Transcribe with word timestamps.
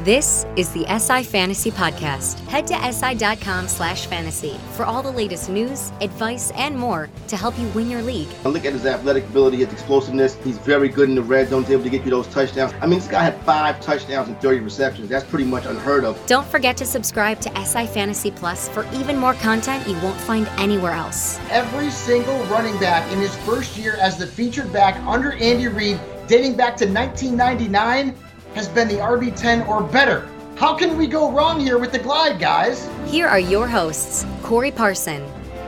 This 0.00 0.44
is 0.56 0.68
the 0.74 0.84
SI 0.98 1.22
Fantasy 1.22 1.70
Podcast. 1.70 2.38
Head 2.48 2.66
to 2.66 2.92
si.com 2.92 3.66
slash 3.66 4.04
fantasy 4.06 4.58
for 4.74 4.84
all 4.84 5.02
the 5.02 5.10
latest 5.10 5.48
news, 5.48 5.90
advice, 6.02 6.50
and 6.54 6.78
more 6.78 7.08
to 7.28 7.36
help 7.36 7.58
you 7.58 7.66
win 7.68 7.88
your 7.88 8.02
league. 8.02 8.28
Look 8.44 8.66
at 8.66 8.74
his 8.74 8.84
athletic 8.84 9.24
ability, 9.24 9.56
his 9.56 9.72
explosiveness. 9.72 10.34
He's 10.44 10.58
very 10.58 10.90
good 10.90 11.08
in 11.08 11.14
the 11.14 11.22
red 11.22 11.48
zone, 11.48 11.62
He's 11.62 11.70
able 11.70 11.84
to 11.84 11.88
get 11.88 12.04
you 12.04 12.10
those 12.10 12.26
touchdowns. 12.26 12.74
I 12.82 12.86
mean, 12.86 12.98
this 12.98 13.08
guy 13.08 13.24
had 13.24 13.40
five 13.42 13.80
touchdowns 13.80 14.28
and 14.28 14.38
30 14.38 14.60
receptions. 14.60 15.08
That's 15.08 15.24
pretty 15.24 15.46
much 15.46 15.64
unheard 15.64 16.04
of. 16.04 16.24
Don't 16.26 16.46
forget 16.46 16.76
to 16.76 16.84
subscribe 16.84 17.40
to 17.40 17.64
SI 17.64 17.86
Fantasy 17.86 18.30
Plus 18.30 18.68
for 18.68 18.86
even 18.92 19.16
more 19.16 19.32
content 19.34 19.88
you 19.88 19.94
won't 20.00 20.20
find 20.20 20.46
anywhere 20.58 20.92
else. 20.92 21.40
Every 21.50 21.88
single 21.88 22.38
running 22.44 22.78
back 22.78 23.10
in 23.12 23.18
his 23.18 23.34
first 23.38 23.78
year 23.78 23.94
as 23.94 24.18
the 24.18 24.26
featured 24.26 24.70
back 24.74 24.96
under 25.06 25.32
Andy 25.32 25.68
Reid, 25.68 25.98
dating 26.28 26.54
back 26.54 26.76
to 26.76 26.84
1999, 26.84 28.14
has 28.56 28.68
been 28.70 28.88
the 28.88 28.94
RB10 28.94 29.68
or 29.68 29.82
better. 29.82 30.26
How 30.56 30.74
can 30.74 30.96
we 30.96 31.06
go 31.06 31.30
wrong 31.30 31.60
here 31.60 31.76
with 31.76 31.92
the 31.92 31.98
glide, 31.98 32.40
guys? 32.40 32.88
Here 33.04 33.28
are 33.28 33.38
your 33.38 33.68
hosts, 33.68 34.24
Corey 34.42 34.70
Parson 34.70 35.22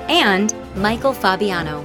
and 0.09 0.55
Michael 0.75 1.13
Fabiano. 1.13 1.85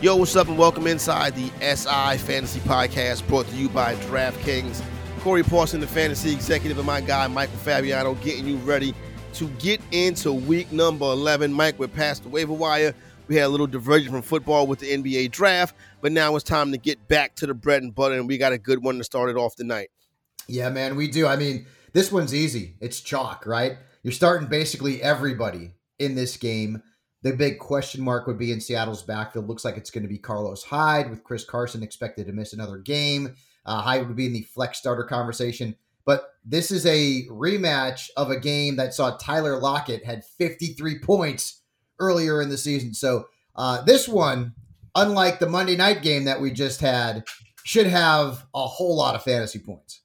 Yo, 0.00 0.16
what's 0.16 0.34
up, 0.34 0.48
and 0.48 0.56
welcome 0.56 0.86
inside 0.86 1.34
the 1.34 1.50
SI 1.60 2.16
Fantasy 2.16 2.60
Podcast 2.60 3.28
brought 3.28 3.46
to 3.48 3.56
you 3.56 3.68
by 3.68 3.94
DraftKings. 4.06 4.82
Corey 5.20 5.42
Parson, 5.42 5.78
the 5.78 5.86
fantasy 5.86 6.32
executive, 6.32 6.78
and 6.78 6.86
my 6.86 7.02
guy, 7.02 7.26
Michael 7.26 7.58
Fabiano, 7.58 8.14
getting 8.14 8.46
you 8.46 8.56
ready 8.58 8.94
to 9.34 9.46
get 9.58 9.78
into 9.90 10.32
week 10.32 10.72
number 10.72 11.04
11. 11.04 11.52
Mike, 11.52 11.78
we're 11.78 11.86
past 11.86 12.22
the 12.22 12.30
waiver 12.30 12.54
wire. 12.54 12.94
We 13.28 13.36
had 13.36 13.46
a 13.46 13.48
little 13.48 13.66
diversion 13.66 14.12
from 14.12 14.22
football 14.22 14.66
with 14.66 14.78
the 14.78 14.90
NBA 14.90 15.32
draft, 15.32 15.74
but 16.00 16.12
now 16.12 16.36
it's 16.36 16.44
time 16.44 16.70
to 16.72 16.78
get 16.78 17.08
back 17.08 17.34
to 17.36 17.46
the 17.46 17.54
bread 17.54 17.82
and 17.82 17.94
butter, 17.94 18.14
and 18.14 18.28
we 18.28 18.38
got 18.38 18.52
a 18.52 18.58
good 18.58 18.82
one 18.84 18.98
to 18.98 19.04
start 19.04 19.30
it 19.30 19.36
off 19.36 19.56
tonight. 19.56 19.88
Yeah, 20.46 20.70
man, 20.70 20.94
we 20.94 21.08
do. 21.08 21.26
I 21.26 21.36
mean, 21.36 21.66
this 21.92 22.12
one's 22.12 22.34
easy. 22.34 22.76
It's 22.80 23.00
chalk, 23.00 23.44
right? 23.46 23.78
You're 24.04 24.12
starting 24.12 24.48
basically 24.48 25.02
everybody 25.02 25.72
in 25.98 26.14
this 26.14 26.36
game. 26.36 26.82
The 27.22 27.32
big 27.32 27.58
question 27.58 28.04
mark 28.04 28.28
would 28.28 28.38
be 28.38 28.52
in 28.52 28.60
Seattle's 28.60 29.02
backfield. 29.02 29.48
Looks 29.48 29.64
like 29.64 29.76
it's 29.76 29.90
going 29.90 30.04
to 30.04 30.08
be 30.08 30.18
Carlos 30.18 30.62
Hyde, 30.62 31.10
with 31.10 31.24
Chris 31.24 31.44
Carson 31.44 31.82
expected 31.82 32.26
to 32.26 32.32
miss 32.32 32.52
another 32.52 32.78
game. 32.78 33.34
Uh, 33.64 33.80
Hyde 33.80 34.06
would 34.06 34.16
be 34.16 34.26
in 34.26 34.32
the 34.32 34.42
flex 34.42 34.78
starter 34.78 35.02
conversation. 35.02 35.74
But 36.04 36.34
this 36.44 36.70
is 36.70 36.86
a 36.86 37.26
rematch 37.28 38.10
of 38.16 38.30
a 38.30 38.38
game 38.38 38.76
that 38.76 38.94
saw 38.94 39.16
Tyler 39.16 39.58
Lockett 39.58 40.04
had 40.04 40.24
53 40.24 41.00
points 41.00 41.62
earlier 41.98 42.40
in 42.42 42.48
the 42.48 42.58
season. 42.58 42.94
So 42.94 43.28
uh, 43.54 43.82
this 43.82 44.08
one, 44.08 44.54
unlike 44.94 45.38
the 45.38 45.48
Monday 45.48 45.76
night 45.76 46.02
game 46.02 46.24
that 46.24 46.40
we 46.40 46.50
just 46.50 46.80
had, 46.80 47.24
should 47.64 47.86
have 47.86 48.46
a 48.54 48.66
whole 48.66 48.96
lot 48.96 49.14
of 49.14 49.22
fantasy 49.22 49.58
points. 49.58 50.02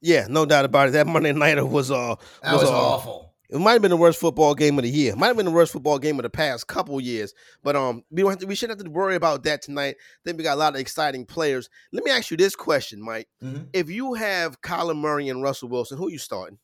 Yeah, 0.00 0.26
no 0.28 0.46
doubt 0.46 0.64
about 0.64 0.88
it. 0.88 0.92
That 0.92 1.06
Monday 1.06 1.32
nighter 1.32 1.64
was 1.64 1.90
uh 1.90 2.16
that 2.42 2.52
was, 2.52 2.62
was 2.62 2.70
uh, 2.70 2.76
awful. 2.76 3.34
It 3.52 3.58
might 3.58 3.72
have 3.72 3.82
been 3.82 3.90
the 3.90 3.98
worst 3.98 4.18
football 4.18 4.54
game 4.54 4.78
of 4.78 4.84
the 4.84 4.90
year. 4.90 5.14
Might 5.14 5.26
have 5.26 5.36
been 5.36 5.44
the 5.44 5.52
worst 5.52 5.72
football 5.74 5.98
game 5.98 6.18
of 6.18 6.22
the 6.22 6.30
past 6.30 6.66
couple 6.66 6.98
years. 7.02 7.34
But 7.62 7.76
um, 7.76 8.02
we 8.10 8.22
don't 8.22 8.30
have 8.30 8.38
to, 8.38 8.46
we 8.46 8.54
shouldn't 8.54 8.80
have 8.80 8.86
to 8.86 8.90
worry 8.90 9.14
about 9.14 9.44
that 9.44 9.60
tonight. 9.60 9.96
Then 10.24 10.38
we 10.38 10.42
got 10.42 10.54
a 10.54 10.58
lot 10.58 10.74
of 10.74 10.80
exciting 10.80 11.26
players. 11.26 11.68
Let 11.92 12.02
me 12.02 12.10
ask 12.10 12.30
you 12.30 12.38
this 12.38 12.56
question, 12.56 13.02
Mike: 13.02 13.28
mm-hmm. 13.42 13.64
If 13.74 13.90
you 13.90 14.14
have 14.14 14.60
Kyler 14.62 14.96
Murray 14.96 15.28
and 15.28 15.42
Russell 15.42 15.68
Wilson, 15.68 15.98
who 15.98 16.08
are 16.08 16.10
you 16.10 16.18
starting? 16.18 16.58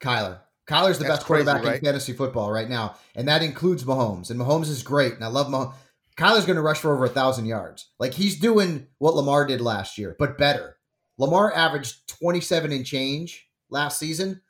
Kyler. 0.00 0.40
Kyler's 0.66 0.98
the 0.98 1.04
That's 1.04 1.16
best 1.18 1.26
quarterback 1.26 1.56
crazy, 1.56 1.68
right? 1.68 1.78
in 1.78 1.84
fantasy 1.84 2.12
football 2.14 2.50
right 2.50 2.68
now, 2.68 2.96
and 3.14 3.28
that 3.28 3.42
includes 3.42 3.84
Mahomes. 3.84 4.30
And 4.30 4.40
Mahomes 4.40 4.68
is 4.70 4.82
great, 4.82 5.14
and 5.14 5.24
I 5.24 5.28
love 5.28 5.48
Mahomes. 5.48 5.74
Kyler's 6.16 6.46
going 6.46 6.56
to 6.56 6.62
rush 6.62 6.78
for 6.78 6.94
over 6.94 7.04
a 7.04 7.08
thousand 7.08 7.46
yards. 7.46 7.90
Like 7.98 8.14
he's 8.14 8.38
doing 8.38 8.86
what 8.98 9.14
Lamar 9.14 9.46
did 9.46 9.60
last 9.60 9.98
year, 9.98 10.16
but 10.18 10.38
better. 10.38 10.76
Lamar 11.18 11.52
averaged 11.54 12.08
27 12.18 12.72
and 12.72 12.86
change 12.86 13.46
last 13.68 13.98
season. 13.98 14.40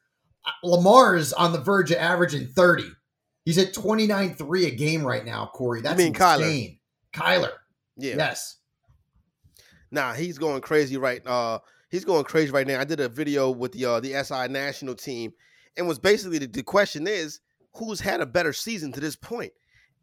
Uh, 0.47 0.51
Lamar 0.63 1.17
is 1.17 1.33
on 1.33 1.53
the 1.53 1.61
verge 1.61 1.91
of 1.91 1.99
averaging 1.99 2.47
30. 2.47 2.85
He's 3.45 3.59
at 3.59 3.75
29-3 3.75 4.67
a 4.67 4.71
game 4.71 5.05
right 5.05 5.25
now, 5.25 5.51
Corey. 5.53 5.81
That's 5.83 5.99
you 5.99 6.07
mean 6.07 6.15
insane. 6.15 6.79
Kyler? 7.13 7.41
Kyler. 7.43 7.53
Yeah. 7.97 8.17
Yes. 8.17 8.57
Nah, 9.91 10.15
he's 10.15 10.39
going 10.39 10.61
crazy 10.61 10.97
right 10.97 11.25
uh 11.27 11.59
he's 11.91 12.05
going 12.05 12.25
crazy 12.25 12.51
right 12.51 12.67
now. 12.67 12.81
I 12.81 12.85
did 12.85 13.01
a 13.01 13.09
video 13.09 13.51
with 13.51 13.73
the 13.73 13.85
uh 13.85 14.01
the 14.01 14.23
SI 14.25 14.49
national 14.49 14.95
team 14.95 15.33
and 15.77 15.87
was 15.87 15.99
basically 15.99 16.39
the, 16.39 16.47
the 16.47 16.63
question 16.63 17.07
is 17.07 17.41
who's 17.75 18.01
had 18.01 18.21
a 18.21 18.27
better 18.27 18.53
season 18.53 18.93
to 18.93 19.01
this 19.01 19.17
point? 19.17 19.53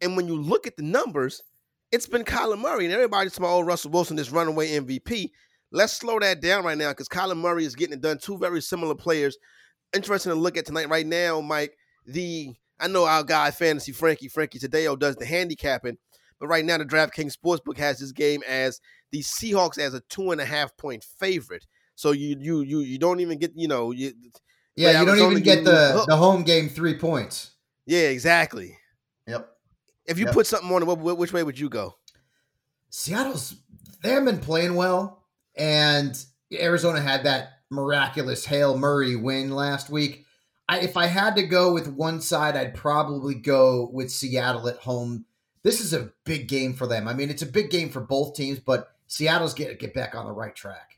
And 0.00 0.16
when 0.16 0.26
you 0.26 0.36
look 0.36 0.66
at 0.66 0.76
the 0.76 0.82
numbers, 0.82 1.42
it's 1.90 2.06
been 2.06 2.24
Kyler 2.24 2.58
Murray, 2.58 2.84
and 2.84 2.94
everybody's 2.94 3.32
talking, 3.32 3.46
old 3.46 3.64
oh, 3.64 3.66
Russell 3.66 3.90
Wilson, 3.90 4.16
this 4.16 4.30
runaway 4.30 4.70
MVP. 4.70 5.30
Let's 5.70 5.92
slow 5.92 6.18
that 6.18 6.40
down 6.40 6.64
right 6.64 6.76
now 6.76 6.90
because 6.90 7.08
Kyler 7.08 7.36
Murray 7.36 7.64
is 7.64 7.74
getting 7.74 7.94
it 7.94 8.00
done. 8.00 8.18
Two 8.18 8.38
very 8.38 8.60
similar 8.60 8.94
players. 8.94 9.36
Interesting 9.94 10.32
to 10.32 10.38
look 10.38 10.56
at 10.56 10.66
tonight. 10.66 10.88
Right 10.88 11.06
now, 11.06 11.40
Mike, 11.40 11.76
the 12.06 12.54
I 12.80 12.88
know 12.88 13.04
our 13.04 13.22
guy 13.22 13.50
Fantasy 13.50 13.92
Frankie, 13.92 14.28
Frankie 14.28 14.58
Taddeo 14.58 14.98
does 14.98 15.16
the 15.16 15.26
handicapping, 15.26 15.98
but 16.40 16.48
right 16.48 16.64
now 16.64 16.78
the 16.78 16.84
DraftKings 16.84 17.36
Sportsbook 17.36 17.78
has 17.78 18.00
this 18.00 18.12
game 18.12 18.42
as 18.48 18.80
the 19.12 19.20
Seahawks 19.20 19.78
as 19.78 19.94
a 19.94 20.00
two 20.08 20.32
and 20.32 20.40
a 20.40 20.44
half 20.44 20.76
point 20.76 21.04
favorite. 21.04 21.66
So 21.94 22.10
you 22.10 22.36
you 22.40 22.62
you 22.62 22.80
you 22.80 22.98
don't 22.98 23.20
even 23.20 23.38
get 23.38 23.52
you 23.54 23.68
know 23.68 23.92
you 23.92 24.12
yeah, 24.76 25.00
you 25.00 25.06
don't 25.06 25.18
even 25.18 25.42
get 25.42 25.64
the 25.64 26.04
the 26.06 26.16
home 26.16 26.42
game 26.42 26.68
three 26.68 26.98
points. 26.98 27.50
Yeah, 27.86 28.08
exactly. 28.08 28.78
Yep. 29.26 29.48
If 30.06 30.18
you 30.18 30.26
yep. 30.26 30.34
put 30.34 30.46
something 30.46 30.70
on 30.70 30.82
it, 30.82 30.98
which 31.16 31.32
way 31.32 31.42
would 31.42 31.58
you 31.58 31.68
go? 31.68 31.96
Seattle's 32.90 33.56
they 34.02 34.10
haven't 34.10 34.24
been 34.26 34.38
playing 34.40 34.74
well, 34.74 35.24
and 35.56 36.22
Arizona 36.52 37.00
had 37.00 37.24
that 37.24 37.60
miraculous 37.70 38.44
Hail 38.44 38.76
Murray 38.76 39.16
win 39.16 39.50
last 39.50 39.90
week. 39.90 40.24
I, 40.68 40.80
if 40.80 40.96
I 40.96 41.06
had 41.06 41.36
to 41.36 41.42
go 41.42 41.72
with 41.72 41.88
one 41.88 42.20
side, 42.20 42.56
I'd 42.56 42.74
probably 42.74 43.34
go 43.34 43.90
with 43.92 44.10
Seattle 44.10 44.68
at 44.68 44.78
home. 44.78 45.24
This 45.62 45.80
is 45.80 45.92
a 45.92 46.12
big 46.24 46.48
game 46.48 46.74
for 46.74 46.86
them. 46.86 47.08
I 47.08 47.14
mean, 47.14 47.30
it's 47.30 47.42
a 47.42 47.46
big 47.46 47.70
game 47.70 47.88
for 47.88 48.00
both 48.00 48.34
teams, 48.34 48.58
but 48.58 48.92
Seattle's 49.06 49.54
get 49.54 49.78
get 49.78 49.94
back 49.94 50.14
on 50.14 50.26
the 50.26 50.32
right 50.32 50.54
track. 50.54 50.91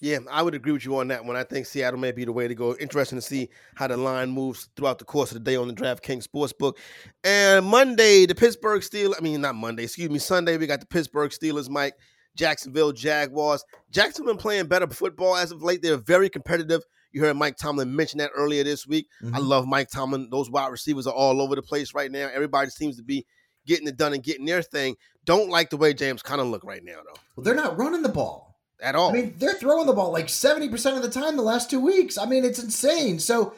Yeah, 0.00 0.18
I 0.30 0.42
would 0.42 0.54
agree 0.54 0.72
with 0.72 0.84
you 0.86 0.96
on 0.96 1.08
that 1.08 1.24
one. 1.24 1.36
I 1.36 1.44
think 1.44 1.66
Seattle 1.66 2.00
may 2.00 2.10
be 2.10 2.24
the 2.24 2.32
way 2.32 2.48
to 2.48 2.54
go. 2.54 2.74
Interesting 2.76 3.18
to 3.18 3.22
see 3.22 3.50
how 3.74 3.86
the 3.86 3.98
line 3.98 4.30
moves 4.30 4.70
throughout 4.74 4.98
the 4.98 5.04
course 5.04 5.30
of 5.30 5.34
the 5.34 5.50
day 5.50 5.56
on 5.56 5.68
the 5.68 5.74
DraftKings 5.74 6.26
Sportsbook. 6.26 6.78
And 7.22 7.66
Monday, 7.66 8.24
the 8.24 8.34
Pittsburgh 8.34 8.80
Steelers, 8.80 9.14
I 9.18 9.20
mean, 9.22 9.42
not 9.42 9.56
Monday, 9.56 9.84
excuse 9.84 10.08
me, 10.08 10.18
Sunday, 10.18 10.56
we 10.56 10.66
got 10.66 10.80
the 10.80 10.86
Pittsburgh 10.86 11.30
Steelers, 11.30 11.68
Mike, 11.68 11.94
Jacksonville 12.34 12.92
Jaguars. 12.92 13.62
Jacksonville 13.90 14.34
been 14.34 14.40
playing 14.40 14.66
better 14.68 14.86
football 14.86 15.36
as 15.36 15.52
of 15.52 15.62
late. 15.62 15.82
They're 15.82 15.98
very 15.98 16.30
competitive. 16.30 16.82
You 17.12 17.20
heard 17.22 17.36
Mike 17.36 17.56
Tomlin 17.56 17.94
mention 17.94 18.18
that 18.18 18.30
earlier 18.34 18.64
this 18.64 18.86
week. 18.86 19.08
Mm-hmm. 19.22 19.34
I 19.34 19.38
love 19.38 19.66
Mike 19.66 19.90
Tomlin. 19.90 20.28
Those 20.30 20.50
wide 20.50 20.68
receivers 20.68 21.06
are 21.06 21.14
all 21.14 21.42
over 21.42 21.56
the 21.56 21.62
place 21.62 21.92
right 21.92 22.10
now. 22.10 22.30
Everybody 22.32 22.70
seems 22.70 22.96
to 22.96 23.02
be 23.02 23.26
getting 23.66 23.88
it 23.88 23.98
done 23.98 24.14
and 24.14 24.22
getting 24.22 24.46
their 24.46 24.62
thing. 24.62 24.96
Don't 25.26 25.50
like 25.50 25.68
the 25.68 25.76
way 25.76 25.92
James 25.92 26.22
kind 26.22 26.40
of 26.40 26.46
look 26.46 26.64
right 26.64 26.82
now, 26.82 27.00
though. 27.04 27.20
Well, 27.36 27.44
they're 27.44 27.54
not 27.54 27.76
running 27.78 28.02
the 28.02 28.08
ball. 28.08 28.49
At 28.82 28.94
all. 28.94 29.10
I 29.10 29.12
mean, 29.12 29.34
they're 29.38 29.54
throwing 29.54 29.86
the 29.86 29.92
ball 29.92 30.12
like 30.12 30.26
70% 30.26 30.96
of 30.96 31.02
the 31.02 31.10
time 31.10 31.36
the 31.36 31.42
last 31.42 31.70
two 31.70 31.80
weeks. 31.80 32.18
I 32.18 32.26
mean, 32.26 32.44
it's 32.44 32.62
insane. 32.62 33.18
So, 33.18 33.54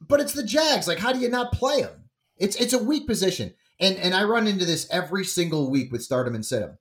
but 0.00 0.20
it's 0.20 0.32
the 0.32 0.42
Jags. 0.42 0.88
Like, 0.88 0.98
how 0.98 1.12
do 1.12 1.18
you 1.18 1.28
not 1.28 1.52
play 1.52 1.82
them? 1.82 2.04
It's 2.36 2.56
it's 2.56 2.72
a 2.72 2.82
weak 2.82 3.06
position. 3.06 3.54
And 3.80 3.96
and 3.96 4.14
I 4.14 4.24
run 4.24 4.46
into 4.46 4.64
this 4.64 4.88
every 4.90 5.24
single 5.24 5.70
week 5.70 5.90
with 5.92 6.02
stardom 6.02 6.34
and 6.34 6.46
sit 6.46 6.62
'em. 6.62 6.78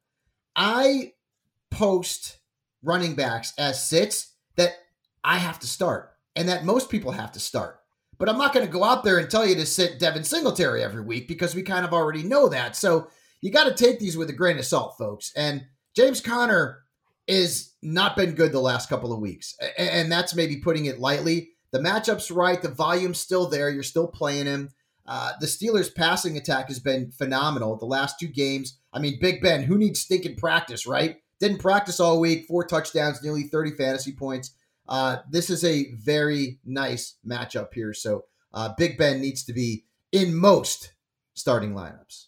I 0.55 1.13
post 1.71 2.39
running 2.83 3.15
backs 3.15 3.53
as 3.57 3.87
sits 3.87 4.33
that 4.55 4.73
I 5.23 5.37
have 5.37 5.59
to 5.59 5.67
start 5.67 6.11
and 6.35 6.47
that 6.49 6.65
most 6.65 6.89
people 6.89 7.11
have 7.11 7.31
to 7.33 7.39
start. 7.39 7.79
But 8.17 8.29
I'm 8.29 8.37
not 8.37 8.53
going 8.53 8.65
to 8.65 8.71
go 8.71 8.83
out 8.83 9.03
there 9.03 9.19
and 9.19 9.29
tell 9.29 9.45
you 9.45 9.55
to 9.55 9.65
sit 9.65 9.99
Devin 9.99 10.23
Singletary 10.23 10.83
every 10.83 11.01
week 11.01 11.27
because 11.27 11.53
we 11.53 11.61
kind 11.61 11.85
of 11.85 11.93
already 11.93 12.23
know 12.23 12.49
that. 12.49 12.75
So 12.75 13.09
you 13.41 13.51
got 13.51 13.65
to 13.65 13.73
take 13.73 13.99
these 13.99 14.17
with 14.17 14.29
a 14.29 14.33
grain 14.33 14.57
of 14.57 14.65
salt, 14.65 14.97
folks. 14.97 15.31
And 15.35 15.65
James 15.95 16.21
Conner 16.21 16.79
is 17.27 17.73
not 17.81 18.15
been 18.15 18.33
good 18.33 18.51
the 18.51 18.59
last 18.59 18.89
couple 18.89 19.13
of 19.13 19.19
weeks. 19.19 19.55
And 19.77 20.11
that's 20.11 20.35
maybe 20.35 20.57
putting 20.57 20.85
it 20.85 20.99
lightly. 20.99 21.49
The 21.71 21.79
matchup's 21.79 22.31
right. 22.31 22.61
The 22.61 22.69
volume's 22.69 23.19
still 23.19 23.47
there. 23.49 23.69
You're 23.69 23.83
still 23.83 24.07
playing 24.07 24.45
him. 24.45 24.69
Uh, 25.05 25.33
the 25.39 25.47
Steelers' 25.47 25.93
passing 25.93 26.37
attack 26.37 26.67
has 26.67 26.79
been 26.79 27.11
phenomenal 27.11 27.77
the 27.77 27.85
last 27.85 28.19
two 28.19 28.27
games. 28.27 28.79
I 28.91 28.99
mean, 28.99 29.19
Big 29.21 29.41
Ben, 29.41 29.63
who 29.63 29.77
needs 29.77 30.01
stinking 30.01 30.35
practice, 30.35 30.85
right? 30.85 31.17
Didn't 31.39 31.59
practice 31.59 31.99
all 31.99 32.19
week, 32.19 32.45
four 32.47 32.65
touchdowns, 32.65 33.21
nearly 33.21 33.43
30 33.43 33.71
fantasy 33.71 34.11
points. 34.11 34.53
Uh, 34.87 35.17
this 35.29 35.49
is 35.49 35.63
a 35.63 35.91
very 35.93 36.59
nice 36.65 37.15
matchup 37.25 37.73
here. 37.73 37.93
So 37.93 38.25
uh, 38.53 38.69
Big 38.77 38.97
Ben 38.97 39.21
needs 39.21 39.43
to 39.45 39.53
be 39.53 39.85
in 40.11 40.35
most 40.35 40.93
starting 41.35 41.73
lineups. 41.73 42.25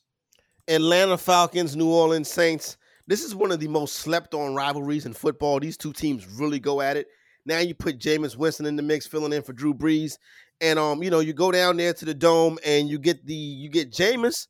Atlanta 0.67 1.17
Falcons, 1.17 1.75
New 1.75 1.89
Orleans 1.89 2.29
Saints. 2.29 2.77
This 3.09 3.23
is 3.23 3.33
one 3.33 3.51
of 3.51 3.59
the 3.59 3.67
most 3.67 3.95
slept 3.95 4.35
on 4.35 4.53
rivalries 4.53 5.07
in 5.07 5.13
football. 5.13 5.59
These 5.59 5.77
two 5.77 5.93
teams 5.93 6.27
really 6.27 6.59
go 6.59 6.79
at 6.79 6.95
it. 6.95 7.07
Now 7.43 7.57
you 7.57 7.73
put 7.73 7.97
Jameis 7.97 8.37
Winston 8.37 8.67
in 8.67 8.75
the 8.75 8.83
mix, 8.83 9.07
filling 9.07 9.33
in 9.33 9.41
for 9.41 9.51
Drew 9.51 9.73
Brees, 9.73 10.19
and 10.61 10.77
um, 10.77 11.01
you 11.01 11.09
know, 11.09 11.19
you 11.19 11.33
go 11.33 11.51
down 11.51 11.77
there 11.77 11.91
to 11.91 12.05
the 12.05 12.13
dome 12.13 12.59
and 12.63 12.87
you 12.87 12.99
get 12.99 13.25
the 13.25 13.33
you 13.33 13.67
get 13.67 13.91
Jameis, 13.91 14.45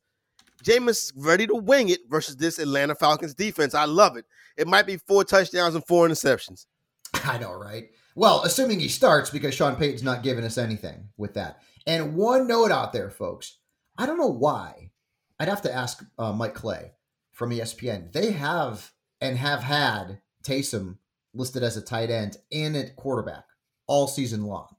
Jameis 0.62 1.10
ready 1.16 1.46
to 1.46 1.54
wing 1.54 1.88
it 1.88 2.00
versus 2.10 2.36
this 2.36 2.58
Atlanta 2.58 2.94
Falcons 2.94 3.32
defense. 3.32 3.74
I 3.74 3.86
love 3.86 4.18
it. 4.18 4.26
It 4.58 4.68
might 4.68 4.86
be 4.86 4.98
four 4.98 5.24
touchdowns 5.24 5.74
and 5.74 5.86
four 5.86 6.06
interceptions. 6.06 6.66
I 7.14 7.38
know, 7.38 7.54
right? 7.54 7.88
Well, 8.14 8.42
assuming 8.42 8.78
he 8.78 8.88
starts 8.88 9.30
because 9.30 9.54
Sean 9.54 9.74
Payton's 9.74 10.02
not 10.02 10.22
giving 10.22 10.44
us 10.44 10.58
anything 10.58 11.08
with 11.16 11.32
that. 11.32 11.62
And 11.86 12.14
one 12.14 12.46
note 12.46 12.72
out 12.72 12.92
there, 12.92 13.08
folks. 13.08 13.56
I 13.96 14.04
don't 14.04 14.18
know 14.18 14.26
why. 14.26 14.90
I'd 15.38 15.48
have 15.48 15.62
to 15.62 15.74
ask 15.74 16.04
uh, 16.18 16.34
Mike 16.34 16.52
Clay 16.52 16.92
from 17.40 17.52
ESPN. 17.52 18.12
They 18.12 18.32
have 18.32 18.92
and 19.18 19.38
have 19.38 19.62
had 19.62 20.20
Taysom 20.44 20.98
listed 21.32 21.62
as 21.62 21.74
a 21.74 21.80
tight 21.80 22.10
end 22.10 22.36
and 22.52 22.76
at 22.76 22.96
quarterback 22.96 23.44
all 23.86 24.08
season 24.08 24.44
long. 24.44 24.76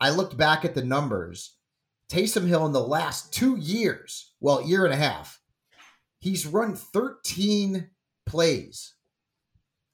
I 0.00 0.10
looked 0.10 0.36
back 0.36 0.64
at 0.64 0.74
the 0.74 0.82
numbers. 0.82 1.58
Taysom 2.08 2.48
Hill 2.48 2.66
in 2.66 2.72
the 2.72 2.82
last 2.82 3.32
two 3.32 3.56
years, 3.56 4.32
well, 4.40 4.66
year 4.66 4.84
and 4.84 4.92
a 4.92 4.96
half, 4.96 5.40
he's 6.18 6.44
run 6.44 6.74
13 6.74 7.88
plays 8.26 8.94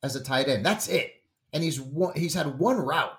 as 0.02 0.16
a 0.16 0.24
tight 0.24 0.48
end. 0.48 0.64
That's 0.64 0.88
it. 0.88 1.12
And 1.52 1.62
he's 1.62 1.78
one, 1.78 2.14
he's 2.16 2.32
had 2.32 2.58
one 2.58 2.78
route. 2.78 3.18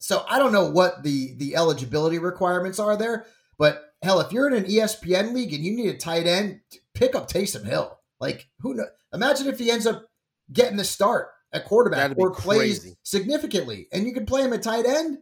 So 0.00 0.24
I 0.28 0.40
don't 0.40 0.52
know 0.52 0.68
what 0.68 1.04
the 1.04 1.36
the 1.36 1.54
eligibility 1.54 2.18
requirements 2.18 2.80
are 2.80 2.96
there, 2.96 3.24
but 3.56 3.94
hell, 4.02 4.18
if 4.18 4.32
you're 4.32 4.48
in 4.48 4.64
an 4.64 4.68
ESPN 4.68 5.32
league 5.32 5.54
and 5.54 5.64
you 5.64 5.76
need 5.76 5.94
a 5.94 5.96
tight 5.96 6.26
end, 6.26 6.62
pick 6.92 7.14
up 7.14 7.30
Taysom 7.30 7.64
Hill. 7.64 7.95
Like 8.20 8.48
who 8.60 8.74
know? 8.74 8.86
Imagine 9.12 9.48
if 9.48 9.58
he 9.58 9.70
ends 9.70 9.86
up 9.86 10.06
getting 10.52 10.76
the 10.76 10.84
start 10.84 11.28
at 11.52 11.64
quarterback 11.64 12.12
or 12.16 12.32
plays 12.32 12.78
crazy. 12.80 12.96
significantly, 13.02 13.88
and 13.92 14.06
you 14.06 14.12
can 14.12 14.26
play 14.26 14.42
him 14.42 14.52
at 14.52 14.62
tight 14.62 14.86
end, 14.86 15.18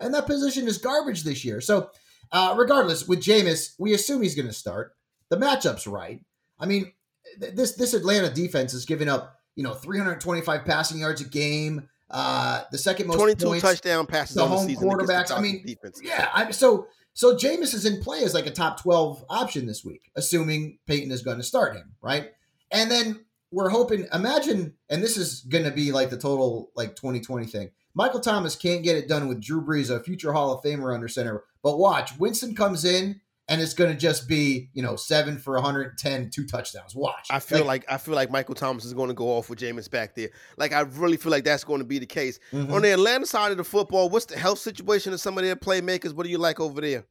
and 0.00 0.14
that 0.14 0.26
position 0.26 0.66
is 0.66 0.78
garbage 0.78 1.24
this 1.24 1.44
year. 1.44 1.60
So, 1.60 1.90
uh, 2.32 2.54
regardless, 2.56 3.06
with 3.06 3.20
Jameis, 3.20 3.74
we 3.78 3.94
assume 3.94 4.22
he's 4.22 4.34
going 4.34 4.48
to 4.48 4.54
start. 4.54 4.92
The 5.30 5.36
matchup's 5.36 5.86
right. 5.86 6.20
I 6.58 6.66
mean, 6.66 6.92
th- 7.40 7.54
this 7.54 7.72
this 7.72 7.94
Atlanta 7.94 8.30
defense 8.30 8.74
is 8.74 8.84
giving 8.84 9.08
up 9.08 9.36
you 9.56 9.62
know 9.62 9.74
325 9.74 10.64
passing 10.64 11.00
yards 11.00 11.20
a 11.20 11.24
game. 11.24 11.88
Uh, 12.10 12.62
the 12.70 12.78
second 12.78 13.08
most 13.08 13.16
22 13.16 13.46
points, 13.46 13.62
touchdown 13.62 14.06
passes 14.06 14.36
the 14.36 14.46
home 14.46 14.68
quarterbacks. 14.68 15.36
I 15.36 15.40
mean, 15.40 15.64
defense. 15.64 16.00
yeah. 16.02 16.28
I, 16.32 16.50
so 16.50 16.86
so 17.14 17.36
Jameis 17.36 17.74
is 17.74 17.86
in 17.86 18.00
play 18.00 18.24
as 18.24 18.34
like 18.34 18.46
a 18.46 18.50
top 18.50 18.82
12 18.82 19.24
option 19.30 19.66
this 19.66 19.84
week, 19.84 20.10
assuming 20.16 20.78
Payton 20.86 21.12
is 21.12 21.22
going 21.22 21.36
to 21.36 21.44
start 21.44 21.76
him, 21.76 21.94
right? 22.02 22.30
And 22.72 22.90
then 22.90 23.24
we're 23.52 23.70
hoping. 23.70 24.08
Imagine, 24.12 24.74
and 24.90 25.02
this 25.02 25.16
is 25.16 25.42
going 25.42 25.64
to 25.64 25.70
be 25.70 25.92
like 25.92 26.10
the 26.10 26.18
total 26.18 26.70
like 26.74 26.96
2020 26.96 27.46
thing. 27.46 27.70
Michael 27.94 28.20
Thomas 28.20 28.56
can't 28.56 28.82
get 28.82 28.96
it 28.96 29.08
done 29.08 29.28
with 29.28 29.40
Drew 29.40 29.64
Brees, 29.64 29.94
a 29.94 30.02
future 30.02 30.32
Hall 30.32 30.52
of 30.52 30.64
Famer 30.64 30.92
under 30.92 31.06
center. 31.06 31.44
But 31.62 31.78
watch, 31.78 32.18
Winston 32.18 32.56
comes 32.56 32.84
in 32.84 33.20
and 33.48 33.60
it's 33.60 33.74
going 33.74 33.90
to 33.90 33.96
just 33.96 34.28
be 34.28 34.70
you 34.72 34.82
know 34.82 34.96
seven 34.96 35.38
for 35.38 35.54
110 35.54 36.30
two 36.30 36.46
touchdowns 36.46 36.94
watch 36.94 37.26
i 37.30 37.38
feel 37.38 37.58
like, 37.58 37.66
like 37.66 37.84
i 37.88 37.96
feel 37.96 38.14
like 38.14 38.30
michael 38.30 38.54
thomas 38.54 38.84
is 38.84 38.94
going 38.94 39.08
to 39.08 39.14
go 39.14 39.28
off 39.28 39.50
with 39.50 39.58
Jameis 39.58 39.90
back 39.90 40.14
there 40.14 40.30
like 40.56 40.72
i 40.72 40.80
really 40.80 41.16
feel 41.16 41.30
like 41.30 41.44
that's 41.44 41.64
going 41.64 41.80
to 41.80 41.84
be 41.84 41.98
the 41.98 42.06
case 42.06 42.38
mm-hmm. 42.52 42.72
on 42.72 42.82
the 42.82 42.92
atlanta 42.92 43.26
side 43.26 43.50
of 43.50 43.56
the 43.56 43.64
football 43.64 44.08
what's 44.08 44.26
the 44.26 44.38
health 44.38 44.58
situation 44.58 45.12
of 45.12 45.20
some 45.20 45.36
of 45.36 45.44
their 45.44 45.56
playmakers 45.56 46.14
what 46.14 46.24
do 46.24 46.30
you 46.30 46.38
like 46.38 46.60
over 46.60 46.80
there 46.80 47.04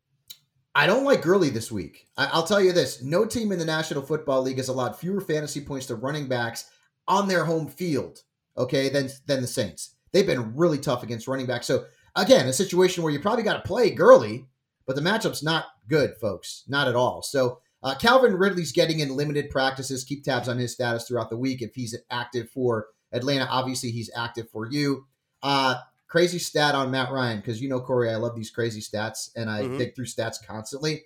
I 0.76 0.88
don't 0.88 1.04
like 1.04 1.22
Gurley 1.22 1.52
this 1.52 1.72
week. 1.72 2.08
I- 2.18 2.36
will 2.36 2.48
tell 2.48 2.60
you 2.60 2.74
this: 2.74 3.04
no 3.04 3.26
team 3.26 3.52
in 3.52 3.60
the 3.60 3.66
National 3.66 4.02
Football 4.02 4.42
League 4.42 4.58
has 4.58 4.70
allowed 4.70 4.96
fewer 4.96 5.22
fantasy 5.22 5.62
points 5.62 5.86
to 5.86 5.96
running 5.96 6.28
backs 6.28 6.66
on 7.08 7.28
their 7.28 7.46
home 7.46 7.68
field. 7.68 8.24
Okay, 8.58 8.90
than 8.90 9.10
than 9.28 9.42
the 9.42 9.48
Saints. 9.48 9.96
They've 10.12 10.26
been 10.26 10.56
really 10.56 10.80
tough 10.80 11.04
against 11.04 11.28
running 11.28 11.46
backs. 11.46 11.68
So 11.68 11.86
again, 12.16 12.48
a 12.48 12.54
situation 12.54 13.04
where 13.04 13.14
you 13.14 13.20
probably 13.20 13.44
got 13.44 13.64
to 13.64 13.68
play 13.68 13.92
Gurley 13.92 14.48
but 14.86 14.96
the 14.96 15.02
matchup's 15.02 15.44
not 15.44 15.66
good, 15.88 16.16
folks. 16.20 16.64
Not 16.68 16.88
at 16.88 16.96
all. 16.96 17.22
So 17.22 17.60
uh, 17.84 17.96
Calvin 17.96 18.36
Ridley's 18.36 18.72
getting 18.72 19.00
in 19.00 19.16
limited 19.16 19.50
practices. 19.50 20.04
Keep 20.04 20.24
tabs 20.24 20.48
on 20.48 20.58
his 20.58 20.74
status 20.74 21.08
throughout 21.08 21.30
the 21.30 21.38
week. 21.38 21.62
If 21.62 21.76
he's 21.76 21.96
active 22.10 22.50
for 22.50 22.88
Atlanta, 23.12 23.48
obviously 23.50 23.92
he's 23.92 24.10
active 24.16 24.50
for 24.50 24.66
you. 24.70 25.06
Uh, 25.42 25.76
crazy 26.08 26.40
stat 26.40 26.76
on 26.76 26.92
Matt 26.92 27.12
Ryan, 27.12 27.40
because 27.40 27.62
you 27.62 27.68
know, 27.68 27.82
Corey, 27.82 28.10
I 28.10 28.16
love 28.16 28.36
these 28.36 28.52
crazy 28.52 28.82
stats 28.82 29.30
and 29.36 29.50
I 29.50 29.64
mm-hmm. 29.64 29.78
dig 29.78 29.96
through 29.96 30.06
stats 30.06 30.38
constantly. 30.46 31.04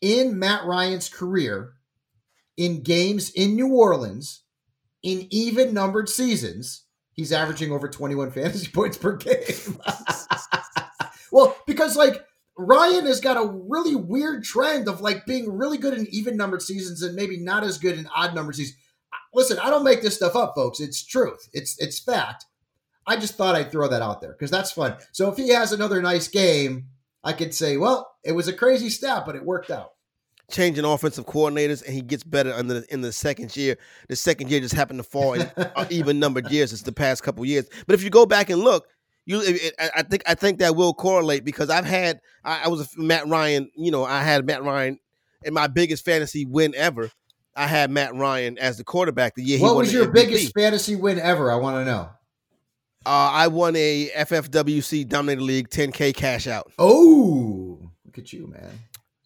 In 0.00 0.38
Matt 0.38 0.64
Ryan's 0.64 1.08
career, 1.08 1.72
in 2.56 2.82
games 2.82 3.30
in 3.30 3.56
New 3.56 3.74
Orleans, 3.74 4.42
in 5.02 5.26
even 5.30 5.74
numbered 5.74 6.08
seasons, 6.08 6.84
he's 7.12 7.32
averaging 7.32 7.72
over 7.72 7.88
21 7.88 8.30
fantasy 8.30 8.68
points 8.72 8.96
per 8.96 9.16
game. 9.16 9.80
well, 11.32 11.56
because 11.66 11.96
like 11.96 12.24
Ryan 12.56 13.06
has 13.06 13.20
got 13.20 13.36
a 13.36 13.46
really 13.46 13.94
weird 13.94 14.44
trend 14.44 14.88
of 14.88 15.00
like 15.00 15.26
being 15.26 15.56
really 15.56 15.78
good 15.78 15.94
in 15.94 16.06
even 16.10 16.36
numbered 16.36 16.62
seasons 16.62 17.02
and 17.02 17.14
maybe 17.14 17.36
not 17.36 17.64
as 17.64 17.78
good 17.78 17.98
in 17.98 18.08
odd 18.14 18.34
numbered 18.34 18.56
seasons. 18.56 18.78
Listen, 19.34 19.58
I 19.58 19.68
don't 19.68 19.84
make 19.84 20.00
this 20.00 20.16
stuff 20.16 20.34
up, 20.34 20.54
folks. 20.54 20.80
It's 20.80 21.04
truth. 21.04 21.48
It's 21.52 21.78
it's 21.78 21.98
fact. 21.98 22.46
I 23.06 23.16
just 23.16 23.34
thought 23.34 23.54
I'd 23.54 23.70
throw 23.70 23.88
that 23.88 24.02
out 24.02 24.20
there 24.20 24.32
because 24.32 24.50
that's 24.50 24.72
fun. 24.72 24.96
So 25.12 25.30
if 25.30 25.36
he 25.36 25.50
has 25.50 25.72
another 25.72 26.00
nice 26.02 26.28
game, 26.28 26.86
I 27.22 27.32
could 27.32 27.54
say, 27.54 27.76
well, 27.76 28.16
it 28.24 28.32
was 28.32 28.48
a 28.48 28.52
crazy 28.52 28.88
stat, 28.88 29.24
but 29.26 29.36
it 29.36 29.44
worked 29.44 29.70
out. 29.70 29.92
Changing 30.50 30.84
offensive 30.84 31.26
coordinators, 31.26 31.84
and 31.84 31.92
he 31.92 32.02
gets 32.02 32.22
better 32.22 32.52
under 32.52 32.80
the, 32.80 32.92
in 32.92 33.00
the 33.00 33.12
second 33.12 33.56
year. 33.56 33.76
The 34.08 34.16
second 34.16 34.48
year 34.50 34.60
just 34.60 34.74
happened 34.74 35.00
to 35.00 35.04
fall 35.04 35.34
in 35.34 35.42
uh, 35.56 35.86
even 35.90 36.20
numbered 36.20 36.50
years. 36.50 36.72
It's 36.72 36.82
the 36.82 36.92
past 36.92 37.22
couple 37.24 37.44
years. 37.44 37.68
But 37.86 37.94
if 37.94 38.04
you 38.04 38.10
go 38.10 38.26
back 38.26 38.48
and 38.48 38.62
look, 38.62 38.86
you 39.26 39.42
it, 39.44 39.74
I 39.94 40.02
think 40.04 40.22
I 40.26 40.34
think 40.34 40.60
that 40.60 40.76
will 40.76 40.94
correlate 40.94 41.44
because 41.44 41.68
I've 41.68 41.84
had 41.84 42.20
I, 42.44 42.62
I, 42.64 42.68
was 42.68 42.94
a 42.94 43.00
Matt 43.00 43.26
Ryan, 43.26 43.70
you 43.76 43.90
know, 43.90 44.04
I 44.04 44.22
had 44.22 44.46
Matt 44.46 44.62
Ryan 44.62 44.98
in 45.42 45.52
my 45.52 45.66
biggest 45.66 46.04
fantasy 46.04 46.46
win 46.46 46.74
ever. 46.76 47.10
I 47.56 47.66
had 47.66 47.90
Matt 47.90 48.14
Ryan 48.14 48.56
as 48.58 48.78
the 48.78 48.84
quarterback 48.84 49.34
the 49.34 49.42
year. 49.42 49.60
What 49.60 49.76
was 49.76 49.92
your 49.92 50.06
MVP. 50.06 50.14
biggest 50.14 50.52
fantasy 50.54 50.94
win 50.94 51.18
ever? 51.18 51.50
I 51.50 51.56
want 51.56 51.76
to 51.76 51.84
know. 51.84 52.10
Uh, 53.04 53.30
I 53.32 53.48
won 53.48 53.74
a 53.76 54.10
FFWC 54.16 55.08
Dominator 55.08 55.40
League 55.40 55.70
10K 55.70 56.14
cash 56.14 56.46
out. 56.46 56.72
Oh, 56.78 57.78
look 58.04 58.18
at 58.18 58.32
you, 58.32 58.48
man! 58.48 58.80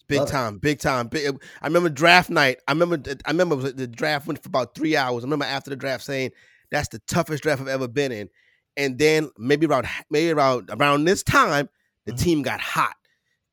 Big 0.07 0.26
time, 0.26 0.59
big 0.59 0.78
time. 0.80 1.09
Big, 1.09 1.35
I 1.62 1.66
remember 1.66 1.88
draft 1.88 2.30
night. 2.30 2.59
I 2.69 2.73
remember. 2.73 3.00
I 3.25 3.30
remember 3.30 3.57
the 3.57 3.87
draft 3.87 4.26
went 4.26 4.42
for 4.42 4.49
about 4.49 4.75
three 4.75 4.97
hours. 4.97 5.25
I 5.25 5.26
remember 5.26 5.45
after 5.47 5.71
the 5.71 5.76
draft 5.76 6.04
saying, 6.04 6.30
"That's 6.71 6.88
the 6.88 7.00
toughest 7.00 7.42
draft 7.42 7.61
I've 7.61 7.69
ever 7.69 7.88
been 7.88 8.12
in." 8.12 8.28
And 8.76 8.98
then 8.98 9.30
maybe 9.38 9.66
around 9.66 9.86
maybe 10.10 10.30
around 10.30 10.70
around 10.70 11.04
this 11.04 11.22
time 11.22 11.68
the 12.06 12.12
mm-hmm. 12.12 12.22
team 12.22 12.42
got 12.42 12.60
hot 12.60 12.94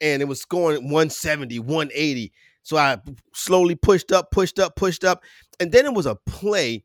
and 0.01 0.21
it 0.21 0.25
was 0.25 0.41
scoring 0.41 0.83
170 0.83 1.59
180 1.59 2.31
so 2.63 2.77
i 2.77 2.97
slowly 3.33 3.75
pushed 3.75 4.11
up 4.11 4.31
pushed 4.31 4.59
up 4.59 4.75
pushed 4.75 5.03
up 5.03 5.23
and 5.59 5.71
then 5.71 5.85
it 5.85 5.93
was 5.93 6.05
a 6.05 6.15
play 6.25 6.83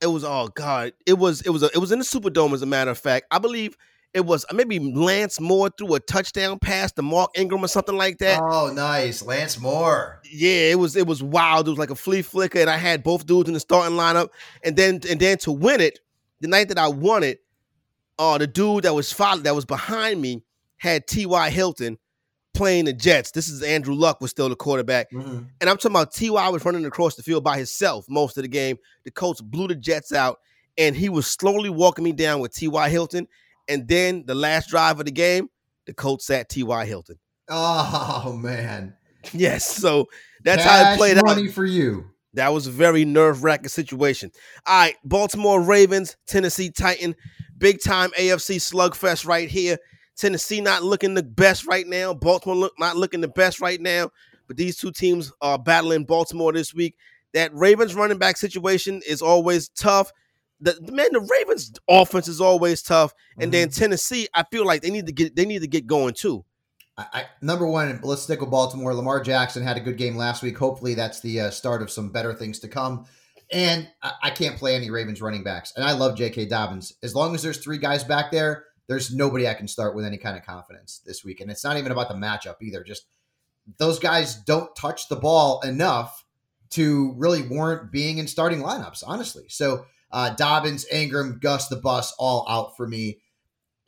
it 0.00 0.06
was 0.06 0.24
oh 0.24 0.48
god 0.54 0.92
it 1.06 1.18
was 1.18 1.42
it 1.42 1.50
was 1.50 1.62
a, 1.62 1.66
it 1.74 1.78
was 1.78 1.92
in 1.92 1.98
the 1.98 2.04
superdome 2.04 2.52
as 2.52 2.62
a 2.62 2.66
matter 2.66 2.90
of 2.90 2.98
fact 2.98 3.26
i 3.30 3.38
believe 3.38 3.76
it 4.14 4.26
was 4.26 4.44
maybe 4.52 4.78
Lance 4.78 5.40
Moore 5.40 5.70
threw 5.70 5.94
a 5.94 6.00
touchdown 6.00 6.58
pass 6.58 6.92
to 6.92 7.02
Mark 7.02 7.30
Ingram 7.34 7.64
or 7.64 7.68
something 7.68 7.96
like 7.96 8.18
that. 8.18 8.40
Oh, 8.42 8.70
nice, 8.72 9.22
Lance 9.22 9.58
Moore. 9.58 10.20
Yeah, 10.30 10.70
it 10.70 10.78
was 10.78 10.96
it 10.96 11.06
was 11.06 11.22
wild. 11.22 11.66
It 11.66 11.70
was 11.70 11.78
like 11.78 11.90
a 11.90 11.94
flea 11.94 12.20
flicker, 12.20 12.58
and 12.58 12.68
I 12.68 12.76
had 12.76 13.02
both 13.02 13.24
dudes 13.24 13.48
in 13.48 13.54
the 13.54 13.60
starting 13.60 13.96
lineup. 13.96 14.28
And 14.62 14.76
then 14.76 15.00
and 15.08 15.18
then 15.18 15.38
to 15.38 15.52
win 15.52 15.80
it, 15.80 16.00
the 16.42 16.48
night 16.48 16.68
that 16.68 16.78
I 16.78 16.88
won 16.88 17.22
it, 17.22 17.38
uh, 18.18 18.36
the 18.36 18.46
dude 18.46 18.84
that 18.84 18.94
was 18.94 19.10
followed, 19.12 19.44
that 19.44 19.54
was 19.54 19.64
behind 19.64 20.20
me 20.20 20.42
had 20.76 21.06
T.Y. 21.06 21.50
Hilton 21.50 21.96
playing 22.52 22.84
the 22.84 22.92
Jets. 22.92 23.30
This 23.30 23.48
is 23.48 23.62
Andrew 23.62 23.94
Luck 23.94 24.20
was 24.20 24.30
still 24.32 24.48
the 24.48 24.56
quarterback. 24.56 25.10
Mm-hmm. 25.12 25.44
And 25.60 25.70
I'm 25.70 25.76
talking 25.76 25.92
about 25.92 26.12
T.Y. 26.12 26.48
was 26.48 26.64
running 26.64 26.84
across 26.84 27.14
the 27.14 27.22
field 27.22 27.44
by 27.44 27.56
himself 27.56 28.04
most 28.08 28.36
of 28.36 28.42
the 28.42 28.48
game. 28.48 28.76
The 29.04 29.12
Colts 29.12 29.40
blew 29.40 29.68
the 29.68 29.76
Jets 29.76 30.12
out, 30.12 30.40
and 30.76 30.96
he 30.96 31.08
was 31.08 31.26
slowly 31.28 31.70
walking 31.70 32.04
me 32.04 32.12
down 32.12 32.40
with 32.40 32.52
T.Y. 32.52 32.88
Hilton. 32.90 33.28
And 33.68 33.86
then 33.86 34.24
the 34.26 34.34
last 34.34 34.68
drive 34.68 34.98
of 34.98 35.06
the 35.06 35.12
game, 35.12 35.48
the 35.86 35.94
Colts 35.94 36.26
sat 36.26 36.48
T.Y. 36.48 36.84
Hilton. 36.84 37.18
Oh 37.48 38.36
man. 38.36 38.96
Yes. 39.32 39.64
So 39.64 40.08
that's 40.42 40.64
Cash 40.64 40.84
how 40.84 40.92
it 40.94 40.96
played 40.96 41.16
money 41.24 41.46
out. 41.46 41.54
for 41.54 41.64
you. 41.64 42.11
That 42.34 42.52
was 42.52 42.66
a 42.66 42.70
very 42.70 43.04
nerve 43.04 43.44
wracking 43.44 43.68
situation. 43.68 44.30
All 44.66 44.78
right, 44.78 44.96
Baltimore 45.04 45.60
Ravens, 45.60 46.16
Tennessee 46.26 46.70
Titan, 46.70 47.14
big 47.58 47.80
time 47.82 48.10
AFC 48.18 48.56
slugfest 48.56 49.26
right 49.26 49.48
here. 49.48 49.78
Tennessee 50.16 50.60
not 50.60 50.82
looking 50.82 51.14
the 51.14 51.22
best 51.22 51.66
right 51.66 51.86
now. 51.86 52.14
Baltimore 52.14 52.56
look, 52.56 52.72
not 52.78 52.96
looking 52.96 53.20
the 53.20 53.28
best 53.28 53.60
right 53.60 53.80
now. 53.80 54.10
But 54.46 54.56
these 54.56 54.76
two 54.76 54.92
teams 54.92 55.32
are 55.40 55.58
battling 55.58 56.04
Baltimore 56.04 56.52
this 56.52 56.74
week. 56.74 56.96
That 57.34 57.54
Ravens 57.54 57.94
running 57.94 58.18
back 58.18 58.36
situation 58.36 59.00
is 59.06 59.22
always 59.22 59.68
tough. 59.70 60.12
The, 60.60 60.76
man, 60.92 61.08
the 61.12 61.20
Ravens 61.20 61.72
offense 61.88 62.28
is 62.28 62.40
always 62.40 62.82
tough. 62.82 63.14
And 63.36 63.44
mm-hmm. 63.44 63.50
then 63.52 63.70
Tennessee, 63.70 64.28
I 64.34 64.44
feel 64.44 64.66
like 64.66 64.82
they 64.82 64.90
need 64.90 65.06
to 65.06 65.12
get 65.12 65.34
they 65.34 65.46
need 65.46 65.62
to 65.62 65.68
get 65.68 65.86
going 65.86 66.14
too. 66.14 66.44
I, 66.98 67.24
number 67.40 67.66
one, 67.66 68.00
let's 68.02 68.22
stick 68.22 68.40
with 68.40 68.50
Baltimore. 68.50 68.94
Lamar 68.94 69.20
Jackson 69.22 69.62
had 69.62 69.78
a 69.78 69.80
good 69.80 69.96
game 69.96 70.14
last 70.16 70.42
week. 70.42 70.58
Hopefully, 70.58 70.94
that's 70.94 71.20
the 71.20 71.40
uh, 71.40 71.50
start 71.50 71.80
of 71.80 71.90
some 71.90 72.10
better 72.10 72.34
things 72.34 72.58
to 72.60 72.68
come. 72.68 73.06
And 73.50 73.88
I, 74.02 74.12
I 74.24 74.30
can't 74.30 74.58
play 74.58 74.76
any 74.76 74.90
Ravens 74.90 75.22
running 75.22 75.42
backs. 75.42 75.72
And 75.74 75.84
I 75.84 75.92
love 75.92 76.16
J.K. 76.16 76.46
Dobbins. 76.46 76.94
As 77.02 77.14
long 77.14 77.34
as 77.34 77.42
there's 77.42 77.58
three 77.58 77.78
guys 77.78 78.04
back 78.04 78.30
there, 78.30 78.64
there's 78.88 79.14
nobody 79.14 79.48
I 79.48 79.54
can 79.54 79.68
start 79.68 79.94
with 79.96 80.04
any 80.04 80.18
kind 80.18 80.36
of 80.36 80.44
confidence 80.44 81.00
this 81.06 81.24
week. 81.24 81.40
And 81.40 81.50
it's 81.50 81.64
not 81.64 81.78
even 81.78 81.92
about 81.92 82.08
the 82.08 82.14
matchup 82.14 82.56
either. 82.60 82.82
Just 82.82 83.06
those 83.78 83.98
guys 83.98 84.36
don't 84.36 84.74
touch 84.76 85.08
the 85.08 85.16
ball 85.16 85.60
enough 85.62 86.24
to 86.70 87.14
really 87.16 87.42
warrant 87.42 87.92
being 87.92 88.18
in 88.18 88.26
starting 88.26 88.60
lineups, 88.60 89.02
honestly. 89.06 89.44
So 89.48 89.86
uh, 90.10 90.30
Dobbins, 90.34 90.86
Ingram, 90.92 91.38
Gus, 91.40 91.68
the 91.68 91.76
bus, 91.76 92.14
all 92.18 92.46
out 92.48 92.76
for 92.76 92.86
me. 92.86 93.20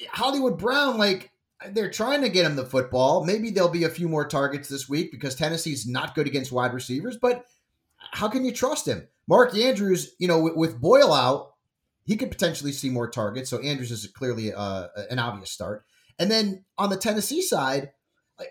Hollywood 0.08 0.58
Brown, 0.58 0.96
like 0.96 1.30
they're 1.70 1.90
trying 1.90 2.22
to 2.22 2.28
get 2.28 2.46
him 2.46 2.56
the 2.56 2.66
football. 2.66 3.24
Maybe 3.24 3.50
there'll 3.50 3.68
be 3.68 3.84
a 3.84 3.88
few 3.90 4.08
more 4.08 4.26
targets 4.26 4.68
this 4.68 4.88
week 4.88 5.10
because 5.10 5.34
Tennessee's 5.34 5.86
not 5.86 6.14
good 6.14 6.26
against 6.26 6.52
wide 6.52 6.74
receivers, 6.74 7.16
but 7.20 7.44
how 7.96 8.28
can 8.28 8.44
you 8.44 8.52
trust 8.52 8.86
him? 8.86 9.08
Mark 9.26 9.56
Andrews, 9.56 10.14
you 10.18 10.28
know, 10.28 10.40
with, 10.40 10.56
with 10.56 10.80
Boyle 10.80 11.12
out, 11.12 11.52
he 12.04 12.16
could 12.16 12.30
potentially 12.30 12.72
see 12.72 12.90
more 12.90 13.08
targets. 13.08 13.48
So 13.48 13.60
Andrews 13.60 13.90
is 13.90 14.06
clearly 14.06 14.52
uh, 14.52 14.88
an 15.10 15.18
obvious 15.18 15.50
start. 15.50 15.84
And 16.18 16.30
then 16.30 16.64
on 16.76 16.90
the 16.90 16.96
Tennessee 16.96 17.42
side, 17.42 17.90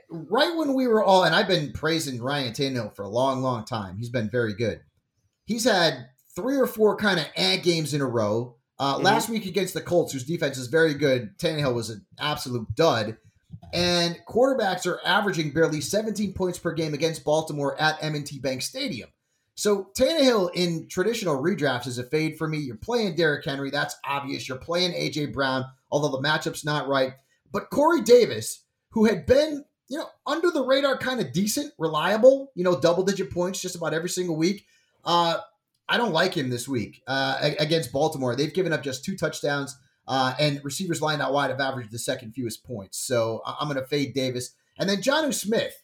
right 0.10 0.55
when 0.55 0.74
we 0.74 0.88
were 0.88 1.03
all, 1.03 1.24
and 1.24 1.36
I've 1.36 1.48
been 1.48 1.72
praising 1.72 2.22
Ryan 2.22 2.53
Tannehill 2.53 2.95
for 2.95 3.03
a 3.03 3.10
long, 3.10 3.41
long 3.41 3.65
time. 3.65 3.98
He's 3.98 4.10
been 4.10 4.29
very 4.29 4.53
good. 4.53 4.81
He's 5.45 5.65
had 5.65 6.07
three 6.36 6.57
or 6.57 6.65
four 6.65 6.98
kind 6.98 7.19
of 7.19 7.27
ad 7.38 7.63
games 7.63 7.93
in 7.93 8.01
a 8.01 8.05
row. 8.05 8.55
Uh, 8.80 8.96
mm-hmm. 8.96 9.03
Last 9.03 9.30
week 9.30 9.46
against 9.46 9.74
the 9.74 9.82
Colts, 9.82 10.13
whose 10.13 10.24
defense 10.24 10.58
is 10.58 10.68
very 10.68 10.94
good, 10.94 11.38
Tannehill 11.38 11.75
was 11.75 11.89
an 11.89 12.06
absolute 12.20 12.74
dud. 12.75 13.18
And 13.74 14.20
quarterbacks 14.27 14.86
are 14.86 15.00
averaging 15.06 15.51
barely 15.51 15.82
17 15.82 16.34
points 16.34 16.60
per 16.60 16.74
game 16.74 16.94
against 16.94 17.24
Baltimore 17.24 17.80
at 17.80 17.98
M&T 18.01 18.39
Bank 18.39 18.62
Stadium. 18.62 19.10
So 19.56 19.89
Tannehill 19.98 20.51
in 20.56 20.88
traditional 20.88 21.42
redrafts 21.42 21.88
is 21.88 22.00
a 22.00 22.03
fade 22.03 22.38
for 22.38 22.48
me. 22.48 22.58
You're 22.58 22.75
playing 22.75 23.15
Derrick 23.15 23.46
Henry, 23.46 23.70
that's 23.70 23.96
obvious. 24.06 24.48
You're 24.48 24.58
playing 24.58 24.94
AJ 24.94 25.34
Brown, 25.34 25.65
although 25.92 26.15
the 26.15 26.27
matchup's 26.27 26.65
not 26.65 26.88
right. 26.88 27.13
But 27.51 27.70
Corey 27.70 28.01
Davis, 28.01 28.63
who 28.89 29.06
had 29.06 29.25
been, 29.25 29.63
you 29.88 30.00
know, 30.00 30.08
under 30.25 30.50
the 30.50 30.63
radar, 30.63 30.98
kind 30.98 31.20
of 31.20 31.32
decent, 31.32 31.72
reliable, 31.77 32.51
you 32.56 32.63
know, 32.63 32.80
double 32.80 33.03
digit 33.03 33.32
points 33.32 33.62
just 33.62 33.75
about 33.75 33.94
every 33.94 34.10
single 34.10 34.36
week. 34.36 34.65
Uh, 35.06 35.38
I 35.88 35.98
don't 35.98 36.13
like 36.13 36.34
him 36.34 36.50
this 36.50 36.68
week 36.68 37.02
uh, 37.08 37.52
against 37.60 37.92
Baltimore. 37.92 38.36
They've 38.36 38.54
given 38.54 38.74
up 38.74 38.84
just 38.84 39.04
two 39.04 39.18
touchdowns, 39.18 39.78
uh, 40.08 40.34
and 40.40 40.62
receivers 40.63 41.02
lined 41.02 41.22
out 41.22 41.34
wide 41.34 41.50
have 41.50 41.60
averaged 41.60 41.92
the 41.92 42.00
second 42.00 42.34
fewest 42.34 42.63
points. 42.63 42.98
So 42.98 43.42
I'm 43.46 43.68
going 43.68 43.80
to 43.80 43.88
fade 43.88 44.13
Davis. 44.13 44.56
And 44.78 44.90
then 44.90 45.02
Jonnu 45.02 45.34
Smith. 45.34 45.75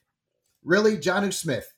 Really, 0.63 0.98
Jonnu 0.98 1.34
Smith 1.34 1.74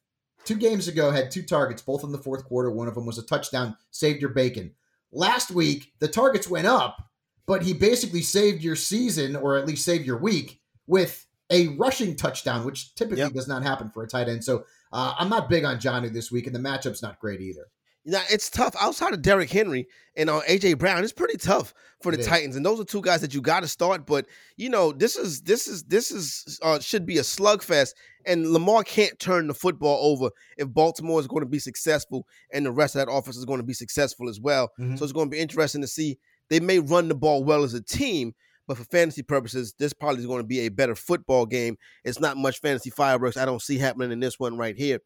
two 0.46 0.56
games 0.56 0.88
ago 0.88 1.12
had 1.12 1.32
two 1.32 1.44
targets, 1.44 1.82
both 1.82 2.04
in 2.04 2.12
the 2.12 2.18
fourth 2.18 2.46
quarter. 2.46 2.72
One 2.72 2.88
of 2.88 2.96
them 2.96 3.06
was 3.06 3.18
a 3.18 3.24
touchdown, 3.24 3.78
saved 3.92 4.22
your 4.22 4.32
bacon. 4.32 4.74
Last 5.12 5.51
week, 5.51 5.94
the 6.00 6.08
targets 6.08 6.50
went 6.50 6.68
up, 6.68 7.10
but 7.46 7.63
he 7.63 7.74
basically 7.74 8.22
saved 8.22 8.63
your 8.63 8.75
season 8.75 9.36
or 9.36 9.58
at 9.58 9.68
least 9.68 9.86
saved 9.86 10.06
your 10.06 10.18
week 10.18 10.62
with 10.88 11.25
a 11.50 11.68
rushing 11.70 12.16
touchdown, 12.16 12.66
which 12.66 12.96
typically 12.96 13.24
yep. 13.24 13.34
does 13.34 13.48
not 13.48 13.63
happen 13.63 13.90
for 13.90 14.04
a 14.04 14.08
tight 14.08 14.30
end. 14.30 14.44
So 14.44 14.66
uh, 14.94 15.16
I'm 15.20 15.30
not 15.30 15.50
big 15.50 15.66
on 15.66 15.80
Jonnu 15.80 16.13
this 16.13 16.32
week, 16.32 16.48
and 16.48 16.56
the 16.56 16.60
matchup's 16.60 17.01
not 17.01 17.20
great 17.20 17.42
either. 17.42 17.68
Now 18.03 18.24
it's 18.31 18.50
tough 18.50 18.75
outside 18.79 19.13
of 19.13 19.22
Derrick 19.22 19.51
Henry 19.51 19.88
and 20.15 20.29
uh, 20.29 20.41
AJ 20.50 20.79
Brown. 20.79 21.03
It's 21.03 21.13
pretty 21.13 21.38
tough 21.38 21.74
for 22.01 22.12
the 22.12 22.20
it 22.20 22.25
Titans, 22.25 22.55
and 22.55 22.65
those 22.65 22.79
are 22.79 22.84
two 22.84 23.01
guys 23.01 23.22
that 23.22 23.34
you 23.34 23.41
got 23.41 23.60
to 23.60 23.67
start. 23.67 24.08
But 24.08 24.25
you 24.58 24.70
know, 24.70 24.91
this 24.91 25.15
is 25.15 25.41
this 25.41 25.67
is 25.67 25.84
this 25.84 26.10
is 26.10 26.60
uh, 26.63 26.79
should 26.79 27.05
be 27.05 27.20
a 27.20 27.22
slugfest, 27.22 27.93
and 28.25 28.51
Lamar 28.51 28.84
can't 28.84 29.17
turn 29.20 29.48
the 29.48 29.53
football 29.53 30.00
over 30.01 30.31
if 30.58 30.74
Baltimore 30.74 31.20
is 31.20 31.27
going 31.27 31.43
to 31.43 31.50
be 31.50 31.60
successful, 31.60 32.25
and 32.51 32.65
the 32.65 32.72
rest 32.72 32.96
of 32.96 33.05
that 33.05 33.12
offense 33.12 33.38
is 33.38 33.46
going 33.46 33.60
to 33.60 33.65
be 33.65 33.74
successful 33.74 34.29
as 34.29 34.39
well. 34.39 34.72
Mm-hmm. 34.79 34.96
So 34.96 35.03
it's 35.03 35.13
going 35.13 35.29
to 35.29 35.36
be 35.36 35.39
interesting 35.39 35.81
to 35.81 35.88
see. 35.88 36.17
They 36.50 36.60
may 36.60 36.79
run 36.79 37.08
the 37.08 37.15
ball 37.15 37.43
well 37.43 37.63
as 37.63 37.75
a 37.75 37.81
team, 37.81 38.34
but 38.67 38.77
for 38.77 38.84
fantasy 38.86 39.22
purposes, 39.22 39.74
this 39.77 39.93
probably 39.93 40.22
is 40.22 40.27
going 40.27 40.41
to 40.41 40.48
be 40.48 40.62
a 40.62 40.70
better 40.70 40.96
football 40.96 41.46
game. 41.46 41.77
It's 42.03 42.20
not 42.20 42.36
much 42.36 42.60
fantasy 42.60 42.89
fireworks 42.89 43.38
I 43.38 43.46
don't 43.46 43.62
see 43.62 43.77
happening 43.77 44.12
in 44.12 44.20
this 44.20 44.39
one 44.39 44.58
right 44.58 44.75
here. 44.75 45.00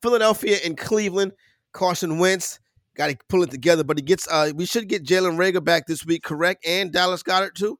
Philadelphia 0.00 0.58
and 0.64 0.76
Cleveland. 0.76 1.32
Carson 1.72 2.18
Wentz 2.18 2.60
got 2.96 3.08
to 3.08 3.16
pull 3.28 3.42
it 3.42 3.50
together, 3.50 3.84
but 3.84 3.98
he 3.98 4.02
gets. 4.02 4.28
Uh, 4.28 4.52
we 4.54 4.66
should 4.66 4.88
get 4.88 5.04
Jalen 5.04 5.36
Reagor 5.36 5.64
back 5.64 5.86
this 5.86 6.04
week, 6.04 6.22
correct? 6.22 6.66
And 6.66 6.92
Dallas 6.92 7.22
Goedert 7.22 7.54
too. 7.54 7.78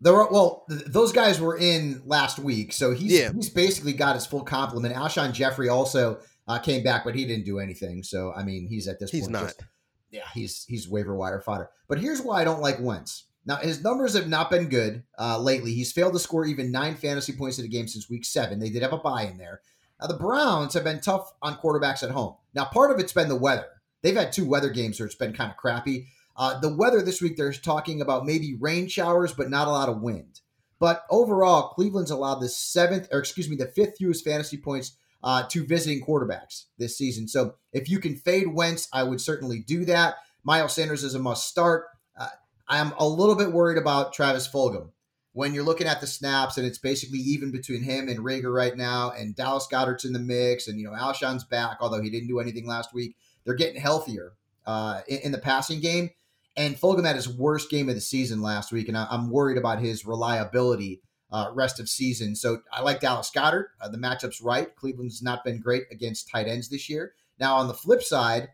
There 0.00 0.12
were 0.12 0.28
well, 0.30 0.64
th- 0.68 0.84
those 0.86 1.12
guys 1.12 1.40
were 1.40 1.58
in 1.58 2.02
last 2.06 2.38
week, 2.38 2.72
so 2.72 2.92
he's 2.92 3.12
yeah. 3.12 3.32
he's 3.32 3.50
basically 3.50 3.92
got 3.92 4.14
his 4.14 4.26
full 4.26 4.44
complement. 4.44 4.94
Alshon 4.94 5.32
Jeffery 5.32 5.68
also 5.68 6.20
uh, 6.46 6.58
came 6.58 6.84
back, 6.84 7.04
but 7.04 7.14
he 7.14 7.24
didn't 7.24 7.44
do 7.44 7.58
anything. 7.58 8.02
So 8.02 8.32
I 8.36 8.44
mean, 8.44 8.68
he's 8.68 8.86
at 8.86 9.00
this 9.00 9.10
he's 9.10 9.22
point. 9.22 9.32
not. 9.32 9.42
Just, 9.44 9.62
yeah, 10.10 10.26
he's 10.34 10.64
he's 10.68 10.88
waiver 10.88 11.16
wire 11.16 11.40
fodder. 11.40 11.70
But 11.88 11.98
here's 11.98 12.22
why 12.22 12.40
I 12.40 12.44
don't 12.44 12.60
like 12.62 12.80
Wentz. 12.80 13.24
Now 13.44 13.56
his 13.56 13.82
numbers 13.82 14.14
have 14.14 14.28
not 14.28 14.50
been 14.50 14.68
good 14.68 15.02
uh, 15.18 15.38
lately. 15.38 15.74
He's 15.74 15.92
failed 15.92 16.12
to 16.12 16.18
score 16.18 16.44
even 16.44 16.70
nine 16.70 16.94
fantasy 16.94 17.32
points 17.32 17.58
in 17.58 17.64
a 17.64 17.68
game 17.68 17.88
since 17.88 18.08
week 18.08 18.24
seven. 18.24 18.60
They 18.60 18.70
did 18.70 18.82
have 18.82 18.92
a 18.92 18.98
buy 18.98 19.22
in 19.22 19.36
there. 19.36 19.62
Now, 20.00 20.06
the 20.06 20.14
Browns 20.14 20.74
have 20.74 20.84
been 20.84 21.00
tough 21.00 21.32
on 21.42 21.56
quarterbacks 21.56 22.02
at 22.02 22.10
home. 22.10 22.34
Now, 22.54 22.64
part 22.66 22.90
of 22.90 22.98
it's 22.98 23.12
been 23.12 23.28
the 23.28 23.36
weather. 23.36 23.66
They've 24.02 24.16
had 24.16 24.32
two 24.32 24.46
weather 24.46 24.70
games 24.70 24.98
where 24.98 25.06
it's 25.06 25.16
been 25.16 25.32
kind 25.32 25.50
of 25.50 25.56
crappy. 25.56 26.06
Uh, 26.36 26.58
the 26.60 26.74
weather 26.74 27.02
this 27.02 27.20
week, 27.20 27.36
they're 27.36 27.52
talking 27.52 28.00
about 28.00 28.24
maybe 28.24 28.56
rain 28.60 28.86
showers, 28.86 29.32
but 29.32 29.50
not 29.50 29.66
a 29.66 29.72
lot 29.72 29.88
of 29.88 30.00
wind. 30.00 30.40
But 30.78 31.04
overall, 31.10 31.70
Cleveland's 31.70 32.12
allowed 32.12 32.38
the 32.38 32.48
seventh, 32.48 33.08
or 33.10 33.18
excuse 33.18 33.48
me, 33.48 33.56
the 33.56 33.66
fifth 33.66 33.96
fewest 33.98 34.24
fantasy 34.24 34.56
points 34.56 34.96
uh, 35.24 35.42
to 35.48 35.66
visiting 35.66 36.04
quarterbacks 36.04 36.66
this 36.78 36.96
season. 36.96 37.26
So 37.26 37.56
if 37.72 37.90
you 37.90 37.98
can 37.98 38.14
fade 38.14 38.54
Wentz, 38.54 38.88
I 38.92 39.02
would 39.02 39.20
certainly 39.20 39.58
do 39.58 39.84
that. 39.86 40.14
Miles 40.44 40.74
Sanders 40.74 41.02
is 41.02 41.16
a 41.16 41.18
must 41.18 41.48
start. 41.48 41.86
Uh, 42.16 42.28
I'm 42.68 42.92
a 42.98 43.08
little 43.08 43.34
bit 43.34 43.52
worried 43.52 43.78
about 43.78 44.12
Travis 44.12 44.48
Fulgham 44.48 44.90
when 45.32 45.54
you're 45.54 45.64
looking 45.64 45.86
at 45.86 46.00
the 46.00 46.06
snaps 46.06 46.56
and 46.56 46.66
it's 46.66 46.78
basically 46.78 47.18
even 47.18 47.50
between 47.50 47.82
him 47.82 48.08
and 48.08 48.20
Reagor 48.20 48.52
right 48.52 48.76
now, 48.76 49.10
and 49.10 49.36
Dallas 49.36 49.68
Goedert's 49.70 50.04
in 50.04 50.12
the 50.12 50.18
mix, 50.18 50.68
and 50.68 50.78
you 50.78 50.86
know 50.86 50.94
Alshon's 50.94 51.44
back, 51.44 51.78
although 51.80 52.02
he 52.02 52.10
didn't 52.10 52.28
do 52.28 52.40
anything 52.40 52.66
last 52.66 52.92
week. 52.94 53.16
They're 53.44 53.54
getting 53.54 53.80
healthier 53.80 54.32
uh, 54.66 55.02
in, 55.08 55.18
in, 55.18 55.32
the 55.32 55.38
passing 55.38 55.80
game, 55.80 56.10
and 56.56 56.76
Fulgham 56.76 57.06
had 57.06 57.16
his 57.16 57.28
worst 57.28 57.70
game 57.70 57.88
of 57.88 57.94
the 57.94 58.00
season 58.00 58.42
last 58.42 58.72
week, 58.72 58.88
and 58.88 58.96
I, 58.96 59.06
am 59.10 59.30
worried 59.30 59.58
about 59.58 59.80
his 59.80 60.04
reliability 60.04 61.00
uh, 61.30 61.50
rest 61.54 61.78
of 61.78 61.88
season. 61.88 62.34
So 62.34 62.62
I 62.72 62.82
like 62.82 63.00
Dallas 63.00 63.30
Goedert. 63.34 63.66
Uh, 63.80 63.88
the 63.88 63.98
matchup's 63.98 64.40
right. 64.40 64.74
Cleveland's 64.76 65.22
not 65.22 65.44
been 65.44 65.60
great 65.60 65.84
against 65.90 66.28
tight 66.28 66.46
ends 66.46 66.68
this 66.68 66.88
year. 66.88 67.12
Now 67.38 67.56
on 67.56 67.68
the 67.68 67.74
flip 67.74 68.02
side. 68.02 68.48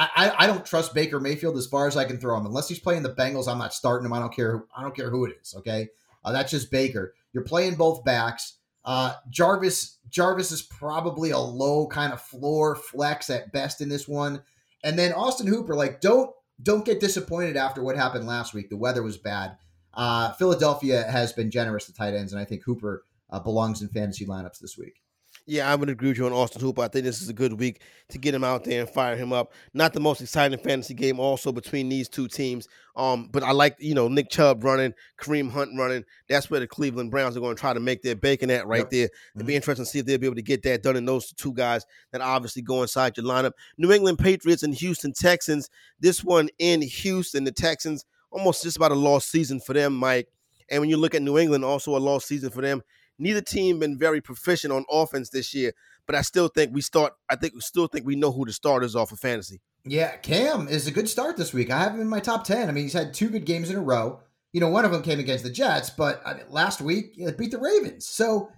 I, 0.00 0.32
I, 0.38 0.46
don't 0.46 0.64
trust 0.64 0.94
Baker 0.94 1.18
Mayfield 1.18 1.56
as 1.56 1.66
far 1.66 1.88
as 1.88 1.96
I 1.96 2.04
can 2.04 2.18
throw 2.18 2.36
him. 2.36 2.46
Unless 2.46 2.68
he's 2.68 2.78
playing 2.78 3.02
the 3.02 3.12
Bengals, 3.12 3.48
I'm 3.48 3.58
not 3.58 3.74
starting 3.74 4.06
him. 4.06 4.12
I 4.12 4.20
don't 4.20 4.32
care. 4.32 4.62
I 4.76 4.82
don't 4.82 4.94
care 4.94 5.10
who 5.10 5.24
it 5.24 5.36
is. 5.42 5.56
Okay, 5.58 5.88
uh, 6.24 6.32
that's 6.32 6.50
just 6.50 6.70
Baker. 6.70 7.14
You're 7.32 7.44
playing 7.44 7.74
both 7.74 8.04
backs. 8.04 8.58
Uh, 8.84 9.14
Jarvis 9.28 9.98
Jarvis 10.08 10.52
is 10.52 10.62
probably 10.62 11.30
a 11.30 11.38
low 11.38 11.86
kind 11.86 12.12
of 12.12 12.20
floor 12.20 12.74
flex 12.74 13.28
at 13.30 13.52
best 13.52 13.80
in 13.80 13.88
this 13.88 14.08
one. 14.08 14.42
And 14.82 14.98
then 14.98 15.12
Austin 15.12 15.46
Hooper, 15.46 15.74
like 15.74 16.00
don't 16.00 16.30
don't 16.62 16.84
get 16.84 17.00
disappointed 17.00 17.56
after 17.56 17.82
what 17.82 17.96
happened 17.96 18.26
last 18.26 18.54
week. 18.54 18.70
The 18.70 18.76
weather 18.76 19.02
was 19.02 19.18
bad. 19.18 19.56
Uh, 19.94 20.32
Philadelphia 20.32 21.04
has 21.10 21.32
been 21.32 21.50
generous 21.50 21.86
to 21.86 21.94
tight 21.94 22.14
ends, 22.14 22.32
and 22.32 22.40
I 22.40 22.44
think 22.44 22.62
Hooper 22.62 23.04
uh, 23.30 23.40
belongs 23.40 23.82
in 23.82 23.88
fantasy 23.88 24.26
lineups 24.26 24.58
this 24.60 24.76
week. 24.78 25.02
Yeah, 25.50 25.72
I 25.72 25.76
would 25.76 25.88
agree 25.88 26.10
with 26.10 26.18
you 26.18 26.26
on 26.26 26.32
Austin 26.34 26.60
Hooper. 26.60 26.82
I 26.82 26.88
think 26.88 27.06
this 27.06 27.22
is 27.22 27.30
a 27.30 27.32
good 27.32 27.54
week 27.54 27.80
to 28.10 28.18
get 28.18 28.34
him 28.34 28.44
out 28.44 28.64
there 28.64 28.80
and 28.82 28.90
fire 28.90 29.16
him 29.16 29.32
up. 29.32 29.54
Not 29.72 29.94
the 29.94 30.00
most 30.00 30.20
exciting 30.20 30.58
fantasy 30.58 30.92
game 30.92 31.18
also 31.18 31.52
between 31.52 31.88
these 31.88 32.06
two 32.06 32.28
teams. 32.28 32.68
Um, 32.96 33.30
but 33.32 33.42
I 33.42 33.52
like, 33.52 33.74
you 33.78 33.94
know, 33.94 34.08
Nick 34.08 34.28
Chubb 34.28 34.62
running, 34.62 34.92
Kareem 35.18 35.50
Hunt 35.50 35.70
running. 35.78 36.04
That's 36.28 36.50
where 36.50 36.60
the 36.60 36.66
Cleveland 36.66 37.10
Browns 37.10 37.34
are 37.34 37.40
going 37.40 37.56
to 37.56 37.60
try 37.60 37.72
to 37.72 37.80
make 37.80 38.02
their 38.02 38.14
bacon 38.14 38.50
at 38.50 38.66
right 38.66 38.80
yep. 38.80 38.90
there. 38.90 39.04
It'd 39.04 39.12
be 39.36 39.44
mm-hmm. 39.44 39.50
interesting 39.52 39.86
to 39.86 39.90
see 39.90 40.00
if 40.00 40.04
they'll 40.04 40.18
be 40.18 40.26
able 40.26 40.36
to 40.36 40.42
get 40.42 40.62
that 40.64 40.82
done 40.82 40.96
in 40.96 41.06
those 41.06 41.32
two 41.32 41.54
guys 41.54 41.86
that 42.12 42.20
obviously 42.20 42.60
go 42.60 42.82
inside 42.82 43.16
your 43.16 43.24
lineup. 43.24 43.52
New 43.78 43.90
England 43.90 44.18
Patriots 44.18 44.62
and 44.62 44.74
Houston 44.74 45.14
Texans. 45.14 45.70
This 45.98 46.22
one 46.22 46.50
in 46.58 46.82
Houston, 46.82 47.44
the 47.44 47.52
Texans 47.52 48.04
almost 48.30 48.64
just 48.64 48.76
about 48.76 48.92
a 48.92 48.96
lost 48.96 49.30
season 49.30 49.60
for 49.60 49.72
them, 49.72 49.94
Mike. 49.94 50.28
And 50.70 50.82
when 50.82 50.90
you 50.90 50.98
look 50.98 51.14
at 51.14 51.22
New 51.22 51.38
England, 51.38 51.64
also 51.64 51.96
a 51.96 51.98
lost 51.98 52.28
season 52.28 52.50
for 52.50 52.60
them. 52.60 52.82
Neither 53.18 53.40
team 53.40 53.78
been 53.80 53.98
very 53.98 54.20
proficient 54.20 54.72
on 54.72 54.84
offense 54.90 55.30
this 55.30 55.52
year, 55.54 55.72
but 56.06 56.14
I 56.14 56.22
still 56.22 56.48
think 56.48 56.72
we 56.72 56.80
start. 56.80 57.14
I 57.28 57.36
think 57.36 57.54
we 57.54 57.60
still 57.60 57.86
think 57.86 58.06
we 58.06 58.16
know 58.16 58.32
who 58.32 58.44
the 58.44 58.52
starters 58.52 58.94
are 58.94 59.06
for 59.06 59.16
fantasy. 59.16 59.60
Yeah, 59.84 60.16
Cam 60.16 60.68
is 60.68 60.86
a 60.86 60.90
good 60.90 61.08
start 61.08 61.36
this 61.36 61.52
week. 61.52 61.70
I 61.70 61.78
have 61.78 61.94
him 61.94 62.00
in 62.00 62.08
my 62.08 62.20
top 62.20 62.44
ten. 62.44 62.68
I 62.68 62.72
mean, 62.72 62.84
he's 62.84 62.92
had 62.92 63.14
two 63.14 63.28
good 63.28 63.44
games 63.44 63.70
in 63.70 63.76
a 63.76 63.82
row. 63.82 64.20
You 64.52 64.60
know, 64.60 64.68
one 64.68 64.84
of 64.84 64.92
them 64.92 65.02
came 65.02 65.18
against 65.18 65.44
the 65.44 65.50
Jets, 65.50 65.90
but 65.90 66.22
I 66.24 66.34
mean, 66.34 66.44
last 66.48 66.80
week 66.80 67.14
it 67.16 67.36
beat 67.36 67.50
the 67.50 67.58
Ravens. 67.58 68.06
So 68.06 68.50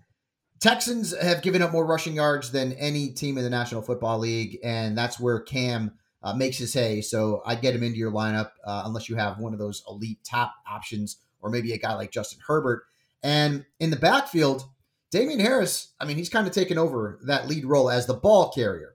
Texans 0.60 1.18
have 1.18 1.42
given 1.42 1.62
up 1.62 1.72
more 1.72 1.86
rushing 1.86 2.14
yards 2.14 2.52
than 2.52 2.74
any 2.74 3.12
team 3.12 3.38
in 3.38 3.44
the 3.44 3.50
National 3.50 3.82
Football 3.82 4.18
League, 4.18 4.58
and 4.62 4.96
that's 4.96 5.18
where 5.18 5.40
Cam 5.40 5.92
uh, 6.22 6.34
makes 6.34 6.58
his 6.58 6.74
hay. 6.74 7.00
So 7.00 7.42
I'd 7.46 7.62
get 7.62 7.74
him 7.74 7.82
into 7.82 7.98
your 7.98 8.12
lineup 8.12 8.50
uh, 8.64 8.82
unless 8.84 9.08
you 9.08 9.16
have 9.16 9.38
one 9.38 9.52
of 9.52 9.58
those 9.58 9.82
elite 9.88 10.18
top 10.22 10.54
options, 10.70 11.16
or 11.40 11.50
maybe 11.50 11.72
a 11.72 11.78
guy 11.78 11.94
like 11.94 12.12
Justin 12.12 12.40
Herbert. 12.46 12.84
And 13.22 13.64
in 13.78 13.90
the 13.90 13.96
backfield, 13.96 14.64
Damien 15.10 15.40
Harris, 15.40 15.92
I 16.00 16.04
mean, 16.04 16.16
he's 16.16 16.28
kind 16.28 16.46
of 16.46 16.52
taken 16.52 16.78
over 16.78 17.18
that 17.26 17.48
lead 17.48 17.64
role 17.64 17.90
as 17.90 18.06
the 18.06 18.14
ball 18.14 18.50
carrier. 18.52 18.94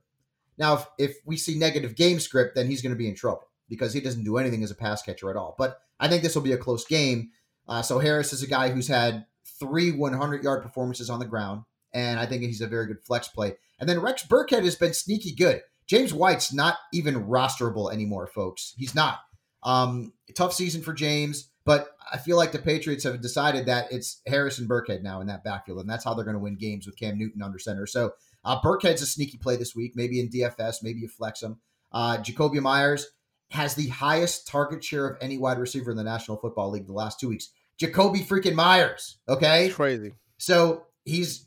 Now, 0.58 0.74
if, 0.74 0.86
if 0.98 1.16
we 1.26 1.36
see 1.36 1.58
negative 1.58 1.94
game 1.94 2.18
script, 2.18 2.54
then 2.54 2.66
he's 2.66 2.82
going 2.82 2.94
to 2.94 2.98
be 2.98 3.08
in 3.08 3.14
trouble 3.14 3.48
because 3.68 3.92
he 3.92 4.00
doesn't 4.00 4.24
do 4.24 4.38
anything 4.38 4.62
as 4.62 4.70
a 4.70 4.76
pass 4.76 5.02
catcher 5.02 5.30
at 5.30 5.36
all. 5.36 5.54
But 5.58 5.78
I 6.00 6.08
think 6.08 6.22
this 6.22 6.34
will 6.34 6.42
be 6.42 6.52
a 6.52 6.58
close 6.58 6.86
game. 6.86 7.30
Uh, 7.68 7.82
so 7.82 7.98
Harris 7.98 8.32
is 8.32 8.42
a 8.42 8.46
guy 8.46 8.70
who's 8.70 8.88
had 8.88 9.26
three 9.58 9.92
100 9.92 10.42
yard 10.42 10.62
performances 10.62 11.10
on 11.10 11.18
the 11.18 11.26
ground, 11.26 11.62
and 11.92 12.18
I 12.18 12.26
think 12.26 12.42
he's 12.42 12.60
a 12.60 12.66
very 12.66 12.86
good 12.86 13.02
flex 13.04 13.28
play. 13.28 13.56
And 13.78 13.88
then 13.88 14.00
Rex 14.00 14.24
Burkhead 14.24 14.64
has 14.64 14.76
been 14.76 14.94
sneaky 14.94 15.34
good. 15.34 15.62
James 15.86 16.12
White's 16.12 16.52
not 16.52 16.76
even 16.92 17.26
rosterable 17.26 17.92
anymore, 17.92 18.26
folks. 18.26 18.74
He's 18.76 18.94
not. 18.94 19.20
Um, 19.62 20.12
tough 20.34 20.52
season 20.52 20.82
for 20.82 20.92
James. 20.92 21.50
But 21.66 21.88
I 22.10 22.16
feel 22.16 22.36
like 22.36 22.52
the 22.52 22.60
Patriots 22.60 23.04
have 23.04 23.20
decided 23.20 23.66
that 23.66 23.92
it's 23.92 24.22
Harris 24.26 24.58
and 24.58 24.70
Burkhead 24.70 25.02
now 25.02 25.20
in 25.20 25.26
that 25.26 25.42
backfield, 25.42 25.80
and 25.80 25.90
that's 25.90 26.04
how 26.04 26.14
they're 26.14 26.24
going 26.24 26.36
to 26.36 26.42
win 26.42 26.56
games 26.56 26.86
with 26.86 26.96
Cam 26.96 27.18
Newton 27.18 27.42
under 27.42 27.58
center. 27.58 27.86
So 27.86 28.12
uh, 28.44 28.60
Burkhead's 28.60 29.02
a 29.02 29.06
sneaky 29.06 29.36
play 29.36 29.56
this 29.56 29.74
week, 29.74 29.92
maybe 29.96 30.20
in 30.20 30.30
DFS, 30.30 30.76
maybe 30.82 31.00
you 31.00 31.08
flex 31.08 31.42
him. 31.42 31.58
Uh, 31.90 32.18
Jakobi 32.18 32.60
Meyers 32.60 33.08
has 33.50 33.74
the 33.74 33.88
highest 33.88 34.46
target 34.46 34.82
share 34.82 35.08
of 35.08 35.18
any 35.20 35.38
wide 35.38 35.58
receiver 35.58 35.90
in 35.90 35.96
the 35.96 36.04
National 36.04 36.36
Football 36.36 36.70
League 36.70 36.86
the 36.86 36.92
last 36.92 37.18
two 37.18 37.28
weeks. 37.28 37.50
Jakobi 37.80 38.24
freaking 38.24 38.54
Meyers, 38.54 39.18
okay? 39.28 39.68
Crazy. 39.70 40.12
So 40.38 40.86
he's 41.04 41.46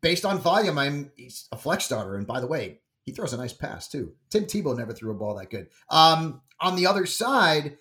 based 0.00 0.24
on 0.24 0.38
volume. 0.38 0.78
I'm 0.78 1.12
he's 1.16 1.46
a 1.52 1.56
flex 1.56 1.84
starter, 1.84 2.16
and 2.16 2.26
by 2.26 2.40
the 2.40 2.46
way, 2.48 2.80
he 3.04 3.12
throws 3.12 3.32
a 3.32 3.36
nice 3.36 3.52
pass 3.52 3.88
too. 3.88 4.14
Tim 4.30 4.44
Tebow 4.44 4.76
never 4.76 4.92
threw 4.92 5.12
a 5.12 5.14
ball 5.14 5.36
that 5.36 5.50
good. 5.50 5.68
Um, 5.88 6.42
on 6.60 6.76
the 6.76 6.86
other 6.86 7.06
side 7.06 7.76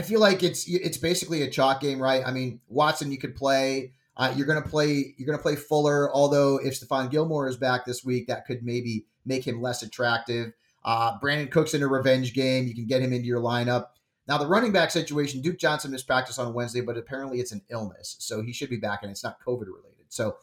I 0.00 0.02
feel 0.02 0.18
like 0.18 0.42
it's 0.42 0.66
it's 0.66 0.96
basically 0.96 1.42
a 1.42 1.50
chalk 1.50 1.82
game, 1.82 2.00
right? 2.00 2.22
I 2.26 2.32
mean, 2.32 2.62
Watson, 2.68 3.12
you 3.12 3.18
could 3.18 3.36
play. 3.36 3.92
Uh, 4.16 4.32
you're 4.34 4.46
gonna 4.46 4.62
play. 4.62 5.14
You're 5.18 5.26
gonna 5.26 5.42
play 5.42 5.56
Fuller. 5.56 6.10
Although 6.10 6.56
if 6.56 6.80
Stephon 6.80 7.10
Gilmore 7.10 7.46
is 7.46 7.58
back 7.58 7.84
this 7.84 8.02
week, 8.02 8.26
that 8.28 8.46
could 8.46 8.64
maybe 8.64 9.04
make 9.26 9.46
him 9.46 9.60
less 9.60 9.82
attractive. 9.82 10.54
Uh, 10.86 11.18
Brandin 11.18 11.50
Cooks 11.50 11.74
in 11.74 11.82
a 11.82 11.86
revenge 11.86 12.32
game. 12.32 12.66
You 12.66 12.74
can 12.74 12.86
get 12.86 13.02
him 13.02 13.12
into 13.12 13.26
your 13.26 13.42
lineup. 13.42 13.88
Now 14.26 14.38
the 14.38 14.46
running 14.46 14.72
back 14.72 14.90
situation. 14.90 15.42
Duke 15.42 15.58
Johnson 15.58 15.90
missed 15.90 16.06
practice 16.06 16.38
on 16.38 16.54
Wednesday, 16.54 16.80
but 16.80 16.96
apparently 16.96 17.38
it's 17.38 17.52
an 17.52 17.60
illness, 17.68 18.16
so 18.20 18.40
he 18.40 18.54
should 18.54 18.70
be 18.70 18.78
back, 18.78 19.00
and 19.02 19.10
it's 19.10 19.22
not 19.22 19.38
COVID 19.46 19.66
related. 19.66 20.06
So 20.08 20.38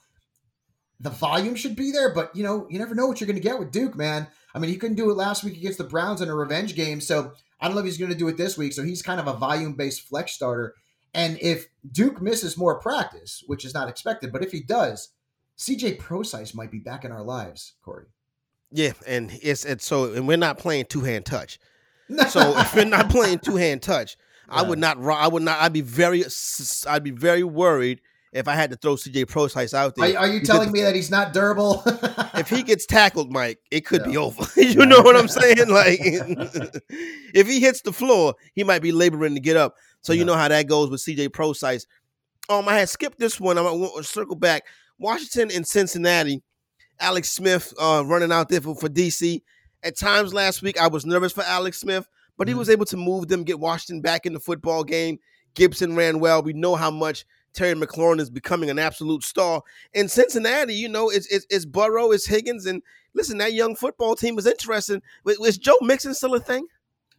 the 0.99 1.09
volume 1.09 1.55
should 1.55 1.75
be 1.75 1.91
there, 1.91 2.13
but 2.13 2.35
you 2.35 2.43
know, 2.43 2.67
you 2.69 2.77
never 2.77 2.93
know 2.93 3.07
what 3.07 3.19
you're 3.19 3.27
going 3.27 3.41
to 3.41 3.49
get 3.49 3.57
with 3.57 3.71
Duke, 3.71 3.95
man. 3.95 4.27
I 4.53 4.59
mean, 4.59 4.69
he 4.69 4.77
couldn't 4.77 4.97
do 4.97 5.09
it 5.09 5.17
last 5.17 5.43
week 5.43 5.57
against 5.57 5.79
the 5.79 5.83
Browns 5.83 6.21
in 6.21 6.29
a 6.29 6.35
revenge 6.35 6.75
game, 6.75 7.01
so 7.01 7.33
I 7.59 7.67
don't 7.67 7.75
know 7.75 7.79
if 7.79 7.85
he's 7.85 7.97
going 7.97 8.11
to 8.11 8.17
do 8.17 8.27
it 8.27 8.37
this 8.37 8.57
week. 8.57 8.73
So 8.73 8.83
he's 8.83 9.01
kind 9.01 9.19
of 9.19 9.27
a 9.27 9.33
volume 9.33 9.73
based 9.73 10.01
flex 10.01 10.33
starter. 10.33 10.75
And 11.13 11.37
if 11.41 11.67
Duke 11.91 12.21
misses 12.21 12.57
more 12.57 12.79
practice, 12.79 13.43
which 13.47 13.65
is 13.65 13.73
not 13.73 13.89
expected, 13.89 14.31
but 14.31 14.43
if 14.43 14.51
he 14.51 14.61
does, 14.61 15.09
CJ 15.57 15.97
Prosise 15.97 16.53
might 16.53 16.71
be 16.71 16.79
back 16.79 17.03
in 17.03 17.11
our 17.11 17.23
lives, 17.23 17.73
Corey. 17.83 18.05
Yeah, 18.71 18.91
and 19.07 19.31
it's 19.41 19.65
and 19.65 19.81
so 19.81 20.13
and 20.13 20.27
we're 20.27 20.37
not 20.37 20.59
playing 20.59 20.85
two 20.85 21.01
hand 21.01 21.25
touch. 21.25 21.59
So 22.29 22.57
if 22.57 22.73
we're 22.73 22.85
not 22.85 23.09
playing 23.09 23.39
two 23.39 23.57
hand 23.57 23.81
touch, 23.81 24.15
yeah. 24.47 24.59
I 24.59 24.61
would 24.61 24.79
not. 24.79 24.97
I 24.97 25.27
would 25.27 25.43
not. 25.43 25.59
I'd 25.59 25.73
be 25.73 25.81
very. 25.81 26.23
I'd 26.87 27.03
be 27.03 27.11
very 27.11 27.43
worried 27.43 27.99
if 28.37 28.47
I 28.47 28.53
had 28.53 28.69
to 28.69 28.77
throw 28.77 28.95
CJ 28.95 29.27
Prosise 29.27 29.73
out 29.73 29.95
there. 29.95 30.15
Are, 30.15 30.19
are 30.19 30.27
you 30.27 30.41
telling 30.41 30.71
me 30.71 30.81
that 30.81 30.95
he's 30.95 31.09
not 31.09 31.33
durable? 31.33 31.81
if 32.35 32.49
he 32.49 32.61
gets 32.61 32.85
tackled, 32.85 33.31
Mike, 33.31 33.59
it 33.71 33.85
could 33.85 34.03
be 34.03 34.15
over. 34.15 34.45
you 34.55 34.85
know 34.85 35.01
what 35.01 35.15
I'm 35.15 35.27
saying? 35.27 35.69
Like, 35.69 35.99
if 37.33 37.47
he 37.47 37.59
hits 37.59 37.81
the 37.81 37.91
floor, 37.91 38.35
he 38.53 38.63
might 38.63 38.81
be 38.81 38.91
laboring 38.91 39.33
to 39.33 39.41
get 39.41 39.57
up. 39.57 39.75
So 40.01 40.13
you 40.13 40.23
know 40.23 40.35
how 40.35 40.47
that 40.47 40.67
goes 40.67 40.89
with 40.89 41.01
CJ 41.01 41.33
Prosise. 41.33 41.87
Um, 42.49 42.67
I 42.67 42.75
had 42.75 42.89
skipped 42.89 43.19
this 43.19 43.39
one. 43.39 43.57
I'm 43.57 43.65
gonna 43.65 44.03
circle 44.03 44.35
back. 44.35 44.63
Washington 44.99 45.51
and 45.53 45.67
Cincinnati. 45.67 46.43
Alex 46.99 47.29
Smith 47.29 47.73
uh, 47.79 48.03
running 48.05 48.31
out 48.31 48.49
there 48.49 48.61
for, 48.61 48.75
for 48.75 48.89
DC. 48.89 49.41
At 49.83 49.97
times 49.97 50.33
last 50.33 50.61
week, 50.61 50.79
I 50.79 50.87
was 50.87 51.05
nervous 51.05 51.31
for 51.31 51.43
Alex 51.43 51.79
Smith, 51.79 52.07
but 52.37 52.47
he 52.47 52.53
mm-hmm. 52.53 52.59
was 52.59 52.69
able 52.69 52.85
to 52.85 52.97
move 52.97 53.27
them, 53.27 53.43
get 53.43 53.59
Washington 53.59 54.01
back 54.01 54.25
in 54.25 54.33
the 54.33 54.39
football 54.39 54.83
game. 54.83 55.19
Gibson 55.53 55.95
ran 55.95 56.19
well. 56.19 56.41
We 56.41 56.53
know 56.53 56.75
how 56.75 56.91
much 56.91 57.25
Terry 57.57 57.73
McLaurin 57.73 58.19
is 58.19 58.29
becoming 58.29 58.69
an 58.69 58.77
absolute 58.77 59.23
star. 59.23 59.63
In 59.93 60.07
Cincinnati, 60.07 60.75
you 60.75 60.87
know, 60.87 61.09
it's, 61.09 61.25
it's, 61.27 61.45
it's 61.49 61.65
Burrow, 61.65 62.11
it's 62.11 62.27
Higgins, 62.27 62.67
and 62.67 62.83
listen, 63.15 63.39
that 63.39 63.53
young 63.53 63.75
football 63.75 64.15
team 64.15 64.37
is 64.37 64.45
interesting. 64.45 65.01
Was 65.25 65.57
Joe 65.57 65.77
Mixon 65.81 66.13
still 66.13 66.35
a 66.35 66.39
thing? 66.39 66.67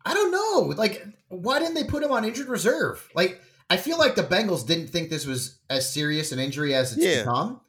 I 0.07 0.15
don't 0.15 0.31
know. 0.31 0.75
Like, 0.77 1.05
why 1.27 1.59
didn't 1.59 1.75
they 1.75 1.85
put 1.85 2.05
him 2.05 2.13
on 2.13 2.25
injured 2.25 2.47
reserve? 2.47 3.09
Like, 3.15 3.43
I 3.69 3.77
feel 3.77 3.99
like 3.99 4.15
the 4.15 4.23
Bengals 4.23 4.65
didn't 4.65 4.87
think 4.87 5.11
this 5.11 5.27
was 5.27 5.59
as 5.69 5.93
serious 5.93 6.31
an 6.31 6.39
injury 6.39 6.73
as 6.73 6.93
it's 6.93 7.05
yeah. 7.05 7.19
become. 7.19 7.61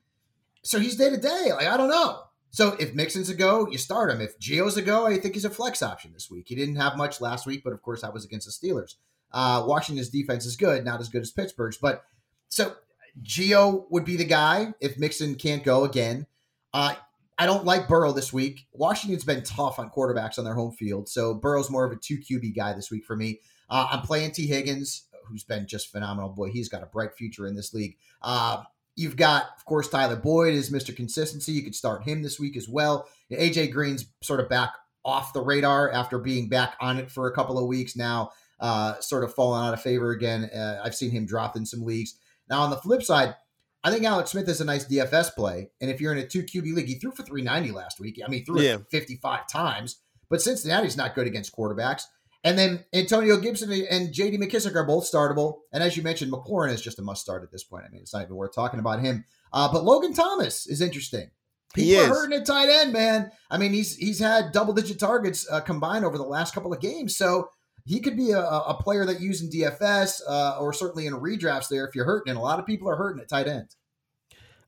So 0.61 0.79
he's 0.79 0.95
day 0.95 1.09
to 1.09 1.17
day. 1.17 1.51
Like, 1.51 1.67
I 1.67 1.75
don't 1.75 1.89
know. 1.89 2.21
So 2.51 2.75
if 2.79 2.93
Mixon's 2.93 3.29
a 3.29 3.35
go, 3.35 3.67
you 3.69 3.79
start 3.79 4.11
him. 4.11 4.21
If 4.21 4.39
Gio's 4.39 4.77
a 4.77 4.81
go, 4.83 5.07
I 5.07 5.19
think 5.19 5.33
he's 5.33 5.45
a 5.45 5.49
flex 5.49 5.81
option 5.81 6.13
this 6.13 6.29
week. 6.29 6.45
He 6.47 6.55
didn't 6.55 6.75
have 6.75 6.97
much 6.97 7.19
last 7.19 7.47
week, 7.47 7.63
but 7.63 7.73
of 7.73 7.81
course 7.81 8.01
that 8.01 8.13
was 8.13 8.25
against 8.25 8.45
the 8.47 8.67
Steelers. 8.67 8.95
Uh, 9.31 9.63
Washington's 9.65 10.09
defense 10.09 10.45
is 10.45 10.55
good, 10.55 10.85
not 10.85 10.99
as 10.99 11.09
good 11.09 11.21
as 11.21 11.31
Pittsburgh's, 11.31 11.77
but 11.77 12.03
so 12.49 12.75
Gio 13.23 13.85
would 13.89 14.05
be 14.05 14.17
the 14.17 14.25
guy 14.25 14.73
if 14.79 14.97
Mixon 14.97 15.35
can't 15.35 15.63
go 15.63 15.83
again. 15.83 16.27
Uh, 16.73 16.95
I 17.37 17.45
don't 17.45 17.63
like 17.63 17.87
Burrow 17.87 18.11
this 18.11 18.33
week. 18.33 18.67
Washington's 18.73 19.23
been 19.23 19.43
tough 19.43 19.79
on 19.79 19.89
quarterbacks 19.89 20.37
on 20.37 20.43
their 20.43 20.55
home 20.55 20.73
field, 20.73 21.07
so 21.07 21.33
Burrow's 21.33 21.69
more 21.69 21.85
of 21.85 21.91
a 21.91 21.95
two 21.95 22.17
QB 22.17 22.55
guy 22.55 22.73
this 22.73 22.91
week 22.91 23.05
for 23.05 23.15
me. 23.15 23.39
Uh, 23.69 23.87
I'm 23.91 24.01
playing 24.01 24.31
Tee 24.31 24.47
Higgins, 24.47 25.03
who's 25.25 25.43
been 25.43 25.67
just 25.67 25.91
phenomenal. 25.91 26.29
Boy, 26.29 26.49
he's 26.49 26.69
got 26.69 26.83
a 26.83 26.87
bright 26.87 27.13
future 27.13 27.47
in 27.47 27.55
this 27.55 27.73
league. 27.73 27.95
Uh, 28.21 28.63
you've 28.95 29.15
got, 29.15 29.45
of 29.57 29.63
course, 29.63 29.87
Tyler 29.87 30.17
Boyd 30.17 30.53
is 30.53 30.71
Mr. 30.71 30.93
Consistency. 30.93 31.53
You 31.53 31.63
could 31.63 31.75
start 31.75 32.03
him 32.03 32.21
this 32.21 32.39
week 32.39 32.57
as 32.57 32.67
well. 32.67 33.07
AJ 33.31 33.71
Green's 33.71 34.05
sort 34.21 34.41
of 34.41 34.49
back 34.49 34.73
off 35.05 35.31
the 35.31 35.41
radar 35.41 35.91
after 35.91 36.19
being 36.19 36.49
back 36.49 36.75
on 36.81 36.97
it 36.97 37.09
for 37.09 37.27
a 37.27 37.33
couple 37.33 37.57
of 37.57 37.67
weeks 37.67 37.95
now, 37.95 38.31
uh, 38.59 38.99
sort 38.99 39.23
of 39.23 39.33
falling 39.33 39.65
out 39.65 39.73
of 39.73 39.81
favor 39.81 40.11
again. 40.11 40.49
Uh, 40.53 40.81
I've 40.83 40.95
seen 40.95 41.11
him 41.11 41.25
drop 41.25 41.55
in 41.55 41.65
some 41.65 41.85
leagues. 41.85 42.15
Now, 42.49 42.61
on 42.61 42.69
the 42.69 42.77
flip 42.77 43.03
side, 43.03 43.35
I 43.83 43.91
think 43.91 44.03
Alex 44.03 44.31
Smith 44.31 44.49
is 44.49 44.61
a 44.61 44.65
nice 44.65 44.85
DFS 44.85 45.33
play. 45.35 45.69
And 45.79 45.89
if 45.89 46.01
you're 46.01 46.11
in 46.11 46.17
a 46.17 46.27
two 46.27 46.43
QB 46.43 46.73
league, 46.73 46.87
he 46.87 46.95
threw 46.95 47.11
for 47.11 47.23
390 47.23 47.71
last 47.71 47.99
week. 47.99 48.19
I 48.23 48.29
mean, 48.29 48.43
threw 48.43 48.61
yeah. 48.61 48.75
it 48.75 48.85
55 48.91 49.47
times, 49.47 50.01
but 50.29 50.41
Cincinnati's 50.41 50.97
not 50.97 51.15
good 51.15 51.27
against 51.27 51.55
quarterbacks. 51.55 52.03
And 52.43 52.57
then 52.57 52.85
Antonio 52.93 53.37
Gibson 53.37 53.71
and 53.71 54.13
JD 54.13 54.37
McKissic 54.37 54.75
are 54.75 54.85
both 54.85 55.09
startable. 55.09 55.59
And 55.73 55.83
as 55.83 55.97
you 55.97 56.03
mentioned, 56.03 56.31
McLaurin 56.31 56.73
is 56.73 56.81
just 56.81 56.99
a 56.99 57.01
must 57.01 57.21
start 57.21 57.43
at 57.43 57.51
this 57.51 57.65
point. 57.65 57.85
I 57.85 57.89
mean, 57.89 58.01
it's 58.01 58.13
not 58.13 58.23
even 58.23 58.35
worth 58.35 58.55
talking 58.55 58.79
about 58.79 59.01
him. 59.01 59.25
Uh, 59.51 59.71
but 59.71 59.83
Logan 59.83 60.13
Thomas 60.13 60.65
is 60.65 60.81
interesting. 60.81 61.31
People 61.73 61.89
he 61.89 61.99
are 61.99 62.07
hurting 62.07 62.37
at 62.39 62.45
tight 62.45 62.69
end, 62.69 62.93
man. 62.93 63.31
I 63.51 63.57
mean, 63.57 63.73
he's 63.73 63.95
he's 63.95 64.19
had 64.19 64.51
double 64.51 64.73
digit 64.73 64.99
targets 64.99 65.47
uh, 65.51 65.61
combined 65.61 66.03
over 66.03 66.17
the 66.17 66.23
last 66.23 66.55
couple 66.55 66.73
of 66.73 66.79
games. 66.79 67.15
So 67.15 67.49
he 67.85 67.99
could 67.99 68.17
be 68.17 68.31
a, 68.31 68.39
a 68.39 68.77
player 68.79 69.05
that 69.05 69.19
use 69.19 69.41
in 69.41 69.49
DFS 69.49 70.21
uh, 70.27 70.57
or 70.59 70.73
certainly 70.73 71.07
in 71.07 71.13
redrafts 71.13 71.69
there 71.69 71.87
if 71.87 71.95
you're 71.95 72.05
hurting. 72.05 72.31
And 72.31 72.37
a 72.37 72.41
lot 72.41 72.59
of 72.59 72.65
people 72.65 72.89
are 72.89 72.95
hurting 72.95 73.21
at 73.21 73.29
tight 73.29 73.47
end. 73.47 73.75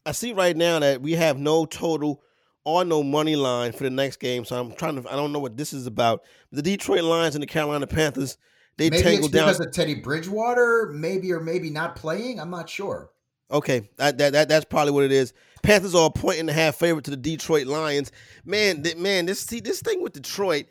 I 0.06 0.12
see 0.13 0.34
right 0.34 0.58
now 0.58 0.80
that 0.80 1.02
we 1.02 1.13
have 1.13 1.38
no 1.38 1.65
total 1.65 2.24
or 2.63 2.86
no 2.86 3.04
money 3.04 3.36
line 3.36 3.71
for 3.71 3.84
the 3.84 3.89
next 3.89 4.17
game. 4.17 4.45
So 4.45 4.60
I'm 4.60 4.74
trying 4.74 5.02
to, 5.02 5.12
I 5.12 5.15
don't 5.15 5.32
know 5.32 5.39
what 5.39 5.58
this 5.58 5.74
is 5.74 5.88
about. 5.88 6.24
The 6.52 6.62
Detroit 6.62 7.04
Lions 7.04 7.36
and 7.36 7.41
the 7.41 7.47
Carolina 7.47 7.88
Panthers, 7.88 8.38
they 8.78 8.89
maybe 8.89 9.04
tangled 9.04 9.26
it's 9.26 9.34
because 9.34 9.58
down. 9.60 9.67
of 9.67 9.74
Teddy 9.74 9.95
Bridgewater, 9.95 10.91
maybe 10.93 11.32
or 11.32 11.39
maybe 11.39 11.69
not 11.69 11.95
playing. 11.95 12.39
I'm 12.39 12.50
not 12.50 12.69
sure. 12.69 13.12
Okay, 13.52 13.89
that, 13.97 14.17
that, 14.17 14.32
that 14.34 14.47
that's 14.47 14.65
probably 14.65 14.93
what 14.93 15.04
it 15.04 15.12
is. 15.12 15.34
Panthers 15.62 15.93
are 15.93 16.08
a 16.08 16.12
point 16.12 16.39
and 16.39 16.50
a 16.50 16.54
half 16.54 16.76
favorite 16.76 17.06
to 17.06 17.12
the 17.12 17.17
Detroit 17.17 17.67
Lions. 17.67 18.12
Man, 18.45 18.82
th- 18.82 18.95
man, 18.95 19.26
this 19.26 19.41
see 19.41 19.60
this 19.60 19.82
thing 19.82 20.02
with 20.02 20.13
Detroit, 20.13 20.67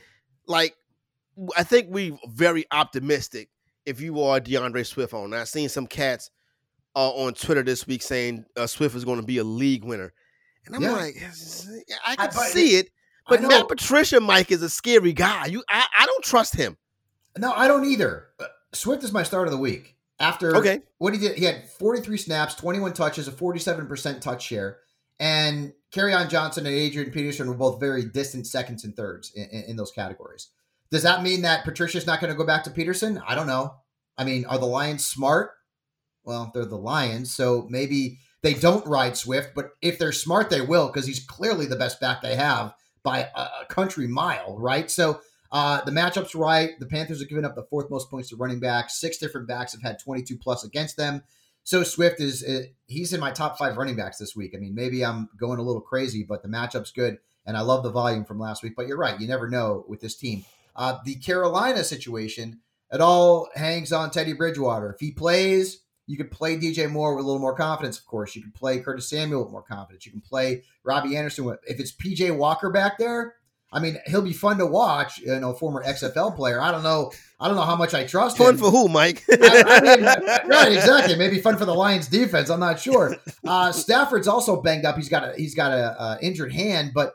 like 0.46 0.76
I 1.56 1.62
think 1.62 1.88
we 1.90 2.18
very 2.28 2.64
optimistic 2.70 3.48
if 3.86 4.00
you 4.00 4.20
are 4.22 4.40
D'Andre 4.40 4.82
Swift 4.82 5.14
on. 5.14 5.32
I've 5.32 5.48
seen 5.48 5.68
some 5.68 5.86
cats 5.86 6.30
uh, 6.96 7.10
on 7.10 7.34
Twitter 7.34 7.62
this 7.62 7.86
week 7.86 8.02
saying 8.02 8.44
uh, 8.56 8.66
Swift 8.66 8.94
is 8.94 9.04
going 9.04 9.20
to 9.20 9.26
be 9.26 9.38
a 9.38 9.44
league 9.44 9.84
winner, 9.84 10.12
and 10.66 10.74
I'm 10.76 10.82
Yeah. 10.82 10.92
like, 10.92 11.16
I 12.06 12.16
can 12.16 12.30
I- 12.38 12.46
see 12.48 12.76
it, 12.76 12.90
but 13.28 13.42
Matt 13.42 13.68
Patricia, 13.68 14.20
Mike, 14.20 14.50
is 14.50 14.62
a 14.62 14.68
scary 14.68 15.12
guy. 15.12 15.46
You, 15.46 15.62
I, 15.68 15.84
I 16.00 16.06
don't 16.06 16.24
trust 16.24 16.56
him. 16.56 16.76
No, 17.38 17.52
I 17.52 17.68
don't 17.68 17.84
either. 17.84 18.26
Uh, 18.40 18.46
Swift 18.72 19.04
is 19.04 19.12
my 19.12 19.22
start 19.22 19.46
of 19.46 19.52
the 19.52 19.58
week. 19.58 19.96
After 20.18 20.54
Okay. 20.56 20.80
what 20.98 21.14
he 21.14 21.20
did, 21.20 21.38
he 21.38 21.44
had 21.46 21.66
43 21.70 22.18
snaps, 22.18 22.54
21 22.56 22.92
touches, 22.92 23.26
a 23.26 23.32
47% 23.32 24.20
touch 24.20 24.42
share, 24.44 24.78
and 25.18 25.72
on 25.96 26.28
Johnson 26.28 26.66
and 26.66 26.74
Adrian 26.74 27.10
Peterson 27.10 27.48
were 27.48 27.54
both 27.54 27.80
very 27.80 28.04
distant 28.04 28.46
seconds 28.46 28.84
and 28.84 28.94
thirds 28.94 29.32
in, 29.34 29.44
in, 29.44 29.62
in 29.70 29.76
those 29.76 29.90
categories. 29.90 30.48
Does 30.90 31.02
that 31.04 31.22
mean 31.22 31.42
that 31.42 31.64
Patricia's 31.64 32.06
not 32.06 32.20
going 32.20 32.32
to 32.32 32.38
go 32.38 32.46
back 32.46 32.64
to 32.64 32.70
Peterson? 32.70 33.22
I 33.26 33.34
don't 33.34 33.46
know. 33.46 33.74
I 34.18 34.24
mean, 34.24 34.44
are 34.46 34.58
the 34.58 34.66
Lions 34.66 35.06
smart? 35.06 35.52
Well, 36.24 36.50
they're 36.52 36.64
the 36.64 36.76
Lions, 36.76 37.32
so 37.32 37.66
maybe 37.70 38.18
they 38.42 38.54
don't 38.54 38.86
ride 38.86 39.16
Swift, 39.16 39.50
but 39.54 39.70
if 39.82 39.98
they're 39.98 40.12
smart, 40.12 40.50
they 40.50 40.60
will 40.60 40.88
because 40.88 41.06
he's 41.06 41.24
clearly 41.24 41.66
the 41.66 41.76
best 41.76 42.00
back 42.00 42.20
they 42.20 42.36
have 42.36 42.74
by 43.02 43.28
a, 43.34 43.64
country 43.68 44.06
mile, 44.06 44.58
right? 44.58 44.90
So 44.90 45.20
uh, 45.52 45.82
the 45.84 45.92
matchup's 45.92 46.34
right. 46.34 46.78
The 46.78 46.86
Panthers 46.86 47.20
have 47.20 47.28
given 47.28 47.44
up 47.44 47.54
the 47.54 47.64
fourth 47.64 47.90
most 47.90 48.10
points 48.10 48.28
to 48.30 48.36
running 48.36 48.60
backs. 48.60 49.00
Six 49.00 49.18
different 49.18 49.48
backs 49.48 49.72
have 49.72 49.82
had 49.82 49.98
22 49.98 50.36
plus 50.38 50.64
against 50.64 50.96
them. 50.96 51.22
So 51.64 51.82
Swift 51.82 52.20
is 52.20 52.42
uh, 52.42 52.62
he's 52.86 53.12
in 53.12 53.20
my 53.20 53.30
top 53.30 53.58
five 53.58 53.76
running 53.76 53.96
backs 53.96 54.18
this 54.18 54.34
week. 54.34 54.52
I 54.54 54.58
mean, 54.58 54.74
maybe 54.74 55.04
I'm 55.04 55.28
going 55.38 55.58
a 55.58 55.62
little 55.62 55.80
crazy, 55.80 56.24
but 56.24 56.42
the 56.42 56.48
matchup's 56.48 56.90
good, 56.90 57.18
and 57.46 57.56
I 57.56 57.60
love 57.60 57.82
the 57.82 57.90
volume 57.90 58.24
from 58.24 58.38
last 58.38 58.62
week. 58.62 58.72
But 58.76 58.86
you're 58.86 58.96
right; 58.96 59.20
you 59.20 59.28
never 59.28 59.48
know 59.48 59.84
with 59.86 60.00
this 60.00 60.14
team. 60.14 60.44
Uh, 60.76 60.98
the 61.04 61.16
Carolina 61.16 61.84
situation, 61.84 62.60
it 62.92 63.00
all 63.00 63.48
hangs 63.54 63.92
on 63.92 64.10
Teddy 64.10 64.32
Bridgewater. 64.32 64.92
If 64.92 65.00
he 65.00 65.12
plays, 65.12 65.82
you 66.06 66.16
could 66.16 66.30
play 66.30 66.56
DJ 66.56 66.90
Moore 66.90 67.14
with 67.14 67.24
a 67.24 67.26
little 67.26 67.40
more 67.40 67.54
confidence. 67.54 67.98
Of 67.98 68.06
course, 68.06 68.34
you 68.34 68.42
can 68.42 68.52
play 68.52 68.80
Curtis 68.80 69.08
Samuel 69.08 69.44
with 69.44 69.52
more 69.52 69.62
confidence. 69.62 70.04
You 70.06 70.12
can 70.12 70.20
play 70.20 70.64
Robby 70.82 71.16
Anderson 71.16 71.44
with. 71.44 71.60
If 71.68 71.78
it's 71.78 71.92
PJ 71.92 72.36
Walker 72.36 72.70
back 72.70 72.98
there, 72.98 73.36
I 73.72 73.78
mean, 73.78 73.98
he'll 74.06 74.22
be 74.22 74.32
fun 74.32 74.58
to 74.58 74.66
watch. 74.66 75.18
You 75.18 75.38
know, 75.38 75.52
former 75.52 75.84
XFL 75.84 76.34
player. 76.34 76.60
I 76.60 76.72
don't 76.72 76.82
know. 76.82 77.12
I 77.38 77.46
don't 77.46 77.56
know 77.56 77.62
how 77.62 77.76
much 77.76 77.94
I 77.94 78.04
trust 78.04 78.38
Fun 78.38 78.54
him. 78.54 78.58
for 78.58 78.70
who, 78.70 78.88
Mike? 78.88 79.24
I, 79.30 79.64
I 79.66 79.80
mean, 79.80 80.04
right, 80.50 80.72
exactly. 80.72 81.14
Maybe 81.16 81.40
fun 81.40 81.56
for 81.56 81.64
the 81.64 81.74
Lions 81.74 82.08
defense. 82.08 82.50
I'm 82.50 82.60
not 82.60 82.80
sure. 82.80 83.16
Uh, 83.46 83.70
Stafford's 83.70 84.26
also 84.26 84.60
banged 84.60 84.84
up. 84.84 84.96
He's 84.96 85.08
got 85.08 85.28
a 85.28 85.34
he's 85.36 85.54
got 85.54 85.70
a 85.70 86.00
uh, 86.00 86.18
injured 86.20 86.52
hand, 86.52 86.90
but 86.92 87.14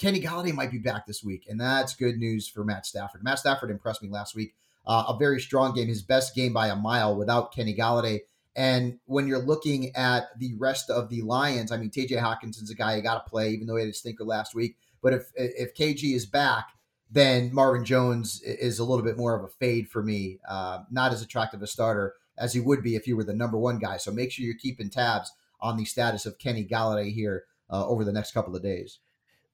Kenny 0.00 0.18
Golladay 0.18 0.54
might 0.54 0.70
be 0.70 0.78
back 0.78 1.06
this 1.06 1.22
week, 1.22 1.44
and 1.46 1.60
that's 1.60 1.94
good 1.94 2.16
news 2.16 2.48
for 2.48 2.64
Matt 2.64 2.86
Stafford. 2.86 3.22
Matt 3.22 3.38
Stafford 3.38 3.70
impressed 3.70 4.02
me 4.02 4.08
last 4.08 4.34
week. 4.34 4.54
Uh, 4.86 5.04
a 5.08 5.18
very 5.18 5.38
strong 5.38 5.74
game, 5.74 5.88
his 5.88 6.00
best 6.00 6.34
game 6.34 6.54
by 6.54 6.68
a 6.68 6.74
mile 6.74 7.14
without 7.14 7.54
Kenny 7.54 7.76
Golladay. 7.76 8.20
And 8.56 8.98
when 9.04 9.28
you're 9.28 9.44
looking 9.44 9.94
at 9.94 10.28
the 10.38 10.54
rest 10.54 10.88
of 10.88 11.10
the 11.10 11.20
Lions, 11.20 11.70
I 11.70 11.76
mean, 11.76 11.90
TJ 11.90 12.18
Hockenson's 12.18 12.70
a 12.70 12.74
guy 12.74 12.96
you 12.96 13.02
got 13.02 13.22
to 13.22 13.30
play, 13.30 13.50
even 13.50 13.66
though 13.66 13.76
he 13.76 13.82
had 13.82 13.90
a 13.90 13.94
stinker 13.94 14.24
last 14.24 14.54
week. 14.54 14.76
But 15.02 15.12
if 15.12 15.30
if 15.36 15.74
KG 15.74 16.14
is 16.14 16.24
back, 16.24 16.68
then 17.10 17.54
Marvin 17.54 17.84
Jones 17.84 18.40
is 18.42 18.78
a 18.78 18.84
little 18.84 19.04
bit 19.04 19.18
more 19.18 19.36
of 19.36 19.44
a 19.44 19.48
fade 19.48 19.90
for 19.90 20.02
me. 20.02 20.38
Uh, 20.48 20.80
not 20.90 21.12
as 21.12 21.20
attractive 21.20 21.60
a 21.60 21.66
starter 21.66 22.14
as 22.38 22.54
he 22.54 22.60
would 22.60 22.82
be 22.82 22.96
if 22.96 23.06
you 23.06 23.18
were 23.18 23.24
the 23.24 23.34
number 23.34 23.58
one 23.58 23.78
guy. 23.78 23.98
So 23.98 24.10
make 24.10 24.32
sure 24.32 24.46
you're 24.46 24.54
keeping 24.54 24.88
tabs 24.88 25.30
on 25.60 25.76
the 25.76 25.84
status 25.84 26.24
of 26.24 26.38
Kenny 26.38 26.64
Golladay 26.64 27.12
here 27.12 27.44
uh, 27.68 27.86
over 27.86 28.02
the 28.02 28.12
next 28.12 28.32
couple 28.32 28.56
of 28.56 28.62
days. 28.62 28.98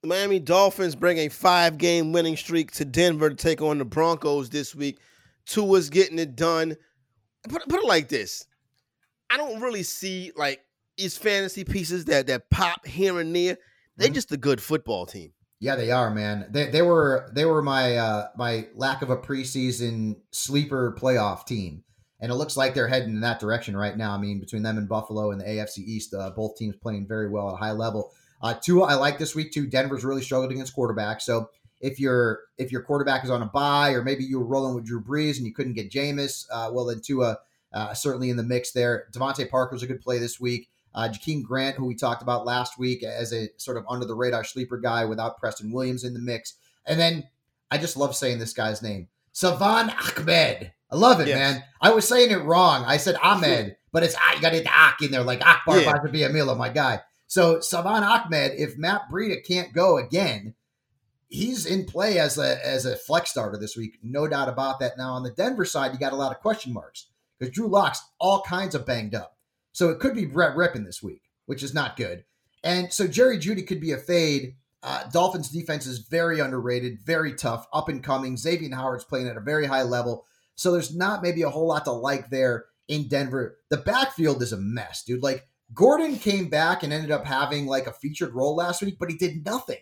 The 0.07 0.15
Miami 0.15 0.39
Dolphins 0.39 0.95
bring 0.95 1.19
a 1.19 1.29
five 1.29 1.79
game 1.79 2.13
winning 2.13 2.37
streak 2.37 2.71
to 2.75 2.85
Denver 2.85 3.29
to 3.29 3.35
take 3.35 3.61
on 3.61 3.79
the 3.79 3.85
Broncos 3.85 4.49
this 4.51 4.73
week. 4.73 5.01
Tua's 5.47 5.91
getting 5.91 6.21
it 6.21 6.37
done. 6.37 6.77
Put, 7.49 7.69
put 7.69 7.83
it 7.83 7.87
like 7.87 8.07
this 8.09 8.47
I 9.29 9.37
don't 9.37 9.61
really 9.61 9.83
see 9.83 10.31
like 10.37 10.61
these 10.97 11.17
fantasy 11.17 11.65
pieces 11.65 12.05
that, 12.05 12.29
that 12.29 12.51
pop 12.51 12.87
here 12.87 13.19
and 13.19 13.35
there. 13.35 13.59
They're 13.97 14.11
Mhm. 14.11 14.15
just 14.15 14.31
a 14.31 14.37
good 14.37 14.63
football 14.63 15.07
team. 15.07 15.33
Yeah, 15.59 15.75
they 15.75 15.91
are, 15.91 16.15
man. 16.15 16.47
They, 16.53 16.71
they 16.71 16.83
were 16.83 17.29
they 17.35 17.45
were 17.45 17.61
my 17.61 17.97
uh, 17.97 18.29
my 18.37 18.69
lack 18.77 19.03
of 19.03 19.11
a 19.11 19.17
preseason 19.17 20.21
sleeper 20.31 20.97
playoff 21.01 21.47
team, 21.47 21.83
and 22.21 22.31
it 22.31 22.37
looks 22.37 22.57
like 22.57 22.75
they're 22.75 22.87
heading 22.87 23.09
in 23.09 23.21
that 23.23 23.41
direction 23.41 23.77
right 23.77 23.97
now. 23.97 24.13
I 24.13 24.19
mean, 24.19 24.39
between 24.39 24.63
them 24.63 24.79
and 24.79 24.89
Buffalo 24.89 25.33
and 25.33 25.41
the 25.41 25.47
AFC 25.47 25.79
East, 25.79 26.15
uh, 26.15 26.31
both 26.31 26.57
teams 26.57 26.77
playing 26.77 27.09
very 27.09 27.29
well 27.29 27.49
at 27.49 27.55
a 27.55 27.57
high 27.57 27.73
level. 27.73 28.13
Uh, 28.47 28.55
Tua, 28.55 28.85
I 28.85 28.95
like 28.95 29.19
this 29.19 29.35
week 29.35 29.51
too. 29.51 29.67
Denver's 29.67 30.05
really 30.05 30.23
struggled 30.23 30.53
against 30.53 30.77
quarterbacks, 30.77 31.23
so 31.23 31.51
if 31.81 31.99
your 31.99 32.43
if 32.59 32.71
your 32.71 32.81
quarterback 32.83 33.25
is 33.25 33.31
on 33.31 33.43
a 33.43 33.47
bye, 33.47 33.91
or 33.91 34.05
maybe 34.05 34.23
you 34.25 34.39
were 34.39 34.47
rolling 34.47 34.75
with 34.77 34.85
Drew 34.85 35.03
Brees 35.03 35.37
and 35.39 35.47
you 35.47 35.53
couldn't 35.53 35.73
get 35.75 35.91
Jameis, 35.91 36.47
uh, 36.53 36.71
well 36.73 36.85
then 36.85 37.01
Tua 37.01 37.39
uh, 37.73 37.93
certainly 37.93 38.31
in 38.31 38.37
the 38.37 38.45
mix 38.45 38.71
there. 38.71 39.07
DeVante 39.13 39.51
Parker's 39.51 39.83
a 39.83 39.87
good 39.89 40.01
play 40.01 40.19
this 40.19 40.39
week. 40.41 40.69
Uh, 40.95 41.09
Jakeem 41.09 41.43
Grant, 41.43 41.77
who 41.77 41.87
we 41.87 41.95
talked 41.97 42.23
about 42.23 42.47
last 42.47 42.79
week 42.79 43.03
as 43.03 43.33
a 43.33 43.49
sort 43.57 43.77
of 43.77 43.85
under 43.91 44.07
the 44.07 44.15
radar 44.15 44.45
sleeper 44.45 44.79
guy 44.79 45.05
without 45.05 45.39
Preston 45.39 45.73
Williams 45.73 46.05
in 46.05 46.15
the 46.15 46.21
mix. 46.21 46.55
And 46.87 47.01
then 47.01 47.25
I 47.71 47.79
just 47.79 47.97
love 47.97 48.15
saying 48.15 48.39
this 48.39 48.53
guy's 48.55 48.81
name, 48.81 49.09
Salvon 49.33 49.91
Ahmed. 49.91 50.73
I 50.89 50.97
love 50.97 51.21
it, 51.21 51.27
Yes. 51.29 51.37
man. 51.37 51.65
I 51.81 51.91
was 51.91 52.07
saying 52.07 52.31
it 52.31 52.45
wrong. 52.45 52.85
I 52.87 52.97
said 52.97 53.17
Ahmed, 53.21 53.77
but 53.93 54.05
it's 54.05 54.15
ah, 54.17 54.35
you 54.37 54.41
got 54.41 54.51
to 54.51 54.57
get 54.57 54.65
the 54.65 54.73
Ak 54.73 55.03
in 55.03 55.11
there, 55.11 55.25
like 55.25 55.45
Akbar 55.45 55.81
Yeah. 55.81 55.93
yeah. 56.13 56.29
Amila, 56.29 56.57
my 56.57 56.69
guy. 56.69 57.01
So 57.37 57.61
Salvon 57.61 58.03
Ahmed, 58.03 58.53
if 58.57 58.79
Matt 58.79 59.11
Breida 59.13 59.45
can't 59.45 59.75
go 59.75 59.99
again, 59.99 60.55
he's 61.29 61.67
in 61.67 61.85
play 61.85 62.19
as 62.19 62.39
a 62.39 62.67
as 62.67 62.87
a 62.87 62.97
flex 62.97 63.29
starter 63.29 63.59
this 63.59 63.77
week, 63.77 63.99
no 64.03 64.27
doubt 64.27 64.49
about 64.49 64.81
that. 64.81 64.97
Now 64.97 65.13
on 65.13 65.23
the 65.23 65.33
Denver 65.33 65.67
side, 65.67 65.93
you 65.93 65.99
got 65.99 66.15
a 66.15 66.17
lot 66.17 66.35
of 66.35 66.41
question 66.41 66.73
marks 66.73 67.09
because 67.39 67.53
Drew 67.55 67.69
Lock's 67.69 68.03
all 68.19 68.41
kinds 68.41 68.75
of 68.75 68.87
banged 68.87 69.15
up, 69.15 69.37
so 69.73 69.91
it 69.91 69.99
could 69.99 70.15
be 70.15 70.25
Brett 70.25 70.57
Rypien 70.57 70.87
this 70.87 71.03
week, 71.03 71.25
which 71.45 71.63
is 71.63 71.75
not 71.75 71.99
good. 71.99 72.25
And 72.65 72.91
so 72.91 73.07
Jerry 73.07 73.37
Jeudy 73.37 73.67
could 73.67 73.83
be 73.83 73.93
a 73.93 73.99
fade. 73.99 74.55
Uh, 74.83 75.05
Dolphins 75.11 75.51
defense 75.51 75.85
is 75.85 75.99
very 75.99 76.41
underrated, 76.41 77.01
very 77.05 77.35
tough, 77.35 77.67
up 77.71 77.91
and 77.91 78.03
coming. 78.03 78.37
Xavien 78.37 78.73
Howard's 78.73 79.05
playing 79.05 79.29
at 79.29 79.37
a 79.37 79.41
very 79.41 79.67
high 79.67 79.83
level, 79.83 80.25
so 80.55 80.73
there's 80.73 80.97
not 80.97 81.23
maybe 81.23 81.43
a 81.43 81.51
whole 81.51 81.69
lot 81.69 81.85
to 81.85 81.93
like 81.93 82.31
there 82.31 82.65
in 82.89 83.09
Denver. 83.09 83.59
The 83.69 83.77
backfield 83.77 84.41
is 84.41 84.55
a 84.55 84.57
mess, 84.57 85.05
dude. 85.05 85.23
Like 85.23 85.47
Gordon 85.75 86.17
came 86.19 86.49
back 86.49 86.83
and 86.83 86.93
ended 86.93 87.11
up 87.11 87.25
having 87.27 87.67
like 87.67 87.87
a 87.87 87.93
featured 87.93 88.35
role 88.35 88.55
last 88.57 88.83
week, 88.83 88.97
but 88.99 89.11
he 89.11 89.17
did 89.17 89.45
nothing. 89.45 89.79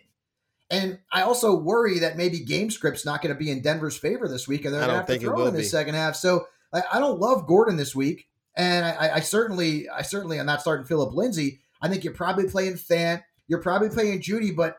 And 0.71 0.99
I 1.11 1.21
also 1.21 1.55
worry 1.55 1.99
that 1.99 2.17
maybe 2.17 2.39
game 2.39 2.71
script's 2.71 3.05
not 3.05 3.21
going 3.21 3.33
to 3.33 3.37
be 3.39 3.51
in 3.51 3.61
Denver's 3.61 3.95
favor 3.97 4.27
this 4.27 4.47
week, 4.47 4.65
and 4.65 4.73
they're 4.73 4.81
going 4.81 4.89
to 4.89 4.95
have 4.97 5.05
to 5.07 5.13
throw 5.27 5.35
in 5.47 5.53
the 5.53 5.59
second 5.69 5.93
half. 5.93 6.15
So 6.15 6.47
I, 6.73 6.81
I 6.93 6.99
don't 6.99 7.19
love 7.19 7.45
Gordon 7.45 7.77
this 7.77 7.95
week, 7.95 8.27
and 8.55 8.83
I, 8.83 9.15
I 9.15 9.19
certainly, 9.19 9.87
I 9.89 10.01
certainly 10.01 10.39
am 10.39 10.47
not 10.47 10.61
starting 10.61 10.87
Phillip 10.87 11.13
Lindsay. 11.13 11.59
I 11.81 11.87
think 11.87 12.03
you're 12.03 12.13
probably 12.13 12.47
playing 12.47 12.73
Fant, 12.73 13.21
you're 13.47 13.61
probably 13.61 13.89
playing 13.89 14.21
Jeudy, 14.21 14.55
but 14.55 14.77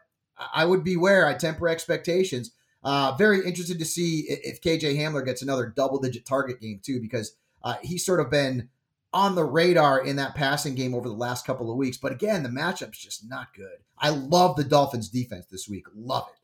I- 0.53 0.65
would 0.65 0.83
beware. 0.83 1.25
I 1.25 1.35
temper 1.35 1.69
expectations. 1.69 2.51
Uh, 2.83 3.15
very 3.17 3.47
interested 3.47 3.79
to 3.79 3.85
see 3.85 4.27
i- 4.29 4.41
if 4.43 4.61
KJ 4.61 4.97
Hamler 4.99 5.25
gets 5.25 5.41
another 5.41 5.67
double-digit 5.75 6.27
target 6.27 6.61
game 6.61 6.81
too, 6.83 7.01
because 7.01 7.37
uh, 7.63 7.77
he's 7.83 8.05
sort 8.05 8.19
of 8.21 8.29
been 8.29 8.69
on 9.17 9.35
the 9.35 9.45
radar 9.45 10.05
in 10.05 10.17
that 10.17 10.35
passing 10.35 10.75
game 10.75 10.95
over 10.95 11.09
the 11.09 11.15
last 11.15 11.47
couple 11.47 11.71
of 11.71 11.79
weeks. 11.79 11.97
But 11.97 12.13
again, 12.13 12.43
the 12.43 12.51
matchup's 12.51 12.99
just 12.99 13.27
not 13.27 13.55
good. 13.55 13.79
I 13.99 14.11
love 14.11 14.57
the 14.57 14.65
Dolphins 14.65 15.09
defense 15.09 15.47
this 15.51 15.67
week. 15.67 15.87
Love 15.95 16.27
it. 16.29 16.35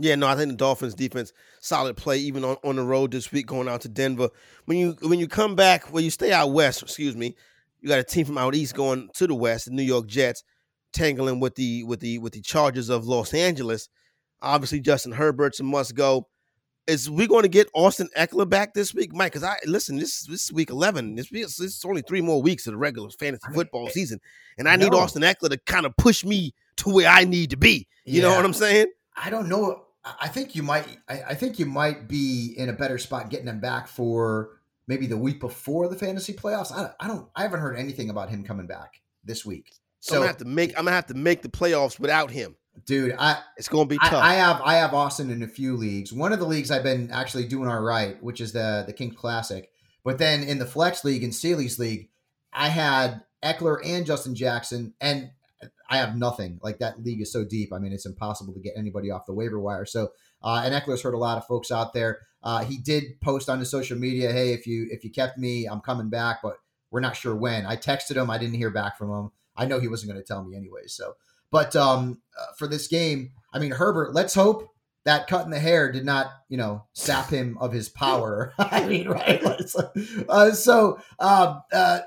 Yeah, 0.00 0.14
no, 0.14 0.26
I 0.26 0.34
think 0.34 0.50
the 0.50 0.56
Dolphins 0.56 0.94
defense 0.94 1.34
solid 1.60 1.98
play 1.98 2.18
even 2.18 2.44
on, 2.44 2.56
on 2.64 2.76
the 2.76 2.82
road 2.82 3.10
this 3.10 3.30
week 3.30 3.46
going 3.46 3.68
out 3.68 3.82
to 3.82 3.90
Denver. 3.90 4.30
When 4.64 4.78
you 4.78 4.96
when 5.02 5.18
you 5.18 5.28
come 5.28 5.54
back, 5.54 5.92
when 5.92 6.02
you 6.02 6.10
stay 6.10 6.32
out 6.32 6.50
west, 6.50 6.82
excuse 6.82 7.14
me, 7.14 7.36
you 7.80 7.88
got 7.88 7.98
a 7.98 8.04
team 8.04 8.24
from 8.24 8.38
out 8.38 8.54
east 8.54 8.74
going 8.74 9.10
to 9.14 9.26
the 9.26 9.34
west, 9.34 9.66
the 9.66 9.72
New 9.72 9.82
York 9.82 10.06
Jets, 10.06 10.44
tangling 10.94 11.40
with 11.40 11.56
the 11.56 11.84
with 11.84 12.00
the 12.00 12.18
with 12.18 12.32
the 12.32 12.40
Chargers 12.40 12.88
of 12.88 13.06
Los 13.06 13.34
Angeles. 13.34 13.90
Obviously, 14.40 14.80
Justin 14.80 15.12
Herbert's 15.12 15.60
a 15.60 15.64
must 15.64 15.94
go. 15.94 16.28
Is 16.88 17.10
we 17.10 17.26
going 17.26 17.42
to 17.42 17.48
get 17.48 17.68
Austin 17.74 18.08
Ekeler 18.16 18.48
back 18.48 18.72
this 18.72 18.94
week, 18.94 19.14
Mike? 19.14 19.32
Because 19.32 19.44
I 19.44 19.58
listen, 19.66 19.98
this 19.98 20.22
this 20.22 20.44
is 20.44 20.52
week 20.52 20.70
eleven. 20.70 21.14
This 21.14 21.28
this 21.28 21.60
is 21.60 21.84
only 21.84 22.00
three 22.00 22.22
more 22.22 22.40
weeks 22.40 22.66
of 22.66 22.72
the 22.72 22.78
regular 22.78 23.10
fantasy 23.10 23.46
football 23.52 23.90
season, 23.90 24.20
and 24.56 24.66
I, 24.66 24.72
I 24.72 24.76
need. 24.76 24.94
Austin 24.94 25.22
Ekeler 25.22 25.50
to 25.50 25.58
kind 25.58 25.84
of 25.84 25.94
push 25.98 26.24
me 26.24 26.54
to 26.76 26.88
where 26.88 27.08
I 27.08 27.24
need 27.24 27.50
to 27.50 27.58
be. 27.58 27.86
You 28.06 28.22
know 28.22 28.34
what 28.34 28.44
I'm 28.44 28.54
saying? 28.54 28.86
I 29.14 29.28
don't 29.28 29.50
know. 29.50 29.84
I 30.18 30.28
think 30.28 30.56
you 30.56 30.62
might. 30.62 30.86
I 31.08 31.22
I 31.28 31.34
think 31.34 31.58
you 31.58 31.66
might 31.66 32.08
be 32.08 32.54
in 32.56 32.70
a 32.70 32.72
better 32.72 32.96
spot 32.96 33.28
getting 33.28 33.48
him 33.48 33.60
back 33.60 33.86
for 33.86 34.60
maybe 34.86 35.06
the 35.06 35.18
week 35.18 35.40
before 35.40 35.88
the 35.88 35.96
fantasy 35.96 36.32
playoffs. 36.32 36.72
I, 36.72 36.90
I 36.98 37.06
don't. 37.06 37.28
I 37.36 37.42
haven't 37.42 37.60
heard 37.60 37.76
anything 37.76 38.08
about 38.08 38.30
him 38.30 38.42
coming 38.44 38.66
back 38.66 39.02
this 39.24 39.44
week. 39.44 39.72
So 40.00 40.14
I'm 40.14 40.20
gonna 40.20 40.28
have 40.28 40.36
to 40.38 40.44
make 40.46 40.70
I'm 40.70 40.84
gonna 40.84 40.92
have 40.92 41.06
to 41.08 41.14
make 41.14 41.42
the 41.42 41.50
playoffs 41.50 42.00
without 42.00 42.30
him. 42.30 42.56
Dude, 42.88 43.14
I 43.18 43.38
It's 43.58 43.68
gonna 43.68 43.84
be 43.84 43.98
tough. 43.98 44.14
I 44.14 44.34
have 44.34 44.62
I 44.62 44.76
have 44.76 44.94
Austin 44.94 45.30
in 45.30 45.42
a 45.42 45.46
few 45.46 45.76
leagues. 45.76 46.10
One 46.10 46.32
of 46.32 46.38
the 46.38 46.46
leagues 46.46 46.70
I've 46.70 46.82
been 46.82 47.10
actually 47.10 47.46
doing 47.46 47.68
all 47.68 47.82
right, 47.82 48.20
which 48.22 48.40
is 48.40 48.52
the 48.52 48.84
the 48.86 48.94
Kings 48.94 49.14
Classic. 49.14 49.68
But 50.04 50.16
then 50.16 50.42
in 50.42 50.58
the 50.58 50.64
Flex 50.64 51.04
League 51.04 51.22
and 51.22 51.34
Sealy's 51.34 51.78
League, 51.78 52.08
I 52.50 52.68
had 52.68 53.24
Ekeler 53.44 53.78
and 53.84 54.06
Justin 54.06 54.34
Jackson, 54.34 54.94
and 55.02 55.30
I 55.90 55.98
have 55.98 56.16
nothing. 56.16 56.60
Like 56.62 56.78
that 56.78 57.04
league 57.04 57.20
is 57.20 57.30
so 57.30 57.44
deep. 57.44 57.74
I 57.74 57.78
mean, 57.78 57.92
it's 57.92 58.06
impossible 58.06 58.54
to 58.54 58.60
get 58.60 58.72
anybody 58.74 59.10
off 59.10 59.26
the 59.26 59.34
waiver 59.34 59.60
wire. 59.60 59.84
So, 59.84 60.08
uh, 60.42 60.62
and 60.64 60.74
Ekeler's 60.74 61.02
hurt 61.02 61.12
a 61.12 61.18
lot 61.18 61.36
of 61.36 61.46
folks 61.46 61.70
out 61.70 61.92
there. 61.92 62.20
Uh, 62.42 62.64
he 62.64 62.78
did 62.78 63.20
post 63.20 63.50
on 63.50 63.58
his 63.58 63.70
social 63.70 63.98
media, 63.98 64.32
"Hey, 64.32 64.54
if 64.54 64.66
you 64.66 64.88
if 64.90 65.04
you 65.04 65.10
kept 65.10 65.36
me, 65.36 65.66
I'm 65.66 65.80
coming 65.80 66.08
back, 66.08 66.38
but 66.42 66.56
we're 66.90 67.00
not 67.00 67.16
sure 67.16 67.36
when." 67.36 67.66
I 67.66 67.76
texted 67.76 68.16
him. 68.16 68.30
I 68.30 68.38
didn't 68.38 68.56
hear 68.56 68.70
back 68.70 68.96
from 68.96 69.10
him. 69.10 69.30
I 69.56 69.66
know 69.66 69.80
he 69.80 69.88
wasn't 69.88 70.12
going 70.12 70.22
to 70.22 70.26
tell 70.26 70.44
me 70.44 70.56
anyway. 70.56 70.86
So, 70.86 71.14
but 71.50 71.74
um, 71.76 72.20
uh, 72.38 72.52
for 72.56 72.66
this 72.68 72.88
game, 72.88 73.32
I 73.52 73.58
mean, 73.58 73.72
Herbert. 73.72 74.14
Let's 74.14 74.34
hope 74.34 74.68
that 75.04 75.26
cut 75.26 75.44
in 75.44 75.50
the 75.50 75.58
hair 75.58 75.90
did 75.90 76.04
not, 76.04 76.26
you 76.48 76.56
know, 76.56 76.84
sap 76.92 77.30
him 77.30 77.56
of 77.60 77.72
his 77.72 77.88
power. 77.88 78.52
I 78.58 78.86
mean, 78.86 79.08
right? 79.08 79.42
Uh, 80.28 80.50
so, 80.52 80.98
uh, 81.18 81.60
uh, 81.72 82.00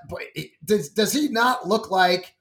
does 0.63 0.89
does 0.89 1.13
he 1.13 1.27
not 1.29 1.67
look 1.67 1.89
like 1.89 2.35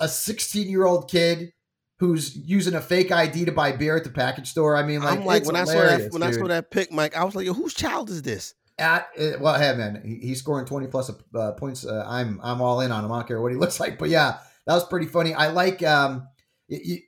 a 0.00 0.08
16 0.08 0.68
year 0.68 0.86
old 0.86 1.10
kid 1.10 1.52
who's 1.98 2.34
using 2.34 2.74
a 2.74 2.80
fake 2.80 3.12
ID 3.12 3.44
to 3.44 3.52
buy 3.52 3.72
beer 3.72 3.94
at 3.94 4.04
the 4.04 4.10
package 4.10 4.48
store. 4.48 4.74
I 4.74 4.82
mean, 4.82 5.02
like, 5.02 5.22
like 5.22 5.44
when 5.44 5.54
I 5.54 5.64
saw 5.64 5.74
that 5.74 6.10
when 6.10 6.22
dude. 6.22 6.30
I 6.30 6.32
saw 6.32 6.46
that 6.48 6.70
pick, 6.70 6.90
Mike, 6.90 7.14
I 7.14 7.24
was 7.24 7.34
like, 7.34 7.46
whose 7.46 7.74
child 7.74 8.08
is 8.08 8.22
this? 8.22 8.54
At 8.78 9.08
uh, 9.20 9.32
well, 9.38 9.58
hey 9.58 9.76
man, 9.76 10.00
he, 10.02 10.28
he's 10.28 10.38
scoring 10.38 10.64
20 10.64 10.86
plus 10.86 11.10
uh, 11.34 11.52
points. 11.52 11.84
Uh, 11.84 12.02
I'm 12.06 12.40
I'm 12.42 12.62
all 12.62 12.80
in 12.80 12.90
on 12.90 13.04
him. 13.04 13.12
I 13.12 13.18
don't 13.18 13.28
care 13.28 13.40
what 13.42 13.52
he 13.52 13.58
looks 13.58 13.78
like, 13.78 13.98
but 13.98 14.08
yeah, 14.08 14.38
that 14.66 14.74
was 14.74 14.86
pretty 14.86 15.06
funny. 15.06 15.34
I 15.34 15.48
like 15.48 15.82
um, 15.82 16.28
you, 16.68 16.98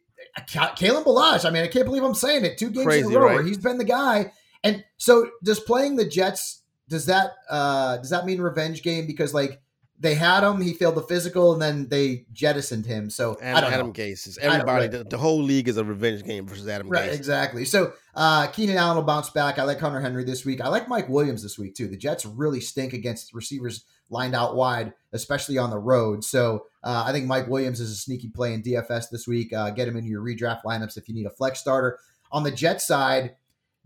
Kalen 0.40 1.04
Ballage. 1.04 1.44
I 1.44 1.50
mean, 1.50 1.62
I 1.62 1.68
can't 1.68 1.84
believe 1.84 2.02
I'm 2.02 2.14
saying 2.14 2.44
it. 2.44 2.58
Two 2.58 2.70
games 2.70 2.86
Crazy, 2.86 3.06
in 3.06 3.14
a 3.14 3.18
row 3.18 3.26
right? 3.26 3.34
where 3.34 3.42
he's 3.42 3.58
been 3.58 3.78
the 3.78 3.84
guy. 3.84 4.32
And 4.64 4.84
so, 4.96 5.28
does 5.42 5.60
playing 5.60 5.96
the 5.96 6.04
Jets 6.04 6.62
does 6.88 7.06
that 7.06 7.32
uh 7.48 7.96
does 7.96 8.10
that 8.10 8.26
mean 8.26 8.40
revenge 8.40 8.82
game? 8.82 9.06
Because 9.06 9.32
like 9.32 9.60
they 9.98 10.14
had 10.14 10.42
him. 10.42 10.60
He 10.60 10.74
failed 10.74 10.96
the 10.96 11.02
physical, 11.02 11.52
and 11.52 11.62
then 11.62 11.88
they 11.88 12.26
jettisoned 12.32 12.84
him. 12.84 13.08
So 13.08 13.36
Adam, 13.40 13.56
I 13.56 13.60
don't 13.60 13.72
Adam. 13.72 13.92
Gase 13.92 14.26
is 14.26 14.38
everybody. 14.38 14.88
The, 14.88 15.04
the, 15.04 15.16
whole 15.16 15.40
league 15.40 15.68
is 15.68 15.76
a 15.76 15.84
revenge 15.84 16.24
game 16.24 16.46
versus 16.46 16.66
Adam 16.66 16.88
right, 16.88 17.10
Gase. 17.10 17.14
Exactly. 17.14 17.64
So 17.64 17.92
uh, 18.16 18.48
Keenan 18.48 18.76
Allen 18.76 18.96
will 18.96 19.04
bounce 19.04 19.30
back. 19.30 19.60
I 19.60 19.62
like 19.62 19.78
Hunter 19.78 20.00
Henry 20.00 20.24
this 20.24 20.44
week. 20.44 20.60
I 20.60 20.68
like 20.68 20.88
Mike 20.88 21.08
Williams 21.08 21.42
this 21.42 21.56
week 21.56 21.76
too. 21.76 21.86
The 21.86 21.96
Jets 21.96 22.26
really 22.26 22.60
stink 22.60 22.92
against 22.92 23.32
receivers 23.32 23.84
lined 24.12 24.34
out 24.34 24.54
wide, 24.54 24.92
especially 25.12 25.58
on 25.58 25.70
the 25.70 25.78
road. 25.78 26.22
So 26.22 26.66
uh, 26.84 27.04
I 27.06 27.12
think 27.12 27.26
Mike 27.26 27.48
Williams 27.48 27.80
is 27.80 27.90
a 27.90 27.96
sneaky 27.96 28.28
play 28.28 28.54
in 28.54 28.62
DFS 28.62 29.10
this 29.10 29.26
week. 29.26 29.52
Uh, 29.52 29.70
get 29.70 29.88
him 29.88 29.96
into 29.96 30.10
your 30.10 30.22
redraft 30.22 30.62
lineups 30.64 30.96
if 30.96 31.08
you 31.08 31.14
need 31.14 31.26
a 31.26 31.30
flex 31.30 31.58
starter. 31.60 31.98
On 32.30 32.42
the 32.42 32.50
Jet 32.50 32.80
side, 32.80 33.36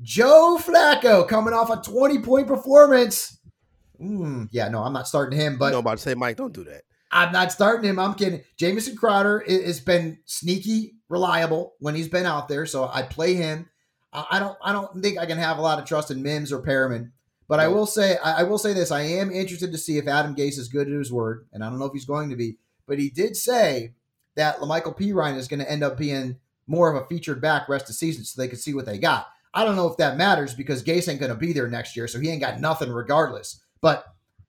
Joe 0.02 0.60
Flacco 0.62 1.26
coming 1.26 1.54
off 1.54 1.70
a 1.70 1.80
20 1.82 2.18
point 2.18 2.46
performance 2.46 3.36
Mm, 4.00 4.48
yeah, 4.52 4.68
no, 4.68 4.82
I'm 4.82 4.92
not 4.92 5.08
starting 5.08 5.38
him. 5.38 5.58
But 5.58 5.72
nobody 5.72 6.00
say, 6.00 6.14
Mike, 6.14 6.36
don't 6.36 6.52
do 6.52 6.64
that. 6.64 6.82
I'm 7.10 7.32
not 7.32 7.52
starting 7.52 7.88
him. 7.88 7.98
I'm 7.98 8.14
kidding. 8.14 8.42
Jamison 8.56 8.96
Crowder 8.96 9.44
has 9.48 9.80
been 9.80 10.18
sneaky 10.24 10.94
reliable 11.08 11.74
when 11.78 11.94
he's 11.94 12.08
been 12.08 12.26
out 12.26 12.48
there, 12.48 12.66
so 12.66 12.90
I 12.92 13.02
play 13.02 13.34
him. 13.34 13.68
I 14.12 14.38
don't. 14.38 14.56
I 14.62 14.72
don't 14.72 15.02
think 15.02 15.18
I 15.18 15.26
can 15.26 15.38
have 15.38 15.58
a 15.58 15.62
lot 15.62 15.78
of 15.78 15.84
trust 15.84 16.10
in 16.10 16.22
Mims 16.22 16.52
or 16.52 16.62
Perriman. 16.62 17.12
But 17.48 17.60
I 17.60 17.68
will 17.68 17.86
say, 17.86 18.16
I 18.18 18.42
will 18.42 18.58
say 18.58 18.72
this: 18.72 18.90
I 18.90 19.02
am 19.02 19.30
interested 19.30 19.72
to 19.72 19.78
see 19.78 19.98
if 19.98 20.08
Adam 20.08 20.34
Gase 20.34 20.58
is 20.58 20.68
good 20.68 20.88
at 20.88 20.94
his 20.94 21.12
word, 21.12 21.46
and 21.52 21.62
I 21.62 21.70
don't 21.70 21.78
know 21.78 21.84
if 21.84 21.92
he's 21.92 22.04
going 22.04 22.30
to 22.30 22.36
be. 22.36 22.56
But 22.86 22.98
he 22.98 23.08
did 23.08 23.36
say 23.36 23.94
that 24.34 24.58
La'Mical 24.58 24.96
Perine 24.96 25.36
is 25.36 25.48
going 25.48 25.60
to 25.60 25.70
end 25.70 25.82
up 25.82 25.96
being 25.96 26.38
more 26.66 26.92
of 26.92 27.00
a 27.00 27.06
featured 27.06 27.40
back 27.40 27.68
rest 27.68 27.84
of 27.84 27.88
the 27.88 27.94
season, 27.94 28.24
so 28.24 28.40
they 28.40 28.48
can 28.48 28.58
see 28.58 28.74
what 28.74 28.86
they 28.86 28.98
got. 28.98 29.28
I 29.54 29.64
don't 29.64 29.76
know 29.76 29.88
if 29.88 29.96
that 29.96 30.18
matters 30.18 30.54
because 30.54 30.84
Gase 30.84 31.08
ain't 31.08 31.20
going 31.20 31.32
to 31.32 31.38
be 31.38 31.52
there 31.52 31.68
next 31.68 31.96
year, 31.96 32.08
so 32.08 32.20
he 32.20 32.28
ain't 32.28 32.42
got 32.42 32.60
nothing 32.60 32.90
regardless. 32.90 33.60
But 33.80 34.04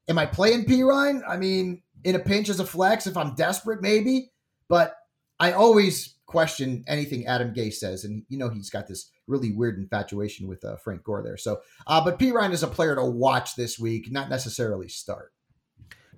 am 0.09 0.17
I 0.17 0.25
playing 0.25 0.65
Perine? 0.65 1.21
I 1.27 1.37
mean, 1.37 1.81
in 2.03 2.15
a 2.15 2.19
pinch 2.19 2.49
as 2.49 2.59
a 2.59 2.65
flex, 2.65 3.07
if 3.07 3.15
I'm 3.15 3.35
desperate, 3.35 3.81
maybe. 3.81 4.31
But 4.67 4.95
I 5.39 5.53
always 5.53 6.15
question 6.27 6.83
anything 6.87 7.25
Adam 7.25 7.53
Gase 7.53 7.75
says, 7.75 8.03
and 8.03 8.23
you 8.29 8.37
know 8.37 8.49
he's 8.49 8.69
got 8.69 8.87
this 8.87 9.09
really 9.25 9.51
weird 9.51 9.79
infatuation 9.79 10.47
with 10.47 10.63
uh, 10.63 10.75
Frank 10.77 11.03
Gore 11.03 11.23
there. 11.23 11.37
So, 11.37 11.61
uh, 11.87 12.03
but 12.03 12.19
Perine 12.19 12.51
is 12.51 12.63
a 12.63 12.67
player 12.67 12.95
to 12.95 13.03
watch 13.03 13.55
this 13.55 13.79
week, 13.79 14.11
not 14.11 14.29
necessarily 14.29 14.87
start. 14.87 15.33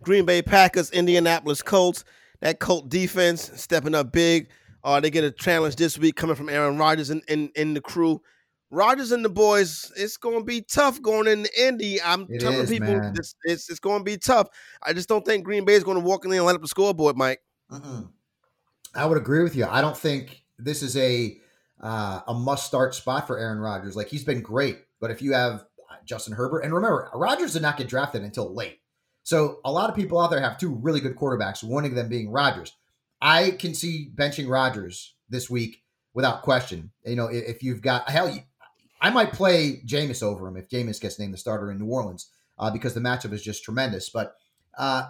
Green 0.01 0.25
Bay 0.25 0.41
Packers, 0.41 0.91
Indianapolis 0.91 1.61
Colts. 1.61 2.03
That 2.41 2.59
Colt 2.59 2.87
defense 2.89 3.51
stepping 3.55 3.95
up 3.95 4.11
big. 4.11 4.49
Uh, 4.83 4.99
they 5.01 5.09
get 5.09 5.25
a 5.25 5.31
challenge 5.31 5.75
this 5.75 5.97
week 5.97 6.15
coming 6.15 6.37
from 6.37 6.47
Aaron 6.47 6.77
Rodgers 6.77 7.09
and 7.09 7.21
in, 7.27 7.47
in, 7.47 7.51
in 7.55 7.73
the 7.73 7.81
crew. 7.81 8.21
Rodgers 8.71 9.11
and 9.11 9.25
the 9.25 9.29
boys, 9.29 9.91
it's 9.97 10.15
going 10.15 10.39
to 10.39 10.43
be 10.45 10.61
tough 10.61 11.01
going 11.01 11.27
into 11.27 11.49
Indy. 11.59 12.01
I'm 12.01 12.27
it 12.29 12.39
telling 12.39 12.59
is, 12.59 12.69
people 12.69 13.11
it's, 13.15 13.35
it's, 13.43 13.69
it's 13.69 13.79
going 13.79 13.99
to 13.99 14.03
be 14.03 14.17
tough. 14.17 14.47
I 14.81 14.93
just 14.93 15.09
don't 15.09 15.25
think 15.25 15.43
Green 15.43 15.65
Bay 15.65 15.73
is 15.73 15.83
going 15.83 15.97
to 15.97 16.03
walk 16.03 16.23
in 16.23 16.31
there 16.31 16.39
and 16.39 16.45
light 16.45 16.55
up 16.55 16.61
the 16.61 16.67
scoreboard, 16.67 17.17
Mike. 17.17 17.41
Mm-mm. 17.71 18.09
I 18.95 19.05
would 19.05 19.17
agree 19.17 19.43
with 19.43 19.55
you. 19.55 19.65
I 19.65 19.81
don't 19.81 19.97
think 19.97 20.43
this 20.57 20.81
is 20.81 20.97
a 20.97 21.37
uh, 21.81 22.21
a 22.27 22.33
must 22.33 22.65
start 22.65 22.93
spot 22.93 23.27
for 23.27 23.37
Aaron 23.37 23.59
Rodgers. 23.59 23.95
Like 23.95 24.07
he's 24.07 24.23
been 24.23 24.41
great, 24.41 24.79
but 24.99 25.11
if 25.11 25.21
you 25.21 25.33
have 25.33 25.65
uh, 25.89 25.95
Justin 26.05 26.33
Herbert, 26.33 26.61
and 26.61 26.73
remember, 26.73 27.09
Rodgers 27.13 27.53
did 27.53 27.61
not 27.61 27.77
get 27.77 27.87
drafted 27.87 28.23
until 28.23 28.53
late. 28.53 28.79
So 29.23 29.59
a 29.63 29.71
lot 29.71 29.89
of 29.89 29.95
people 29.95 30.19
out 30.19 30.31
there 30.31 30.41
have 30.41 30.57
two 30.57 30.73
really 30.73 30.99
good 30.99 31.15
quarterbacks, 31.15 31.63
one 31.63 31.85
of 31.85 31.95
them 31.95 32.09
being 32.09 32.31
Rodgers. 32.31 32.73
I 33.21 33.51
can 33.51 33.73
see 33.73 34.11
benching 34.15 34.49
Rodgers 34.49 35.13
this 35.29 35.49
week 35.49 35.83
without 36.13 36.41
question. 36.41 36.91
You 37.05 37.15
know, 37.15 37.27
if 37.27 37.61
you've 37.61 37.81
got 37.81 38.09
hell, 38.09 38.33
I 39.01 39.09
might 39.09 39.33
play 39.33 39.81
Jameis 39.85 40.23
over 40.23 40.47
him 40.47 40.57
if 40.57 40.69
Jameis 40.69 40.99
gets 40.99 41.19
named 41.19 41.33
the 41.33 41.37
starter 41.37 41.71
in 41.71 41.79
New 41.79 41.85
Orleans 41.85 42.31
uh, 42.57 42.71
because 42.71 42.93
the 42.93 42.99
matchup 43.01 43.33
is 43.33 43.43
just 43.43 43.63
tremendous. 43.63 44.09
But 44.09 44.35
uh, 44.77 45.07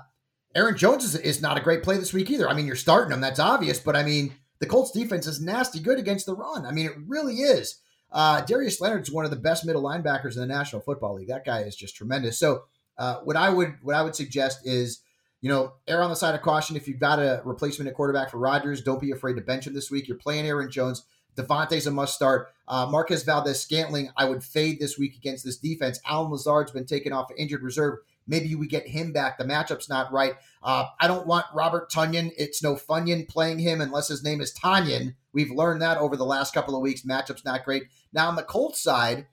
Aaron 0.55 0.77
Jones 0.77 1.03
is, 1.03 1.15
is 1.15 1.41
not 1.41 1.57
a 1.57 1.61
great 1.61 1.83
play 1.83 1.97
this 1.97 2.13
week 2.13 2.29
either. 2.29 2.49
I 2.49 2.53
mean, 2.53 2.65
you're 2.65 2.75
starting 2.75 3.13
him, 3.13 3.21
that's 3.21 3.39
obvious, 3.39 3.79
but 3.79 3.95
I 3.95 4.03
mean, 4.03 4.33
the 4.59 4.65
Colts 4.65 4.91
defense 4.91 5.27
is 5.27 5.41
nasty 5.41 5.79
good 5.79 5.99
against 5.99 6.25
the 6.25 6.35
run. 6.35 6.65
I 6.65 6.71
mean, 6.71 6.87
it 6.87 6.93
really 7.07 7.35
is. 7.35 7.79
Uh, 8.11 8.41
Darius 8.41 8.81
Leonard's 8.81 9.11
one 9.11 9.25
of 9.25 9.31
the 9.31 9.37
best 9.37 9.65
middle 9.65 9.83
linebackers 9.83 10.35
in 10.35 10.41
the 10.41 10.47
National 10.47 10.81
Football 10.81 11.15
League. 11.15 11.27
That 11.27 11.45
guy 11.45 11.61
is 11.61 11.75
just 11.75 11.95
tremendous. 11.95 12.39
So, 12.39 12.63
uh, 12.97 13.19
what 13.23 13.37
I 13.37 13.49
would 13.49 13.75
what 13.81 13.95
I 13.95 14.01
would 14.01 14.15
suggest 14.15 14.65
is, 14.65 15.01
you 15.41 15.49
know, 15.49 15.73
err 15.87 16.01
on 16.01 16.09
the 16.09 16.15
side 16.15 16.35
of 16.35 16.41
caution. 16.41 16.75
If 16.75 16.87
you've 16.87 16.99
got 16.99 17.19
a 17.19 17.41
replacement 17.45 17.87
at 17.87 17.95
quarterback 17.95 18.31
for 18.31 18.39
Rodgers, 18.39 18.81
don't 18.81 18.99
be 18.99 19.11
afraid 19.11 19.35
to 19.35 19.41
bench 19.41 19.67
him 19.67 19.73
this 19.73 19.89
week. 19.91 20.07
You're 20.07 20.17
playing 20.17 20.45
Aaron 20.45 20.69
Jones. 20.69 21.03
Davante's 21.35 21.87
a 21.87 21.91
must 21.91 22.15
start. 22.15 22.49
Uh, 22.67 22.87
Marquez 22.89 23.23
Valdes 23.23 23.59
Scantling, 23.59 24.11
I 24.17 24.25
would 24.25 24.43
fade 24.43 24.79
this 24.79 24.97
week 24.97 25.15
against 25.15 25.45
this 25.45 25.57
defense. 25.57 25.99
Allen 26.05 26.31
Lazard's 26.31 26.71
been 26.71 26.85
taken 26.85 27.13
off 27.13 27.31
injured 27.37 27.63
reserve. 27.63 27.99
Maybe 28.29 28.55
we 28.55 28.67
get 28.67 28.87
him 28.87 29.11
back. 29.11 29.37
The 29.37 29.43
matchup's 29.43 29.89
not 29.89 30.13
right. 30.13 30.35
Uh, 30.63 30.85
I 30.99 31.07
don't 31.07 31.27
want 31.27 31.47
Robert 31.53 31.91
Tonyan. 31.91 32.31
It's 32.37 32.63
no 32.63 32.75
Funyan 32.75 33.27
playing 33.27 33.59
him 33.59 33.81
unless 33.81 34.07
his 34.07 34.23
name 34.23 34.39
is 34.39 34.53
Tanyan. 34.53 35.15
We've 35.33 35.51
learned 35.51 35.81
that 35.81 35.97
over 35.97 36.15
the 36.15 36.25
last 36.25 36.53
couple 36.53 36.75
of 36.75 36.81
weeks. 36.81 37.01
Matchup's 37.01 37.43
not 37.43 37.65
great. 37.65 37.83
Now 38.13 38.29
on 38.29 38.35
the 38.35 38.43
Colts 38.43 38.81
side, 38.81 39.27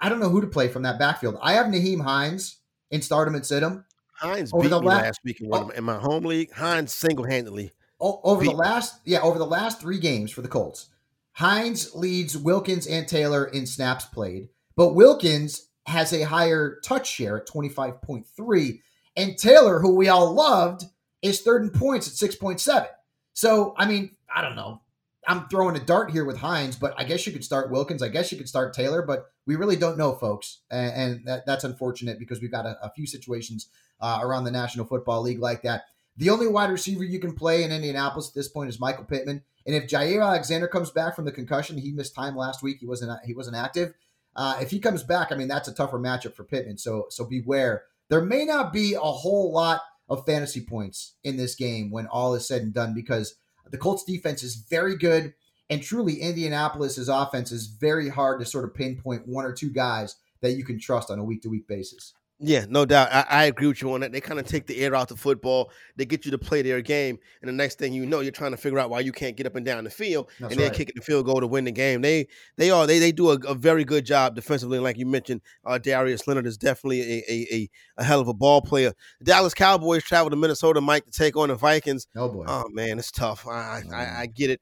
I 0.00 0.08
don't 0.08 0.20
know 0.20 0.28
who 0.28 0.40
to 0.40 0.46
play 0.46 0.68
from 0.68 0.82
that 0.82 0.98
backfield. 0.98 1.38
I 1.42 1.54
have 1.54 1.66
Nyheim 1.66 2.02
Hines 2.02 2.58
in 2.90 3.02
stardom 3.02 3.34
and 3.34 3.44
sit 3.44 3.62
him. 3.62 3.84
Hines 4.12 4.52
over 4.52 4.62
beat 4.62 4.68
the 4.68 4.80
me 4.80 4.86
last, 4.86 5.02
last 5.02 5.20
week 5.24 5.40
in, 5.40 5.48
oh, 5.52 5.68
in 5.70 5.84
my 5.84 5.98
home 5.98 6.24
league. 6.24 6.52
Hines 6.52 6.92
single 6.92 7.24
handedly 7.24 7.72
over 8.00 8.44
the 8.44 8.50
last 8.50 9.00
yeah 9.04 9.20
over 9.20 9.38
the 9.38 9.46
last 9.46 9.80
three 9.80 9.98
games 9.98 10.30
for 10.30 10.42
the 10.42 10.48
Colts, 10.48 10.88
Hines 11.32 11.94
leads 11.94 12.36
Wilkins 12.36 12.86
and 12.86 13.06
Taylor 13.06 13.44
in 13.44 13.66
snaps 13.66 14.06
played, 14.06 14.48
but 14.76 14.94
Wilkins 14.94 15.67
has 15.88 16.12
a 16.12 16.22
higher 16.22 16.78
touch 16.84 17.10
share 17.10 17.38
at 17.38 17.46
twenty 17.46 17.68
five 17.68 18.00
point 18.02 18.26
three, 18.26 18.82
and 19.16 19.36
Taylor, 19.36 19.80
who 19.80 19.96
we 19.96 20.08
all 20.08 20.32
loved, 20.32 20.84
is 21.22 21.40
third 21.40 21.62
in 21.62 21.70
points 21.70 22.06
at 22.06 22.14
six 22.14 22.36
point 22.36 22.60
seven. 22.60 22.88
So 23.32 23.74
I 23.76 23.86
mean, 23.86 24.16
I 24.34 24.42
don't 24.42 24.56
know. 24.56 24.82
I'm 25.26 25.48
throwing 25.48 25.76
a 25.76 25.80
dart 25.80 26.10
here 26.10 26.24
with 26.24 26.38
Hines, 26.38 26.76
but 26.76 26.94
I 26.96 27.04
guess 27.04 27.26
you 27.26 27.32
could 27.32 27.44
start 27.44 27.70
Wilkins. 27.70 28.02
I 28.02 28.08
guess 28.08 28.32
you 28.32 28.38
could 28.38 28.48
start 28.48 28.72
Taylor, 28.72 29.02
but 29.02 29.26
we 29.46 29.56
really 29.56 29.76
don't 29.76 29.98
know, 29.98 30.14
folks, 30.14 30.60
and, 30.70 30.92
and 30.92 31.26
that, 31.26 31.44
that's 31.44 31.64
unfortunate 31.64 32.18
because 32.18 32.40
we've 32.40 32.50
got 32.50 32.64
a, 32.64 32.78
a 32.82 32.90
few 32.90 33.06
situations 33.06 33.68
uh, 34.00 34.20
around 34.22 34.44
the 34.44 34.50
National 34.50 34.86
Football 34.86 35.22
League 35.22 35.40
like 35.40 35.62
that. 35.62 35.84
The 36.16 36.30
only 36.30 36.48
wide 36.48 36.70
receiver 36.70 37.04
you 37.04 37.20
can 37.20 37.34
play 37.34 37.62
in 37.62 37.72
Indianapolis 37.72 38.28
at 38.28 38.34
this 38.34 38.48
point 38.48 38.68
is 38.68 38.80
Michael 38.80 39.04
Pittman. 39.04 39.42
And 39.66 39.74
if 39.76 39.86
Jaire 39.86 40.24
Alexander 40.24 40.66
comes 40.66 40.90
back 40.90 41.14
from 41.14 41.26
the 41.26 41.32
concussion, 41.32 41.78
he 41.78 41.92
missed 41.92 42.14
time 42.14 42.34
last 42.34 42.62
week. 42.62 42.78
He 42.80 42.86
wasn't 42.86 43.20
he 43.24 43.34
wasn't 43.34 43.56
active. 43.56 43.94
Uh, 44.36 44.58
if 44.60 44.70
he 44.70 44.78
comes 44.78 45.02
back, 45.02 45.32
I 45.32 45.36
mean 45.36 45.48
that's 45.48 45.68
a 45.68 45.74
tougher 45.74 45.98
matchup 45.98 46.34
for 46.34 46.44
Pittman. 46.44 46.78
So 46.78 47.06
so 47.10 47.24
beware. 47.24 47.84
There 48.08 48.24
may 48.24 48.44
not 48.44 48.72
be 48.72 48.94
a 48.94 49.00
whole 49.00 49.52
lot 49.52 49.82
of 50.08 50.24
fantasy 50.24 50.64
points 50.64 51.14
in 51.22 51.36
this 51.36 51.54
game 51.54 51.90
when 51.90 52.06
all 52.06 52.34
is 52.34 52.46
said 52.46 52.62
and 52.62 52.72
done 52.72 52.94
because 52.94 53.34
the 53.70 53.76
Colts 53.76 54.04
defense 54.04 54.42
is 54.42 54.54
very 54.54 54.96
good 54.96 55.34
and 55.70 55.82
truly 55.82 56.14
Indianapolis's 56.14 57.08
offense 57.08 57.52
is 57.52 57.66
very 57.66 58.08
hard 58.08 58.40
to 58.40 58.46
sort 58.46 58.64
of 58.64 58.74
pinpoint 58.74 59.28
one 59.28 59.44
or 59.44 59.52
two 59.52 59.70
guys 59.70 60.16
that 60.40 60.52
you 60.52 60.64
can 60.64 60.80
trust 60.80 61.10
on 61.10 61.18
a 61.18 61.24
week 61.24 61.42
to 61.42 61.50
week 61.50 61.68
basis. 61.68 62.14
Yeah, 62.40 62.66
no 62.68 62.84
doubt. 62.84 63.08
I, 63.12 63.24
I, 63.28 63.44
agree 63.46 63.66
with 63.66 63.82
you 63.82 63.92
on 63.92 64.00
that. 64.00 64.12
They 64.12 64.20
kind 64.20 64.38
of 64.38 64.46
take 64.46 64.66
the 64.68 64.78
air 64.78 64.94
out 64.94 65.10
of 65.10 65.18
football. 65.18 65.72
They 65.96 66.04
get 66.04 66.24
you 66.24 66.30
to 66.30 66.38
play 66.38 66.62
their 66.62 66.80
game, 66.80 67.18
and 67.42 67.48
the 67.48 67.52
next 67.52 67.78
thing 67.78 67.92
you 67.92 68.06
know, 68.06 68.20
you're 68.20 68.30
trying 68.30 68.52
to 68.52 68.56
figure 68.56 68.78
out 68.78 68.90
why 68.90 69.00
you 69.00 69.10
can't 69.10 69.36
get 69.36 69.46
up 69.46 69.56
and 69.56 69.66
down 69.66 69.82
the 69.82 69.90
field, 69.90 70.30
That's 70.38 70.52
and 70.52 70.60
they're 70.60 70.70
kicking 70.70 70.94
the 70.94 71.02
field 71.02 71.26
goal 71.26 71.40
to 71.40 71.48
win 71.48 71.64
the 71.64 71.72
game. 71.72 72.00
They 72.00 72.28
they 72.56 72.70
are 72.70 72.86
they 72.86 73.00
they 73.00 73.10
do 73.10 73.30
a, 73.30 73.38
a 73.40 73.54
very 73.54 73.84
good 73.84 74.06
job 74.06 74.36
defensively. 74.36 74.78
Like 74.78 74.98
you 74.98 75.06
mentioned, 75.06 75.40
uh, 75.64 75.78
Darius 75.78 76.28
Leonard 76.28 76.46
is 76.46 76.56
definitely 76.56 77.00
a, 77.00 77.24
a, 77.28 77.46
a 77.52 77.70
a 77.96 78.04
hell 78.04 78.20
of 78.20 78.28
a 78.28 78.34
ball 78.34 78.62
player. 78.62 78.92
The 79.18 79.24
Dallas 79.24 79.54
Cowboys 79.54 80.04
travel 80.04 80.30
to 80.30 80.36
Minnesota, 80.36 80.80
Mike, 80.80 81.06
to 81.06 81.10
take 81.10 81.36
on 81.36 81.48
the 81.48 81.56
Vikings. 81.56 82.06
Oh 82.14 82.28
boy, 82.28 82.44
oh 82.46 82.68
man, 82.70 83.00
it's 83.00 83.10
tough. 83.10 83.48
I 83.48 83.82
I, 83.92 84.20
I 84.20 84.26
get 84.26 84.50
it. 84.50 84.60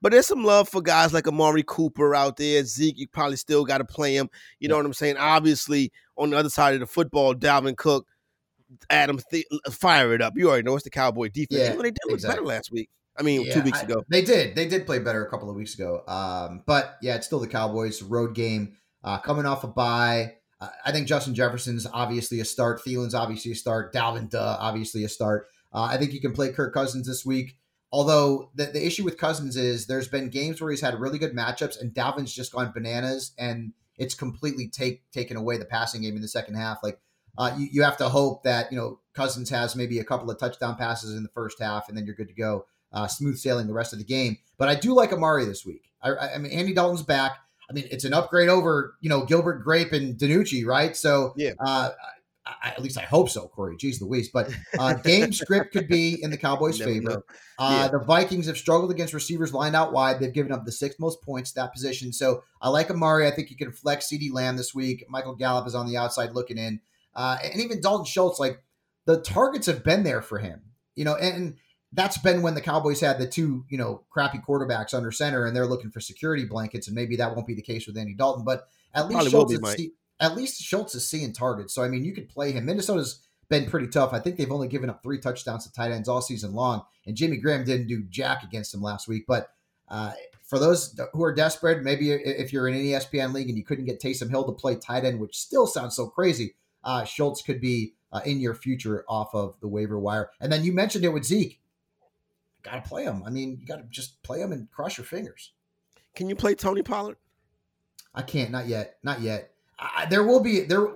But 0.00 0.12
there's 0.12 0.26
some 0.26 0.44
love 0.44 0.68
for 0.68 0.82
guys 0.82 1.12
like 1.12 1.28
Amari 1.28 1.64
Cooper 1.66 2.14
out 2.14 2.36
there. 2.36 2.64
Zeke, 2.64 2.98
you 2.98 3.08
probably 3.08 3.36
still 3.36 3.64
got 3.64 3.78
to 3.78 3.84
play 3.84 4.16
him. 4.16 4.28
You 4.58 4.68
know 4.68 4.76
what 4.76 4.84
I'm 4.86 4.92
saying? 4.92 5.16
Obviously, 5.16 5.92
on 6.22 6.30
the 6.30 6.36
other 6.36 6.48
side 6.48 6.74
of 6.74 6.80
the 6.80 6.86
football, 6.86 7.34
Dalvin 7.34 7.76
Cook, 7.76 8.06
Adam, 8.90 9.20
Th- 9.30 9.46
fire 9.70 10.14
it 10.14 10.22
up. 10.22 10.34
You 10.36 10.48
already 10.48 10.62
know 10.62 10.74
it's 10.74 10.84
the 10.84 10.90
Cowboy 10.90 11.28
defense. 11.28 11.60
Yeah, 11.60 11.74
they 11.74 11.90
did 11.90 11.98
look 12.06 12.14
exactly. 12.14 12.36
better 12.36 12.46
last 12.46 12.70
week. 12.72 12.88
I 13.18 13.22
mean, 13.22 13.42
yeah, 13.42 13.54
two 13.54 13.62
weeks 13.62 13.82
ago. 13.82 14.00
I, 14.00 14.02
they 14.08 14.22
did. 14.22 14.54
They 14.54 14.66
did 14.66 14.86
play 14.86 14.98
better 14.98 15.24
a 15.24 15.28
couple 15.28 15.50
of 15.50 15.56
weeks 15.56 15.74
ago. 15.74 16.02
Um, 16.06 16.62
but 16.66 16.96
yeah, 17.02 17.16
it's 17.16 17.26
still 17.26 17.40
the 17.40 17.48
Cowboys 17.48 18.02
road 18.02 18.34
game. 18.34 18.76
Uh, 19.04 19.18
coming 19.18 19.46
off 19.46 19.64
a 19.64 19.68
bye. 19.68 20.34
Uh, 20.60 20.68
I 20.84 20.92
think 20.92 21.08
Justin 21.08 21.34
Jefferson's 21.34 21.86
obviously 21.92 22.40
a 22.40 22.44
start. 22.44 22.80
Thielen's 22.86 23.14
obviously 23.14 23.52
a 23.52 23.56
start. 23.56 23.92
Dalvin, 23.92 24.30
duh, 24.30 24.56
obviously 24.58 25.04
a 25.04 25.08
start. 25.08 25.48
Uh, 25.72 25.82
I 25.82 25.98
think 25.98 26.12
you 26.12 26.20
can 26.20 26.32
play 26.32 26.52
Kirk 26.52 26.72
Cousins 26.72 27.06
this 27.06 27.26
week. 27.26 27.56
Although 27.90 28.50
the, 28.54 28.66
the 28.66 28.84
issue 28.86 29.04
with 29.04 29.18
Cousins 29.18 29.56
is 29.56 29.86
there's 29.86 30.08
been 30.08 30.30
games 30.30 30.60
where 30.60 30.70
he's 30.70 30.80
had 30.80 30.98
really 30.98 31.18
good 31.18 31.34
matchups 31.34 31.78
and 31.78 31.92
Dalvin's 31.92 32.32
just 32.32 32.52
gone 32.52 32.72
bananas 32.72 33.32
and 33.36 33.74
it's 34.02 34.14
completely 34.14 34.68
take 34.68 35.08
taken 35.12 35.36
away 35.36 35.56
the 35.56 35.64
passing 35.64 36.02
game 36.02 36.16
in 36.16 36.22
the 36.22 36.28
second 36.28 36.56
half. 36.56 36.78
Like 36.82 36.98
uh, 37.38 37.54
you, 37.56 37.68
you 37.72 37.82
have 37.82 37.96
to 37.98 38.08
hope 38.08 38.42
that 38.42 38.70
you 38.72 38.78
know 38.78 38.98
Cousins 39.14 39.48
has 39.50 39.76
maybe 39.76 39.98
a 39.98 40.04
couple 40.04 40.30
of 40.30 40.38
touchdown 40.38 40.76
passes 40.76 41.16
in 41.16 41.22
the 41.22 41.28
first 41.30 41.60
half 41.60 41.88
and 41.88 41.96
then 41.96 42.04
you're 42.04 42.14
good 42.14 42.28
to 42.28 42.34
go. 42.34 42.66
Uh, 42.92 43.06
smooth 43.06 43.38
sailing 43.38 43.66
the 43.66 43.72
rest 43.72 43.94
of 43.94 43.98
the 43.98 44.04
game. 44.04 44.36
But 44.58 44.68
I 44.68 44.74
do 44.74 44.94
like 44.94 45.14
Amari 45.14 45.46
this 45.46 45.64
week. 45.64 45.90
I, 46.02 46.34
I 46.34 46.38
mean, 46.38 46.52
Andy 46.52 46.74
Dalton's 46.74 47.02
back. 47.02 47.38
I 47.70 47.72
mean, 47.72 47.88
it's 47.90 48.04
an 48.04 48.12
upgrade 48.12 48.50
over 48.50 48.96
you 49.00 49.08
know 49.08 49.24
Gilbert 49.24 49.62
Grape 49.62 49.92
and 49.92 50.18
DiNucci, 50.18 50.66
right? 50.66 50.94
So 50.94 51.32
yeah, 51.36 51.52
uh, 51.64 51.90
I, 52.44 52.70
at 52.70 52.82
least 52.82 52.98
I 52.98 53.02
hope 53.02 53.28
so, 53.28 53.46
Corey. 53.46 53.76
Jeez 53.76 54.00
Louise. 54.00 54.28
But 54.28 54.52
uh, 54.78 54.94
game 54.94 55.32
script 55.32 55.72
could 55.72 55.86
be 55.86 56.20
in 56.22 56.30
the 56.30 56.36
Cowboys' 56.38 56.80
favor. 56.80 57.24
Uh, 57.58 57.82
yeah. 57.82 57.88
The 57.88 58.00
Vikings 58.00 58.46
have 58.46 58.58
struggled 58.58 58.90
against 58.90 59.14
receivers 59.14 59.54
lined 59.54 59.76
out 59.76 59.92
wide. 59.92 60.18
They've 60.18 60.32
given 60.32 60.50
up 60.50 60.64
the 60.64 60.72
sixth 60.72 60.98
most 60.98 61.22
points 61.22 61.52
to 61.52 61.60
that 61.60 61.72
position. 61.72 62.12
So 62.12 62.42
I 62.60 62.68
like 62.68 62.90
Amari. 62.90 63.28
I 63.28 63.30
think 63.30 63.50
you 63.50 63.56
can 63.56 63.70
flex 63.70 64.08
CeeDee 64.08 64.32
Lamb 64.32 64.56
this 64.56 64.74
week. 64.74 65.04
Michael 65.08 65.36
Gallup 65.36 65.66
is 65.66 65.74
on 65.74 65.86
the 65.86 65.96
outside 65.96 66.32
looking 66.32 66.58
in. 66.58 66.80
Uh, 67.14 67.38
and 67.44 67.60
even 67.60 67.80
Dalton 67.80 68.06
Schultz, 68.06 68.40
like 68.40 68.62
the 69.04 69.20
targets 69.20 69.66
have 69.66 69.84
been 69.84 70.02
there 70.02 70.22
for 70.22 70.38
him, 70.38 70.62
you 70.96 71.04
know, 71.04 71.14
and 71.14 71.56
that's 71.92 72.18
been 72.18 72.42
when 72.42 72.54
the 72.54 72.60
Cowboys 72.60 73.00
had 73.00 73.18
the 73.18 73.26
two, 73.26 73.64
you 73.68 73.76
know, 73.76 74.02
crappy 74.10 74.38
quarterbacks 74.38 74.94
under 74.94 75.12
center 75.12 75.44
and 75.44 75.54
they're 75.54 75.66
looking 75.66 75.90
for 75.90 76.00
security 76.00 76.44
blankets. 76.44 76.88
And 76.88 76.94
maybe 76.94 77.16
that 77.16 77.34
won't 77.34 77.46
be 77.46 77.54
the 77.54 77.62
case 77.62 77.86
with 77.86 77.98
Andy 77.98 78.14
Dalton, 78.14 78.44
but 78.44 78.66
at 78.94 79.08
least 79.08 79.30
Schultz 79.30 79.76
be, 79.76 79.92
at 80.22 80.36
least 80.36 80.62
Schultz 80.62 80.94
is 80.94 81.06
seeing 81.06 81.32
targets. 81.32 81.74
So 81.74 81.82
I 81.82 81.88
mean, 81.88 82.04
you 82.04 82.14
could 82.14 82.28
play 82.28 82.52
him. 82.52 82.64
Minnesota's 82.64 83.22
been 83.48 83.68
pretty 83.68 83.88
tough. 83.88 84.14
I 84.14 84.20
think 84.20 84.36
they've 84.36 84.50
only 84.50 84.68
given 84.68 84.88
up 84.88 85.02
three 85.02 85.18
touchdowns 85.18 85.66
to 85.66 85.72
tight 85.72 85.90
ends 85.90 86.08
all 86.08 86.22
season 86.22 86.54
long, 86.54 86.84
and 87.04 87.16
Jimmy 87.16 87.36
Graham 87.36 87.64
didn't 87.64 87.88
do 87.88 88.04
jack 88.04 88.42
against 88.42 88.72
them 88.72 88.80
last 88.80 89.08
week. 89.08 89.24
But 89.26 89.48
uh, 89.88 90.12
for 90.44 90.58
those 90.58 90.98
who 91.12 91.22
are 91.24 91.34
desperate, 91.34 91.82
maybe 91.82 92.12
if 92.12 92.52
you're 92.52 92.68
in 92.68 92.74
an 92.74 92.82
ESPN 92.82 93.34
league 93.34 93.48
and 93.48 93.58
you 93.58 93.64
couldn't 93.64 93.84
get 93.84 94.00
Taysom 94.00 94.30
Hill 94.30 94.44
to 94.44 94.52
play 94.52 94.76
tight 94.76 95.04
end, 95.04 95.20
which 95.20 95.36
still 95.36 95.66
sounds 95.66 95.96
so 95.96 96.06
crazy, 96.06 96.54
uh, 96.84 97.04
Schultz 97.04 97.42
could 97.42 97.60
be 97.60 97.94
uh, 98.12 98.20
in 98.24 98.40
your 98.40 98.54
future 98.54 99.04
off 99.08 99.34
of 99.34 99.58
the 99.60 99.68
waiver 99.68 99.98
wire. 99.98 100.30
And 100.40 100.52
then 100.52 100.64
you 100.64 100.72
mentioned 100.72 101.04
it 101.04 101.12
with 101.12 101.24
Zeke. 101.24 101.60
Got 102.62 102.84
to 102.84 102.88
play 102.88 103.04
him. 103.04 103.24
I 103.26 103.30
mean, 103.30 103.58
you 103.60 103.66
got 103.66 103.76
to 103.76 103.84
just 103.90 104.22
play 104.22 104.40
him 104.40 104.52
and 104.52 104.70
cross 104.70 104.96
your 104.96 105.04
fingers. 105.04 105.52
Can 106.14 106.28
you 106.28 106.36
play 106.36 106.54
Tony 106.54 106.82
Pollard? 106.82 107.16
I 108.14 108.22
can't. 108.22 108.50
Not 108.50 108.68
yet. 108.68 108.98
Not 109.02 109.20
yet. 109.20 109.51
I, 109.82 110.06
there 110.06 110.24
will 110.24 110.40
be 110.40 110.60
there. 110.60 110.88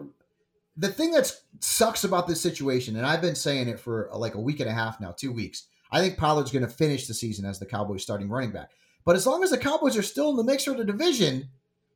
The 0.77 0.89
thing 0.89 1.11
that 1.13 1.33
sucks 1.61 2.05
about 2.05 2.27
this 2.27 2.41
situation, 2.41 2.97
and 2.97 3.07
I've 3.07 3.23
been 3.23 3.35
saying 3.35 3.69
it 3.69 3.81
for 3.81 4.11
like 4.13 4.35
a 4.35 4.41
week 4.41 4.61
and 4.61 4.69
a 4.69 4.75
half 4.75 5.01
now, 5.01 5.13
two 5.13 5.33
weeks. 5.33 5.69
I 5.91 6.01
think 6.01 6.19
Pollard's 6.19 6.51
going 6.51 6.67
to 6.67 6.71
finish 6.71 7.07
the 7.07 7.15
season 7.15 7.45
as 7.45 7.59
the 7.59 7.67
Cowboys' 7.67 8.03
starting 8.03 8.29
running 8.29 8.51
back. 8.51 8.71
But 9.05 9.17
as 9.17 9.27
long 9.27 9.43
as 9.43 9.51
the 9.51 9.59
Cowboys 9.59 9.97
are 9.97 10.03
still 10.03 10.31
in 10.31 10.37
the 10.37 10.45
mix 10.45 10.65
for 10.65 10.75
the 10.75 10.85
division, 10.85 11.49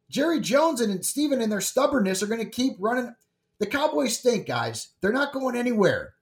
Jerry 0.09 0.41
Jones 0.41 0.81
and 0.81 1.05
Steven 1.05 1.41
and 1.43 1.51
their 1.51 1.61
stubbornness 1.61 2.23
are 2.23 2.27
going 2.27 2.45
to 2.45 2.51
keep 2.51 2.75
running. 2.79 3.15
The 3.59 3.67
Cowboys 3.67 4.19
stink, 4.19 4.47
guys. 4.47 4.91
They're 5.01 5.13
not 5.13 5.33
going 5.33 5.57
anywhere. 5.57 6.15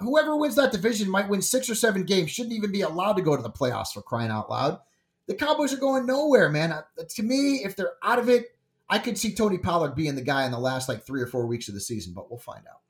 Whoever 0.00 0.36
wins 0.36 0.56
that 0.56 0.72
division 0.72 1.10
might 1.10 1.28
win 1.28 1.40
six 1.40 1.70
or 1.70 1.74
seven 1.74 2.04
games, 2.04 2.30
shouldn't 2.30 2.54
even 2.54 2.70
be 2.70 2.82
allowed 2.82 3.14
to 3.14 3.22
go 3.22 3.36
to 3.36 3.42
the 3.42 3.50
playoffs 3.50 3.92
for 3.92 4.02
crying 4.02 4.30
out 4.30 4.50
loud. 4.50 4.78
The 5.26 5.34
Cowboys 5.34 5.72
are 5.72 5.78
going 5.78 6.06
nowhere, 6.06 6.48
man. 6.48 6.72
Uh, 6.72 6.82
to 7.08 7.22
me, 7.22 7.64
if 7.64 7.74
they're 7.74 7.94
out 8.02 8.18
of 8.18 8.28
it, 8.28 8.57
I 8.90 8.98
could 8.98 9.18
see 9.18 9.34
Tony 9.34 9.58
Pollard 9.58 9.94
being 9.94 10.14
the 10.14 10.22
guy 10.22 10.44
in 10.44 10.52
the 10.52 10.58
last 10.58 10.88
like 10.88 11.04
three 11.04 11.20
or 11.20 11.26
four 11.26 11.46
weeks 11.46 11.68
of 11.68 11.74
the 11.74 11.80
season, 11.80 12.14
but 12.14 12.30
we'll 12.30 12.38
find 12.38 12.66
out. 12.66 12.80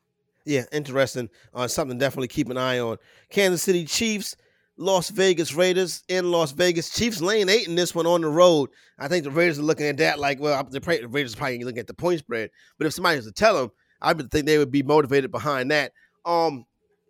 Yeah, 0.45 0.65
interesting. 0.73 1.29
Uh, 1.53 1.69
something 1.69 1.99
definitely 1.99 2.29
keep 2.29 2.49
an 2.49 2.57
eye 2.57 2.79
on. 2.79 2.97
Kansas 3.31 3.63
City 3.63 3.85
Chiefs, 3.85 4.37
Las 4.79 5.11
Vegas 5.11 5.55
Raiders 5.55 6.05
in 6.09 6.31
Las 6.31 6.53
Vegas. 6.53 6.91
Chiefs 6.91 7.21
lane 7.21 7.49
eight 7.49 7.69
in 7.69 7.75
this 7.75 7.95
one 7.95 8.07
on 8.07 8.23
the 8.23 8.29
road. 8.29 8.71
I 8.99 9.09
think 9.09 9.25
the 9.25 9.31
Raiders 9.31 9.59
are 9.59 9.63
looking 9.63 9.87
at 9.87 9.99
that 9.99 10.19
like, 10.19 10.41
well, 10.41 10.63
the 10.65 10.81
Raiders 10.81 11.35
are 11.35 11.37
probably 11.37 11.65
looking 11.65 11.81
at 11.81 11.87
the 11.87 11.95
point 11.95 12.21
spread. 12.21 12.51
But 12.79 12.87
if 12.87 12.95
somebody 12.95 13.17
was 13.17 13.27
to 13.27 13.33
tell 13.33 13.57
them, 13.57 13.73
I 14.01 14.13
would 14.13 14.31
think 14.31 14.47
they 14.47 14.59
would 14.59 14.71
be 14.71 14.83
motivated 14.83 15.33
behind 15.33 15.71
that. 15.73 15.93
Um, 16.25 16.65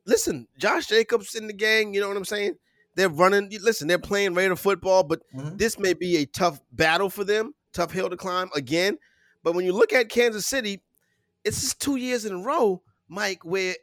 listen, 0.06 0.48
Josh 0.58 0.86
Jacobs 0.86 1.34
in 1.34 1.46
the 1.46 1.52
gang. 1.52 1.92
You 1.92 2.00
know 2.00 2.08
what 2.08 2.16
I'm 2.16 2.24
saying? 2.24 2.54
They're 2.96 3.10
running. 3.10 3.50
Listen, 3.62 3.86
they're 3.86 3.98
playing 3.98 4.34
Raider 4.34 4.56
football, 4.56 5.04
but 5.04 5.20
mm-hmm. 5.32 5.56
this 5.58 5.78
may 5.78 5.92
be 5.92 6.16
a 6.16 6.26
tough 6.26 6.60
battle 6.72 7.10
for 7.10 7.22
them 7.22 7.54
tough 7.78 7.92
hill 7.92 8.10
to 8.10 8.16
climb 8.16 8.50
again. 8.54 8.98
But 9.44 9.54
when 9.54 9.64
you 9.64 9.72
look 9.72 9.92
at 9.92 10.08
Kansas 10.08 10.46
City, 10.46 10.82
it's 11.44 11.60
just 11.60 11.80
two 11.80 11.96
years 11.96 12.24
in 12.24 12.32
a 12.32 12.38
row, 12.38 12.82
Mike, 13.08 13.44
where 13.44 13.76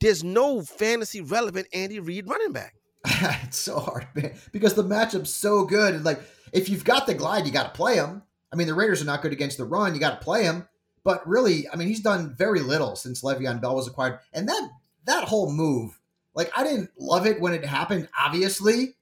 there's 0.00 0.24
no 0.24 0.62
fantasy 0.62 1.20
relevant 1.20 1.68
Andy 1.72 2.00
Reid 2.00 2.28
running 2.28 2.52
back. 2.52 2.74
it's 3.04 3.58
so 3.58 3.78
hard, 3.78 4.06
man, 4.14 4.34
because 4.50 4.74
the 4.74 4.82
matchup's 4.82 5.30
so 5.30 5.64
good. 5.64 5.94
And 5.94 6.04
like, 6.04 6.20
if 6.52 6.70
you've 6.70 6.84
got 6.84 7.06
the 7.06 7.14
Clyde, 7.14 7.46
you 7.46 7.52
got 7.52 7.74
to 7.74 7.76
play 7.76 7.96
him. 7.96 8.22
I 8.50 8.56
mean, 8.56 8.66
the 8.66 8.74
Raiders 8.74 9.02
are 9.02 9.06
not 9.06 9.20
good 9.20 9.32
against 9.32 9.58
the 9.58 9.64
run. 9.64 9.94
You 9.94 10.00
got 10.00 10.20
to 10.20 10.24
play 10.24 10.44
him. 10.44 10.66
But 11.02 11.26
really, 11.28 11.68
I 11.68 11.76
mean, 11.76 11.88
he's 11.88 12.00
done 12.00 12.34
very 12.34 12.60
little 12.60 12.96
since 12.96 13.22
Le'Veon 13.22 13.60
Bell 13.60 13.76
was 13.76 13.86
acquired. 13.86 14.20
And 14.32 14.48
that 14.48 14.70
that 15.04 15.24
whole 15.24 15.52
move, 15.52 16.00
like, 16.34 16.50
I 16.56 16.64
didn't 16.64 16.90
love 16.98 17.26
it 17.26 17.42
when 17.42 17.52
it 17.52 17.66
happened. 17.66 18.08
Obviously, 18.18 18.96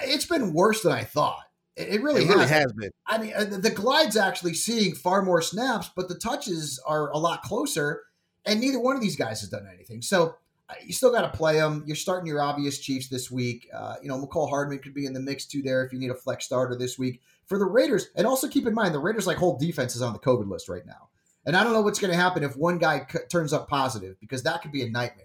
it's 0.00 0.24
been 0.24 0.54
worse 0.54 0.82
than 0.82 0.92
I 0.92 1.04
thought. 1.04 1.43
It 1.76 2.02
really, 2.02 2.22
it 2.22 2.28
really 2.28 2.46
has. 2.46 2.72
been. 2.72 2.90
I 3.06 3.18
mean, 3.18 3.60
the 3.60 3.70
Clyde's 3.70 4.16
actually 4.16 4.54
seeing 4.54 4.94
far 4.94 5.22
more 5.22 5.42
snaps, 5.42 5.90
but 5.94 6.08
the 6.08 6.14
touches 6.14 6.80
are 6.86 7.10
a 7.10 7.18
lot 7.18 7.42
closer, 7.42 8.02
and 8.44 8.60
neither 8.60 8.78
one 8.78 8.94
of 8.94 9.02
these 9.02 9.16
guys 9.16 9.40
has 9.40 9.50
done 9.50 9.68
anything. 9.72 10.00
So 10.00 10.36
uh, 10.68 10.74
you 10.84 10.92
still 10.92 11.10
got 11.10 11.22
to 11.22 11.36
play 11.36 11.54
them. 11.54 11.82
You're 11.84 11.96
starting 11.96 12.28
your 12.28 12.40
obvious 12.40 12.78
Chiefs 12.78 13.08
this 13.08 13.28
week. 13.28 13.68
Uh, 13.74 13.96
you 14.00 14.08
know, 14.08 14.24
Mecole 14.24 14.48
Hardman 14.48 14.78
could 14.78 14.94
be 14.94 15.04
in 15.04 15.14
the 15.14 15.20
mix 15.20 15.46
too 15.46 15.62
there 15.62 15.84
if 15.84 15.92
you 15.92 15.98
need 15.98 16.10
a 16.10 16.14
flex 16.14 16.44
starter 16.44 16.76
this 16.76 16.96
week 16.96 17.20
for 17.46 17.58
the 17.58 17.64
Raiders. 17.64 18.06
And 18.14 18.24
also 18.24 18.46
keep 18.48 18.66
in 18.68 18.74
mind 18.74 18.94
the 18.94 19.00
Raiders' 19.00 19.26
like 19.26 19.38
whole 19.38 19.58
defense 19.58 19.96
is 19.96 20.02
on 20.02 20.12
the 20.12 20.20
COVID 20.20 20.48
list 20.48 20.68
right 20.68 20.86
now, 20.86 21.08
and 21.44 21.56
I 21.56 21.64
don't 21.64 21.72
know 21.72 21.82
what's 21.82 21.98
going 21.98 22.12
to 22.12 22.16
happen 22.16 22.44
if 22.44 22.56
one 22.56 22.78
guy 22.78 23.04
c- 23.10 23.18
turns 23.28 23.52
up 23.52 23.68
positive 23.68 24.14
because 24.20 24.44
that 24.44 24.62
could 24.62 24.70
be 24.72 24.82
a 24.82 24.88
nightmare. 24.88 25.23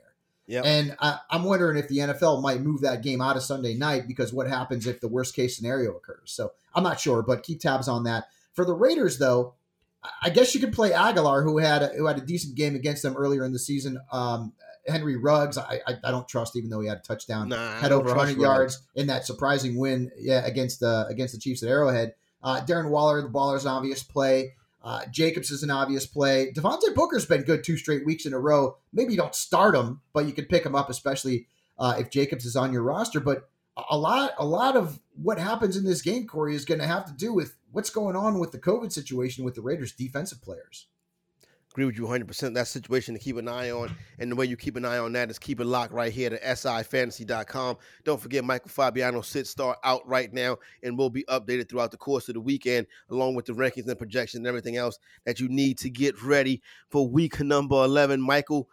Yep. 0.50 0.66
And 0.66 0.98
I, 1.00 1.20
am 1.32 1.44
wondering 1.44 1.78
if 1.78 1.88
the 1.88 2.00
NFL 2.00 2.42
might 2.42 2.60
move 2.60 2.82
that 2.82 3.04
game 3.04 3.22
out 3.22 3.38
of 3.38 3.44
Sunday 3.44 3.76
night 3.76 4.08
because 4.08 4.34
what 4.34 4.48
happens 4.48 4.88
if 4.88 5.00
the 5.00 5.08
worst 5.08 5.36
case 5.36 5.56
scenario 5.56 5.92
occurs? 5.92 6.32
So 6.32 6.54
I'm 6.74 6.82
not 6.82 7.00
sure, 7.00 7.22
but 7.22 7.44
keep 7.44 7.60
tabs 7.60 7.88
on 7.88 8.06
that. 8.06 8.26
For 8.54 8.66
the 8.66 8.74
Raiders, 8.74 9.20
though, 9.20 9.54
I 10.24 10.32
guess 10.32 10.56
you 10.56 10.60
could 10.60 10.74
play 10.74 10.90
Agholor, 10.90 11.44
who 11.44 11.60
had 11.60 11.84
a, 11.84 11.88
who 11.90 12.08
had 12.08 12.18
a 12.18 12.22
decent 12.22 12.56
game 12.56 12.74
against 12.74 13.04
them 13.04 13.16
earlier 13.16 13.46
in 13.46 13.54
the 13.54 13.60
season. 13.60 14.00
Um, 14.12 14.54
Henry 14.88 15.18
Ruggs, 15.18 15.60
I, 15.60 15.82
I, 15.86 15.98
I 16.04 16.10
don't 16.10 16.28
trust, 16.28 16.56
even 16.56 16.72
though 16.72 16.80
he 16.80 16.88
had 16.88 16.98
a 16.98 17.02
touchdown, 17.02 17.50
nah, 17.50 17.78
had 17.78 17.92
over 17.92 18.08
100 18.08 18.42
yards 18.42 18.82
in 18.96 19.06
that 19.06 19.28
surprising 19.28 19.78
win, 19.78 20.10
yeah, 20.18 20.44
against 20.48 20.80
the 20.80 21.06
against 21.10 21.36
the 21.36 21.40
Chiefs 21.40 21.62
at 21.62 21.70
Arrowhead. 21.70 22.16
Uh, 22.42 22.62
Darren 22.62 22.90
Waller, 22.90 23.22
the 23.22 23.30
baller's 23.30 23.68
obvious 23.68 24.02
play. 24.02 24.56
Uh, 24.82 25.06
Jacobs 25.12 25.52
is 25.52 25.64
an 25.64 25.72
obvious 25.72 26.06
play. 26.06 26.52
Devontae 26.52 26.96
Booker's 26.96 27.26
been 27.26 27.44
good 27.44 27.64
two 27.64 27.78
straight 27.78 28.06
weeks 28.06 28.26
in 28.26 28.34
a 28.34 28.40
row. 28.40 28.78
Maybe 28.94 29.12
you 29.12 29.18
don't 29.18 29.36
start 29.36 29.76
him, 29.76 30.02
but 30.14 30.26
you 30.26 30.32
could 30.32 30.50
pick 30.50 30.66
him 30.66 30.76
up, 30.76 30.90
especially 30.90 31.48
uh, 31.78 31.96
if 32.00 32.10
Jacobs 32.10 32.46
is 32.46 32.56
on 32.56 32.72
your 32.72 32.84
roster. 32.84 33.20
But 33.20 33.50
a 33.90 33.98
lot, 33.98 34.32
a 34.38 34.46
lot 34.46 34.76
of 34.76 35.00
what 35.22 35.38
happens 35.40 35.76
in 35.76 35.84
this 35.84 36.02
game, 36.02 36.28
Corey, 36.28 36.56
is 36.56 36.66
going 36.66 36.80
to 36.80 36.88
have 36.88 37.06
to 37.06 37.14
do 37.14 37.34
with 37.34 37.58
what's 37.72 37.90
going 37.90 38.16
on 38.16 38.40
with 38.40 38.52
the 38.52 38.60
COVID 38.60 38.92
situation 38.92 39.44
with 39.44 39.56
the 39.56 39.62
Raiders' 39.62 39.92
defensive 39.92 40.42
players. 40.42 40.88
Agree 41.72 41.86
with 41.86 41.98
you 41.98 42.04
100%. 42.04 42.56
That 42.56 42.68
situation 42.68 43.14
to 43.14 43.20
keep 43.20 43.38
an 43.38 43.48
eye 43.48 43.70
on. 43.70 43.96
And 44.18 44.32
the 44.32 44.36
way 44.36 44.46
you 44.46 44.58
keep 44.58 44.76
an 44.76 44.86
eye 44.86 44.98
on 44.98 45.14
that 45.14 45.30
is 45.30 45.38
keep 45.38 45.60
it 45.60 45.66
locked 45.66 45.94
right 45.94 46.12
here 46.12 46.32
to 46.32 46.40
sifantasy.com. 46.40 47.78
Don't 48.04 48.20
forget, 48.20 48.44
Michael 48.44 48.70
Fabiano 48.70 49.22
sit 49.22 49.46
star 49.46 49.78
out 49.84 50.08
right 50.08 50.34
now 50.34 50.58
and 50.82 50.98
will 50.98 51.12
be 51.12 51.24
updated 51.26 51.70
throughout 51.70 51.92
the 51.92 51.98
course 51.98 52.28
of 52.28 52.34
the 52.34 52.42
weekend, 52.42 52.88
along 53.12 53.36
with 53.36 53.46
the 53.46 53.54
rankings 53.54 53.88
and 53.88 53.98
projections 54.00 54.40
and 54.40 54.48
everything 54.48 54.78
else 54.78 54.98
that 55.26 55.40
you 55.40 55.48
need 55.48 55.78
to 55.78 55.92
get 55.92 56.22
ready 56.24 56.60
for 56.90 57.08
week 57.08 57.40
number 57.40 57.76
11. 57.76 58.20
Michael, 58.20 58.68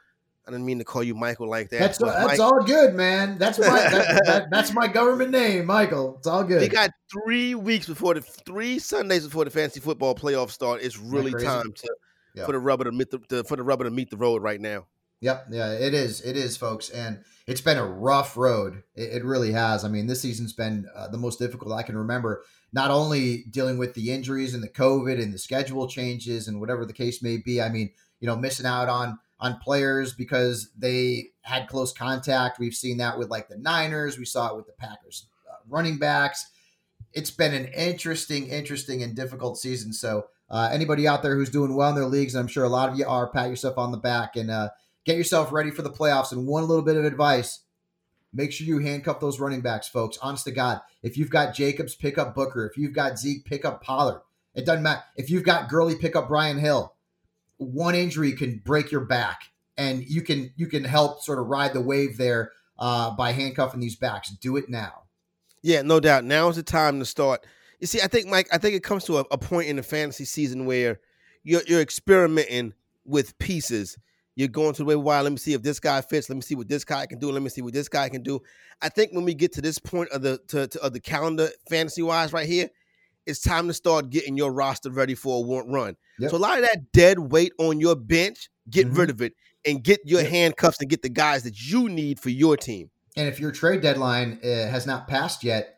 I 0.48 0.52
didn't 0.52 0.64
mean 0.64 0.78
to 0.78 0.84
call 0.84 1.02
you 1.02 1.14
Michael 1.14 1.50
like 1.50 1.68
that. 1.70 1.80
That's 1.80 1.98
that's 1.98 2.38
Mike, 2.38 2.40
all 2.40 2.62
good, 2.62 2.94
man. 2.94 3.36
That's 3.36 3.58
my 3.58 3.66
that, 3.66 4.22
that, 4.26 4.50
that's 4.50 4.72
my 4.72 4.86
government 4.86 5.32
name, 5.32 5.66
Michael. 5.66 6.16
It's 6.18 6.26
all 6.28 6.44
good. 6.44 6.62
We 6.62 6.68
got 6.68 6.92
three 7.12 7.56
weeks 7.56 7.86
before 7.86 8.14
the 8.14 8.22
three 8.22 8.78
Sundays 8.78 9.24
before 9.24 9.44
the 9.44 9.50
fantasy 9.50 9.80
football 9.80 10.14
playoff 10.14 10.50
start. 10.50 10.82
It's 10.82 10.98
really 10.98 11.32
time 11.32 11.72
to 11.72 11.88
yep. 12.36 12.46
for 12.46 12.52
the 12.52 12.58
rubber 12.58 12.84
to 12.84 12.92
meet 12.92 13.10
the, 13.10 13.20
the 13.28 13.44
for 13.44 13.56
the 13.56 13.62
rubber 13.62 13.84
to 13.84 13.90
meet 13.90 14.10
the 14.10 14.16
road 14.16 14.42
right 14.42 14.60
now. 14.60 14.86
Yep, 15.20 15.46
yeah, 15.50 15.72
it 15.72 15.94
is. 15.94 16.20
It 16.20 16.36
is, 16.36 16.58
folks, 16.58 16.90
and 16.90 17.24
it's 17.46 17.62
been 17.62 17.78
a 17.78 17.86
rough 17.86 18.36
road. 18.36 18.82
It, 18.94 19.14
it 19.14 19.24
really 19.24 19.52
has. 19.52 19.82
I 19.82 19.88
mean, 19.88 20.06
this 20.06 20.20
season's 20.20 20.52
been 20.52 20.86
uh, 20.94 21.08
the 21.08 21.16
most 21.16 21.38
difficult 21.38 21.72
I 21.72 21.82
can 21.82 21.96
remember. 21.96 22.44
Not 22.72 22.90
only 22.90 23.44
dealing 23.44 23.78
with 23.78 23.94
the 23.94 24.12
injuries 24.12 24.52
and 24.52 24.62
the 24.62 24.68
COVID 24.68 25.20
and 25.20 25.32
the 25.32 25.38
schedule 25.38 25.88
changes 25.88 26.48
and 26.48 26.60
whatever 26.60 26.84
the 26.84 26.92
case 26.92 27.22
may 27.22 27.38
be. 27.38 27.62
I 27.62 27.70
mean, 27.70 27.92
you 28.20 28.26
know, 28.26 28.36
missing 28.36 28.66
out 28.66 28.88
on 28.88 29.18
on 29.40 29.58
players 29.58 30.12
because 30.12 30.70
they 30.76 31.28
had 31.42 31.68
close 31.68 31.92
contact. 31.92 32.58
We've 32.58 32.74
seen 32.74 32.98
that 32.98 33.18
with 33.18 33.30
like 33.30 33.48
the 33.48 33.58
Niners. 33.58 34.18
We 34.18 34.24
saw 34.26 34.50
it 34.50 34.56
with 34.56 34.66
the 34.66 34.72
Packers 34.72 35.26
uh, 35.50 35.56
running 35.68 35.98
backs. 35.98 36.46
It's 37.12 37.30
been 37.30 37.54
an 37.54 37.66
interesting, 37.68 38.48
interesting, 38.48 39.02
and 39.02 39.14
difficult 39.14 39.58
season. 39.58 39.94
So 39.94 40.26
uh, 40.50 40.68
anybody 40.72 41.08
out 41.08 41.22
there 41.22 41.34
who's 41.34 41.50
doing 41.50 41.74
well 41.74 41.90
in 41.90 41.94
their 41.94 42.06
leagues, 42.06 42.34
and 42.34 42.40
I'm 42.40 42.48
sure 42.48 42.64
a 42.64 42.68
lot 42.68 42.88
of 42.88 42.98
you 42.98 43.06
are, 43.06 43.28
pat 43.28 43.50
yourself 43.50 43.78
on 43.78 43.90
the 43.90 43.98
back 43.98 44.36
and 44.36 44.50
uh, 44.50 44.70
get 45.04 45.16
yourself 45.16 45.52
ready 45.52 45.70
for 45.70 45.82
the 45.82 45.90
playoffs. 45.90 46.32
And 46.32 46.46
one 46.46 46.66
little 46.66 46.84
bit 46.84 46.96
of 46.96 47.04
advice 47.04 47.60
make 48.36 48.52
sure 48.52 48.66
you 48.66 48.78
handcuff 48.78 49.18
those 49.18 49.40
running 49.40 49.62
backs, 49.62 49.88
folks. 49.88 50.18
Honest 50.20 50.44
to 50.44 50.52
God, 50.52 50.80
if 51.02 51.16
you've 51.16 51.30
got 51.30 51.54
Jacobs, 51.54 51.94
pick 51.94 52.18
up 52.18 52.34
Booker. 52.34 52.66
If 52.66 52.76
you've 52.76 52.92
got 52.92 53.18
Zeke, 53.18 53.44
pick 53.44 53.64
up 53.64 53.82
Pollard. 53.82 54.20
It 54.54 54.66
doesn't 54.66 54.82
matter. 54.82 55.02
If 55.16 55.30
you've 55.30 55.42
got 55.42 55.68
Gurley, 55.68 55.96
pick 55.96 56.14
up 56.14 56.28
Brian 56.28 56.58
Hill. 56.58 56.94
One 57.56 57.94
injury 57.94 58.32
can 58.32 58.60
break 58.64 58.90
your 58.90 59.04
back, 59.04 59.40
and 59.76 60.04
you 60.04 60.22
can 60.22 60.52
you 60.56 60.66
can 60.66 60.84
help 60.84 61.22
sort 61.22 61.38
of 61.38 61.46
ride 61.46 61.72
the 61.72 61.80
wave 61.80 62.18
there 62.18 62.52
uh, 62.78 63.10
by 63.12 63.32
handcuffing 63.32 63.80
these 63.80 63.96
backs. 63.96 64.30
Do 64.30 64.56
it 64.56 64.68
now. 64.68 65.04
Yeah, 65.62 65.82
no 65.82 66.00
doubt. 66.00 66.24
Now 66.24 66.48
is 66.48 66.56
the 66.56 66.62
time 66.62 66.98
to 66.98 67.06
start 67.06 67.46
you 67.80 67.86
see, 67.86 68.00
I 68.00 68.06
think 68.06 68.26
Mike, 68.26 68.48
I 68.52 68.58
think 68.58 68.74
it 68.74 68.82
comes 68.82 69.04
to 69.04 69.18
a, 69.18 69.24
a 69.30 69.38
point 69.38 69.68
in 69.68 69.76
the 69.76 69.82
fantasy 69.82 70.24
season 70.24 70.66
where 70.66 71.00
you're 71.44 71.62
you're 71.66 71.80
experimenting 71.80 72.74
with 73.04 73.38
pieces. 73.38 73.96
You're 74.34 74.48
going 74.48 74.74
to 74.74 74.82
the 74.82 74.84
way, 74.84 74.96
wow, 74.96 75.22
let 75.22 75.32
me 75.32 75.38
see 75.38 75.54
if 75.54 75.62
this 75.62 75.80
guy 75.80 76.02
fits. 76.02 76.28
Let 76.28 76.36
me 76.36 76.42
see 76.42 76.54
what 76.54 76.68
this 76.68 76.84
guy 76.84 77.06
can 77.06 77.18
do. 77.18 77.32
Let 77.32 77.40
me 77.42 77.48
see 77.48 77.62
what 77.62 77.72
this 77.72 77.88
guy 77.88 78.10
can 78.10 78.22
do. 78.22 78.40
I 78.82 78.90
think 78.90 79.12
when 79.12 79.24
we 79.24 79.32
get 79.32 79.52
to 79.54 79.62
this 79.62 79.78
point 79.78 80.10
of 80.10 80.20
the 80.20 80.38
to, 80.48 80.66
to, 80.66 80.82
of 80.82 80.92
the 80.92 81.00
calendar, 81.00 81.48
fantasy 81.70 82.02
wise, 82.02 82.34
right 82.34 82.46
here, 82.46 82.68
it's 83.24 83.40
time 83.40 83.66
to 83.68 83.74
start 83.74 84.10
getting 84.10 84.36
your 84.36 84.52
roster 84.52 84.90
ready 84.90 85.14
for 85.14 85.42
a 85.42 85.64
run. 85.64 85.96
Yep. 86.18 86.30
So 86.30 86.36
a 86.36 86.38
lot 86.38 86.58
of 86.58 86.64
that 86.64 86.92
dead 86.92 87.18
weight 87.18 87.52
on 87.58 87.80
your 87.80 87.96
bench, 87.96 88.50
get 88.68 88.86
mm-hmm. 88.86 88.96
rid 88.96 89.10
of 89.10 89.22
it 89.22 89.32
and 89.64 89.82
get 89.82 90.00
your 90.04 90.20
yep. 90.20 90.30
handcuffs 90.30 90.80
and 90.80 90.90
get 90.90 91.02
the 91.02 91.08
guys 91.08 91.42
that 91.44 91.58
you 91.58 91.88
need 91.88 92.20
for 92.20 92.30
your 92.30 92.56
team. 92.56 92.90
And 93.16 93.28
if 93.28 93.40
your 93.40 93.50
trade 93.50 93.80
deadline 93.80 94.38
uh, 94.44 94.46
has 94.46 94.86
not 94.86 95.08
passed 95.08 95.42
yet, 95.42 95.75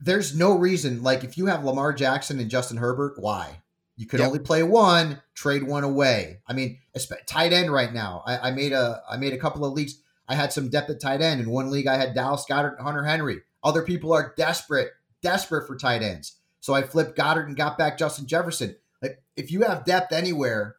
there's 0.00 0.36
no 0.36 0.56
reason. 0.56 1.02
Like 1.02 1.24
if 1.24 1.38
you 1.38 1.46
have 1.46 1.64
Lamar 1.64 1.92
Jackson 1.92 2.40
and 2.40 2.50
Justin 2.50 2.76
Herbert, 2.76 3.14
why? 3.18 3.62
You 3.96 4.06
could 4.06 4.20
yep. 4.20 4.28
only 4.28 4.40
play 4.40 4.62
one, 4.62 5.22
trade 5.34 5.62
one 5.62 5.84
away. 5.84 6.40
I 6.46 6.52
mean, 6.52 6.78
tight 7.26 7.52
end 7.52 7.72
right 7.72 7.92
now. 7.92 8.22
I, 8.26 8.48
I, 8.48 8.50
made 8.50 8.72
a 8.72 9.02
I 9.10 9.16
made 9.16 9.32
a 9.32 9.38
couple 9.38 9.64
of 9.64 9.72
leagues. 9.72 9.98
I 10.28 10.34
had 10.34 10.52
some 10.52 10.68
depth 10.68 10.90
at 10.90 11.00
tight 11.00 11.22
end. 11.22 11.40
In 11.40 11.48
one 11.48 11.70
league, 11.70 11.86
I 11.86 11.96
had 11.96 12.14
Dallas 12.14 12.44
Goedert, 12.48 12.78
Hunter 12.78 13.04
Henry. 13.04 13.40
Other 13.64 13.82
people 13.82 14.12
are 14.12 14.34
desperate, 14.36 14.90
desperate 15.22 15.66
for 15.66 15.76
tight 15.76 16.02
ends. 16.02 16.36
So 16.60 16.74
I 16.74 16.82
flipped 16.82 17.16
Goedert 17.16 17.46
and 17.46 17.56
got 17.56 17.78
back 17.78 17.96
Justin 17.96 18.26
Jefferson. 18.26 18.76
Like 19.00 19.22
if 19.34 19.50
you 19.50 19.62
have 19.62 19.86
depth 19.86 20.12
anywhere, 20.12 20.76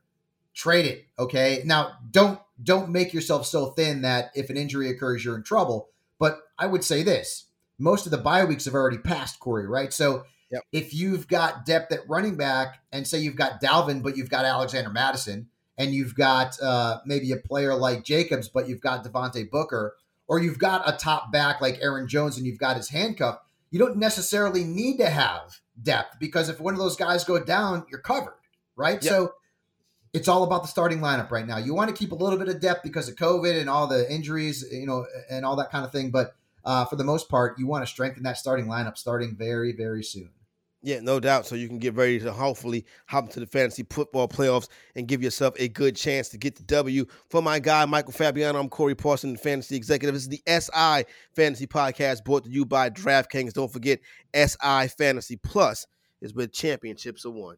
trade 0.54 0.86
it. 0.86 1.06
Okay. 1.18 1.64
Now 1.66 1.94
don't 2.12 2.40
don't 2.62 2.90
make 2.90 3.14
yourself 3.14 3.48
so 3.48 3.68
thin 3.72 4.04
that 4.04 4.32
if 4.36 4.52
an 4.52 4.58
injury 4.58 4.90
occurs, 4.90 5.26
you're 5.26 5.38
in 5.38 5.44
trouble. 5.44 5.90
But 6.20 6.40
I 6.60 6.68
would 6.68 6.84
say 6.84 7.02
this: 7.02 7.47
most 7.78 8.06
of 8.06 8.12
the 8.12 8.18
bye 8.18 8.46
weeks 8.46 8.66
have 8.66 8.74
already 8.74 8.98
passed, 8.98 9.40
Corey, 9.40 9.68
right? 9.68 9.94
So 9.94 10.26
yep. 10.52 10.64
if 10.72 10.94
you've 10.94 11.28
got 11.28 11.66
depth 11.66 11.92
at 11.92 12.08
running 12.08 12.36
back 12.36 12.80
and 12.92 13.08
say 13.08 13.20
you've 13.20 13.36
got 13.36 13.62
Dalvin, 13.62 14.02
but 14.02 14.18
you've 14.18 14.30
got 14.30 14.46
Alexander 14.46 14.90
Mattison 14.90 15.50
and 15.78 15.94
you've 15.94 16.16
got 16.16 16.60
uh, 16.62 17.00
maybe 17.06 17.32
a 17.32 17.38
player 17.38 17.76
like 17.76 18.04
Jacobs, 18.04 18.48
but 18.48 18.68
you've 18.68 18.82
got 18.82 19.04
Devontae 19.04 19.50
Booker, 19.50 19.96
or 20.28 20.40
you've 20.40 20.60
got 20.60 20.88
a 20.88 20.98
top 20.98 21.32
back 21.32 21.62
like 21.62 21.80
Aaron 21.82 22.08
Jones 22.08 22.38
and 22.38 22.46
you've 22.46 22.58
got 22.58 22.78
his 22.78 22.90
handcuff, 22.90 23.40
you 23.70 23.80
don't 23.80 23.98
necessarily 23.98 24.64
need 24.64 24.98
to 24.98 25.10
have 25.10 25.62
depth 25.82 26.18
because 26.20 26.50
if 26.50 26.60
one 26.60 26.74
of 26.74 26.80
those 26.80 26.96
guys 26.96 27.24
go 27.24 27.42
down, 27.44 27.86
you're 27.90 28.00
covered, 28.00 28.38
right? 28.76 29.04
Yep. 29.04 29.04
So 29.04 29.34
it's 30.14 30.28
all 30.28 30.44
about 30.44 30.64
the 30.64 30.68
starting 30.68 31.00
lineup 31.00 31.32
right 31.32 31.46
now. 31.46 31.58
You 31.58 31.74
want 31.74 31.90
to 31.90 31.96
keep 31.96 32.12
a 32.12 32.16
little 32.16 32.40
bit 32.40 32.48
of 32.48 32.60
depth 32.60 32.82
because 32.84 33.08
of 33.08 33.16
COVID 33.16 33.60
and 33.60 33.70
all 33.70 33.88
the 33.88 34.12
injuries, 34.12 34.66
you 34.72 34.88
know, 34.88 35.06
and 35.30 35.46
all 35.46 35.56
that 35.58 35.70
kind 35.70 35.86
of 35.86 35.92
thing, 35.92 36.12
but 36.12 36.36
uh, 36.68 36.84
for 36.84 36.98
the 36.98 37.04
most 37.04 37.30
part, 37.30 37.58
you 37.58 37.66
want 37.66 37.82
to 37.82 37.90
strengthen 37.90 38.24
that 38.24 38.38
starting 38.38 38.66
lineup 38.66 38.98
starting 38.98 39.38
very, 39.38 39.72
very 39.72 40.04
soon. 40.04 40.30
Yeah, 40.84 41.00
no 41.00 41.22
doubt. 41.22 41.46
So 41.46 41.56
you 41.56 41.70
can 41.70 41.80
get 41.80 41.96
ready 41.96 42.20
to 42.20 42.32
hopefully 42.32 42.86
hop 43.08 43.24
into 43.24 43.40
the 43.40 43.48
fantasy 43.48 43.86
football 43.90 44.28
playoffs 44.28 44.68
and 44.94 45.08
give 45.08 45.24
yourself 45.24 45.56
a 45.58 45.70
good 45.70 45.96
chance 45.96 46.28
to 46.30 46.38
get 46.38 46.58
the 46.58 46.64
W. 46.64 47.06
For 47.30 47.42
my 47.42 47.60
guy, 47.60 47.86
Michael 47.86 48.12
Fabiano, 48.12 48.60
I'm 48.60 48.68
Corey 48.68 48.96
Parson, 48.96 49.32
the 49.32 49.40
fantasy 49.40 49.78
executive. 49.78 50.14
This 50.14 50.24
is 50.24 50.30
the 50.30 50.44
SI 50.46 51.10
Fantasy 51.34 51.68
Podcast 51.68 52.26
brought 52.26 52.44
to 52.44 52.50
you 52.50 52.66
by 52.66 52.90
DraftKings. 52.90 53.54
Don't 53.54 53.72
forget, 53.72 54.00
SI 54.36 54.90
Fantasy 54.90 55.38
Plus 55.38 55.88
is 56.22 56.34
where 56.34 56.48
championships 56.48 57.26
are 57.26 57.32
won. 57.32 57.56